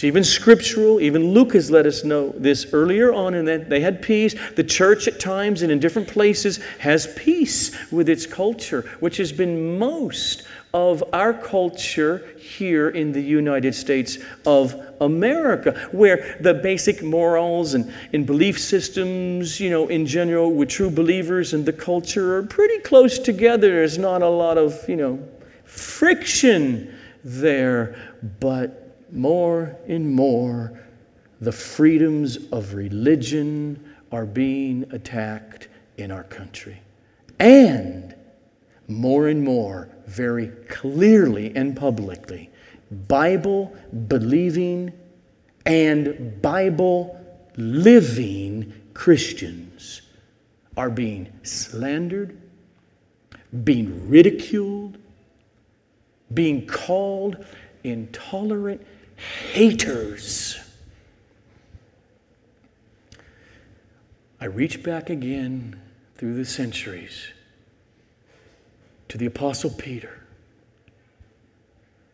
It's 0.00 0.04
even 0.06 0.24
scriptural. 0.24 0.98
Even 0.98 1.34
Luke 1.34 1.52
has 1.52 1.70
let 1.70 1.84
us 1.84 2.04
know 2.04 2.32
this 2.34 2.72
earlier 2.72 3.12
on, 3.12 3.34
and 3.34 3.46
that 3.46 3.68
they 3.68 3.80
had 3.80 4.00
peace. 4.00 4.34
The 4.56 4.64
church, 4.64 5.06
at 5.06 5.20
times 5.20 5.60
and 5.60 5.70
in 5.70 5.78
different 5.78 6.08
places, 6.08 6.56
has 6.78 7.12
peace 7.18 7.76
with 7.92 8.08
its 8.08 8.24
culture, 8.24 8.90
which 9.00 9.18
has 9.18 9.30
been 9.30 9.78
most 9.78 10.44
of 10.72 11.04
our 11.12 11.34
culture 11.34 12.26
here 12.38 12.88
in 12.88 13.12
the 13.12 13.20
United 13.20 13.74
States 13.74 14.16
of 14.46 14.74
America, 15.02 15.90
where 15.92 16.38
the 16.40 16.54
basic 16.54 17.02
morals 17.02 17.74
and, 17.74 17.92
and 18.14 18.24
belief 18.24 18.58
systems, 18.58 19.60
you 19.60 19.68
know, 19.68 19.86
in 19.88 20.06
general, 20.06 20.50
with 20.50 20.70
true 20.70 20.90
believers 20.90 21.52
and 21.52 21.66
the 21.66 21.74
culture 21.74 22.38
are 22.38 22.42
pretty 22.42 22.78
close 22.78 23.18
together. 23.18 23.68
There's 23.68 23.98
not 23.98 24.22
a 24.22 24.28
lot 24.30 24.56
of, 24.56 24.82
you 24.88 24.96
know, 24.96 25.22
friction 25.66 26.96
there, 27.22 28.14
but 28.40 28.79
more 29.12 29.76
and 29.86 30.10
more 30.10 30.80
the 31.40 31.52
freedoms 31.52 32.36
of 32.52 32.74
religion 32.74 33.82
are 34.12 34.26
being 34.26 34.84
attacked 34.92 35.68
in 35.96 36.10
our 36.10 36.24
country. 36.24 36.80
And 37.38 38.14
more 38.88 39.28
and 39.28 39.42
more, 39.42 39.88
very 40.06 40.48
clearly 40.68 41.54
and 41.54 41.76
publicly, 41.76 42.50
Bible 43.08 43.74
believing 44.08 44.92
and 45.64 46.40
Bible 46.42 47.16
living 47.56 48.72
Christians 48.94 50.02
are 50.76 50.90
being 50.90 51.30
slandered, 51.42 52.36
being 53.64 54.08
ridiculed, 54.08 54.98
being 56.34 56.66
called 56.66 57.44
intolerant 57.84 58.84
haters. 59.52 60.58
I 64.40 64.46
reach 64.46 64.82
back 64.82 65.10
again 65.10 65.80
through 66.16 66.34
the 66.34 66.44
centuries 66.44 67.28
to 69.08 69.18
the 69.18 69.26
Apostle 69.26 69.70
Peter. 69.70 70.20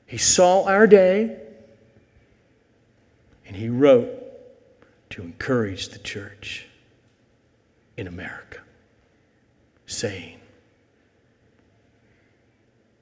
He 0.07 0.19
saw 0.19 0.65
our 0.65 0.87
day 0.87 1.37
and 3.47 3.57
he 3.57 3.69
wrote 3.69 4.11
to 5.11 5.23
encourage 5.23 5.89
the 5.89 5.99
church 5.99 6.67
in 7.97 8.07
America, 8.07 8.61
saying, 9.87 10.41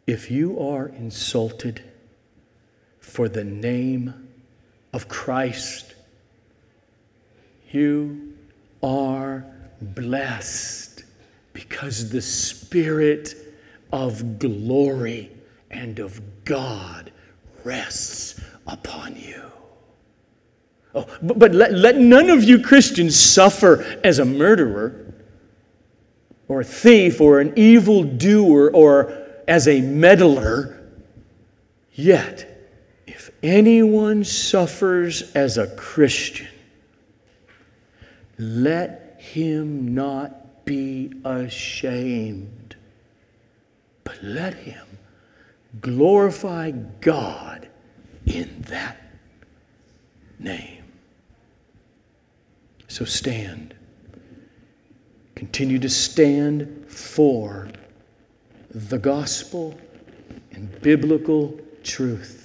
If 0.06 0.30
you 0.30 0.60
are 0.60 0.88
insulted 0.88 1.82
for 3.04 3.28
the 3.28 3.44
name 3.44 4.28
of 4.92 5.08
Christ, 5.08 5.94
you 7.70 8.34
are 8.82 9.44
blessed 9.80 11.04
because 11.52 12.10
the 12.10 12.22
Spirit 12.22 13.34
of 13.92 14.38
glory 14.38 15.30
and 15.70 15.98
of 15.98 16.20
God 16.44 17.12
rests 17.62 18.40
upon 18.66 19.16
you. 19.16 19.42
Oh, 20.94 21.06
but, 21.22 21.38
but 21.38 21.54
let, 21.54 21.72
let 21.72 21.96
none 21.96 22.30
of 22.30 22.42
you 22.42 22.60
Christians 22.60 23.18
suffer 23.18 24.00
as 24.02 24.18
a 24.18 24.24
murderer 24.24 25.14
or 26.48 26.62
a 26.62 26.64
thief 26.64 27.20
or 27.20 27.40
an 27.40 27.52
evildoer 27.56 28.70
or 28.72 29.24
as 29.46 29.68
a 29.68 29.80
meddler. 29.80 30.80
Yet, 31.92 32.53
if 33.26 33.34
anyone 33.42 34.22
suffers 34.22 35.32
as 35.32 35.56
a 35.56 35.66
Christian, 35.76 36.48
let 38.38 39.16
him 39.18 39.94
not 39.94 40.66
be 40.66 41.10
ashamed 41.24 42.76
but 44.04 44.22
let 44.22 44.52
him 44.52 44.86
glorify 45.80 46.70
God 47.00 47.68
in 48.26 48.62
that 48.68 48.98
name. 50.38 50.84
So 52.88 53.06
stand. 53.06 53.74
Continue 55.34 55.78
to 55.78 55.88
stand 55.88 56.84
for 56.86 57.68
the 58.70 58.98
gospel 58.98 59.78
and 60.52 60.70
biblical 60.82 61.58
truth. 61.82 62.43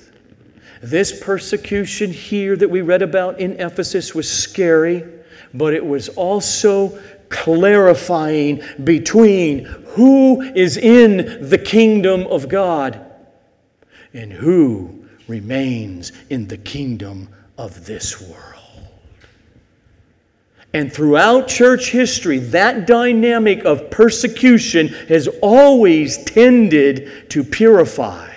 This 0.82 1.20
persecution 1.20 2.12
here 2.12 2.56
that 2.56 2.70
we 2.70 2.82
read 2.82 3.02
about 3.02 3.40
in 3.40 3.60
Ephesus 3.60 4.16
was 4.16 4.32
scary, 4.32 5.04
but 5.54 5.74
it 5.74 5.86
was 5.86 6.10
also 6.10 6.98
clarifying 7.30 8.62
between 8.84 9.66
who 9.66 10.42
is 10.42 10.78
in 10.78 11.50
the 11.50 11.58
kingdom 11.58 12.26
of 12.28 12.48
God 12.48 13.06
and 14.14 14.32
who 14.32 15.06
remains 15.28 16.12
in 16.30 16.48
the 16.48 16.58
kingdom 16.58 17.30
of 17.58 17.86
this 17.86 18.22
world. 18.22 18.46
And 20.74 20.92
throughout 20.94 21.48
church 21.48 21.90
history, 21.90 22.40
that 22.40 22.88
dynamic 22.88 23.66
of 23.66 23.90
persecution 23.90 24.88
has 25.08 25.28
always 25.42 26.24
tended 26.26 27.30
to 27.32 27.44
purify 27.44 28.29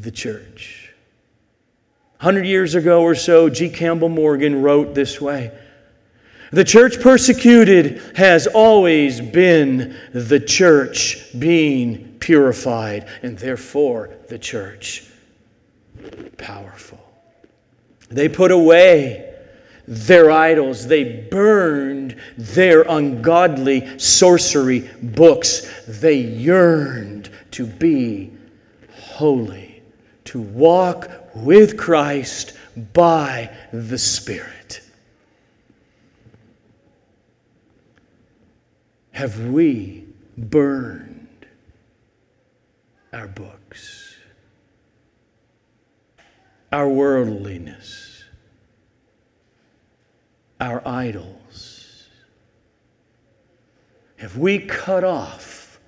the 0.00 0.10
church. 0.10 0.92
100 2.18 2.46
years 2.46 2.74
ago 2.74 3.02
or 3.02 3.14
so, 3.14 3.48
G. 3.48 3.68
Campbell 3.68 4.08
Morgan 4.08 4.62
wrote 4.62 4.94
this 4.94 5.20
way 5.20 5.52
The 6.52 6.64
church 6.64 7.00
persecuted 7.00 8.16
has 8.16 8.46
always 8.46 9.20
been 9.20 9.96
the 10.12 10.40
church 10.40 11.38
being 11.38 12.16
purified, 12.18 13.08
and 13.22 13.38
therefore 13.38 14.10
the 14.28 14.38
church 14.38 15.04
powerful. 16.36 16.98
They 18.08 18.28
put 18.28 18.50
away 18.50 19.26
their 19.86 20.30
idols. 20.30 20.86
They 20.86 21.26
burned 21.30 22.16
their 22.36 22.82
ungodly 22.82 23.98
sorcery 23.98 24.90
books. 25.02 25.68
They 25.86 26.16
yearned 26.16 27.30
to 27.52 27.66
be 27.66 28.30
holy, 29.20 29.69
to 30.30 30.40
walk 30.40 31.10
with 31.34 31.76
Christ 31.76 32.54
by 32.92 33.54
the 33.72 33.98
Spirit. 33.98 34.80
Have 39.12 39.38
we 39.48 40.06
burned 40.36 41.46
our 43.12 43.28
books, 43.28 44.16
our 46.72 46.88
worldliness? 46.88 48.10
our 50.60 50.86
idols? 50.86 52.06
Have 54.18 54.36
we 54.36 54.58
cut 54.58 55.02
off 55.02 55.80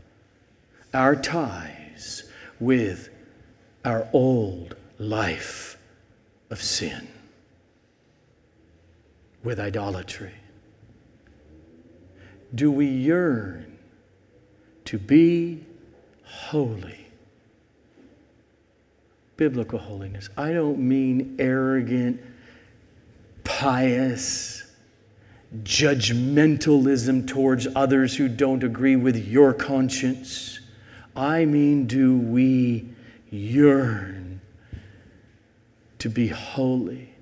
our 0.94 1.14
ties 1.14 2.24
with 2.58 3.10
our 3.84 4.08
old 4.12 4.76
life 4.98 5.76
of 6.50 6.62
sin, 6.62 7.08
with 9.42 9.58
idolatry? 9.58 10.34
Do 12.54 12.70
we 12.70 12.86
yearn 12.86 13.78
to 14.84 14.98
be 14.98 15.64
holy? 16.24 17.06
Biblical 19.36 19.78
holiness. 19.78 20.28
I 20.36 20.52
don't 20.52 20.78
mean 20.78 21.36
arrogant, 21.38 22.20
pious, 23.42 24.70
judgmentalism 25.62 27.26
towards 27.26 27.66
others 27.74 28.16
who 28.16 28.28
don't 28.28 28.62
agree 28.62 28.96
with 28.96 29.16
your 29.26 29.52
conscience. 29.52 30.60
I 31.16 31.44
mean, 31.44 31.86
do 31.86 32.16
we 32.16 32.91
yearn 33.32 34.40
to 35.98 36.08
be 36.08 36.28
holy, 36.28 37.14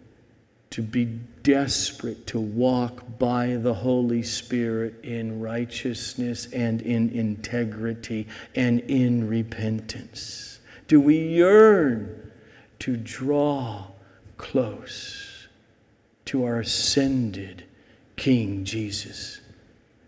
to 0.71 0.83
be 0.83 1.05
desperate 1.43 2.27
to 2.27 2.41
walk 2.41 3.19
by 3.19 3.57
the 3.57 3.73
Holy 3.73 4.23
Spirit 4.23 4.95
in 5.03 5.41
righteousness 5.41 6.47
and 6.53 6.83
in 6.83 7.11
integrity 7.11 8.27
and 8.55 8.81
in 8.81 9.29
repentance? 9.29 10.61
Do 10.89 11.01
we 11.01 11.19
yearn 11.19 12.33
to 12.81 12.97
draw 12.97 13.87
close 14.37 15.49
to 16.27 16.45
our 16.45 16.61
ascended 16.61 17.65
King 18.17 18.65
Jesus 18.65 19.41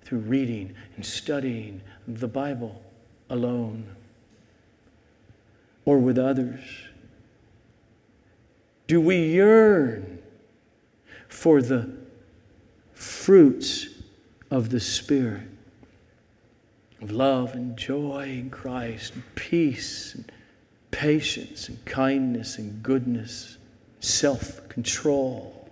through 0.05 0.21
reading 0.21 0.75
and 0.97 1.07
studying 1.07 1.81
the 2.07 2.29
Bible 2.29 2.83
alone 3.31 3.87
or 5.85 5.99
with 5.99 6.19
others? 6.19 6.61
Do 8.87 9.01
we 9.01 9.17
yearn 9.33 10.21
for 11.29 11.63
the 11.63 11.91
fruits 12.93 13.89
of 14.51 14.71
the 14.71 14.81
Spirit 14.81 15.49
of 17.01 17.11
love 17.11 17.55
and 17.55 17.77
joy 17.77 18.29
in 18.29 18.51
Christ, 18.51 19.15
and 19.15 19.23
peace 19.35 20.15
and 20.15 20.31
patience 20.91 21.69
and 21.69 21.85
kindness 21.85 22.59
and 22.59 22.83
goodness, 22.83 23.59
self 24.01 24.69
control? 24.69 25.69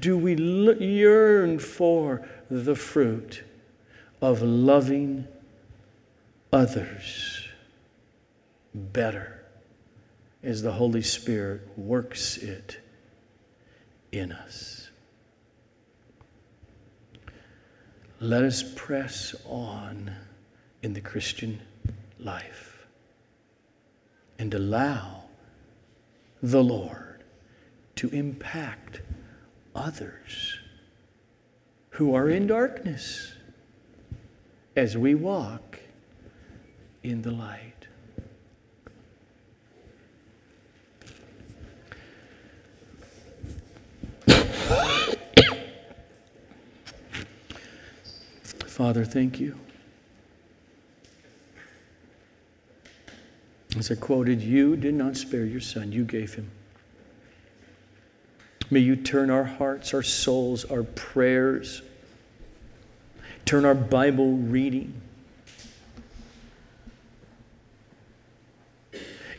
Do 0.00 0.16
we 0.16 0.34
yearn 0.34 1.58
for 1.58 2.26
the 2.50 2.74
fruit 2.74 3.42
of 4.20 4.42
loving 4.42 5.26
others 6.52 7.33
better 8.74 9.44
as 10.42 10.62
the 10.62 10.72
Holy 10.72 11.02
Spirit 11.02 11.62
works 11.76 12.36
it 12.38 12.78
in 14.12 14.32
us? 14.32 14.90
Let 18.20 18.42
us 18.42 18.64
press 18.74 19.34
on 19.46 20.10
in 20.82 20.94
the 20.94 21.00
Christian 21.00 21.60
life 22.18 22.86
and 24.38 24.54
allow 24.54 25.24
the 26.42 26.62
Lord 26.62 27.22
to 27.96 28.08
impact 28.10 29.00
others 29.74 30.58
who 31.90 32.14
are 32.14 32.28
in 32.28 32.46
darkness 32.46 33.32
as 34.76 34.96
we 34.96 35.14
walk 35.14 35.78
in 37.02 37.22
the 37.22 37.30
light. 37.30 37.73
Father, 48.74 49.04
thank 49.04 49.38
you. 49.38 49.56
As 53.78 53.88
I 53.88 53.94
quoted, 53.94 54.42
you 54.42 54.74
did 54.74 54.94
not 54.94 55.16
spare 55.16 55.44
your 55.44 55.60
son, 55.60 55.92
you 55.92 56.02
gave 56.02 56.34
him. 56.34 56.50
May 58.72 58.80
you 58.80 58.96
turn 58.96 59.30
our 59.30 59.44
hearts, 59.44 59.94
our 59.94 60.02
souls, 60.02 60.64
our 60.64 60.82
prayers, 60.82 61.82
turn 63.44 63.64
our 63.64 63.76
Bible 63.76 64.32
reading 64.32 65.00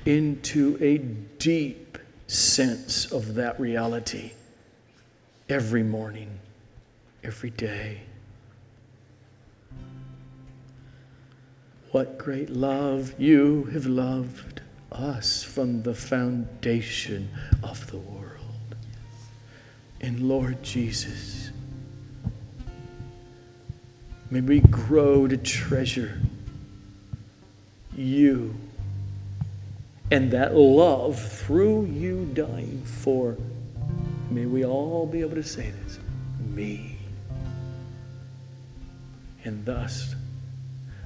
into 0.06 0.78
a 0.80 0.98
deep 0.98 1.98
sense 2.28 3.12
of 3.12 3.36
that 3.36 3.60
reality 3.60 4.32
every 5.50 5.84
morning, 5.84 6.40
every 7.22 7.50
day. 7.50 8.04
What 11.96 12.18
great 12.18 12.50
love 12.50 13.14
you 13.18 13.70
have 13.72 13.86
loved 13.86 14.60
us 14.92 15.44
from 15.44 15.84
the 15.84 15.94
foundation 15.94 17.30
of 17.64 17.90
the 17.90 17.96
world 17.96 18.76
And 20.02 20.28
Lord 20.28 20.62
Jesus. 20.62 21.52
May 24.30 24.42
we 24.42 24.60
grow 24.60 25.26
to 25.26 25.38
treasure 25.38 26.20
you 27.96 28.54
and 30.12 30.32
that 30.32 30.54
love 30.54 31.18
through 31.18 31.86
you 31.86 32.26
dying 32.34 32.84
for. 32.84 33.38
May 34.30 34.46
we 34.46 34.66
all 34.66 35.06
be 35.06 35.22
able 35.22 35.36
to 35.36 35.44
say 35.44 35.72
this 35.86 36.00
me. 36.46 36.98
And 39.46 39.64
thus, 39.64 40.14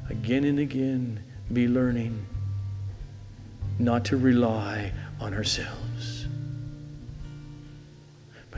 again 0.10 0.44
and 0.44 0.60
again, 0.60 1.24
be 1.52 1.68
learning 1.68 2.26
not 3.80 4.06
to 4.06 4.18
rely 4.18 4.92
on 5.20 5.34
ourselves 5.34 6.20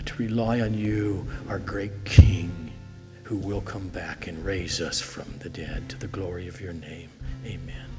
but 0.02 0.06
to 0.08 0.16
rely 0.16 0.62
on 0.62 0.74
you, 0.74 1.28
our 1.48 1.60
great 1.60 2.06
King, 2.06 2.72
who 3.24 3.38
will 3.38 3.62
come 3.62 3.88
back 3.90 4.26
and 4.28 4.44
raise 4.44 4.82
us 4.82 5.00
from 5.00 5.26
the 5.40 5.50
dead 5.50 5.88
to 5.90 5.98
the 5.98 6.08
glory 6.08 6.48
of 6.48 6.60
your 6.60 6.74
name. 6.74 7.10
Amen. 7.46 7.91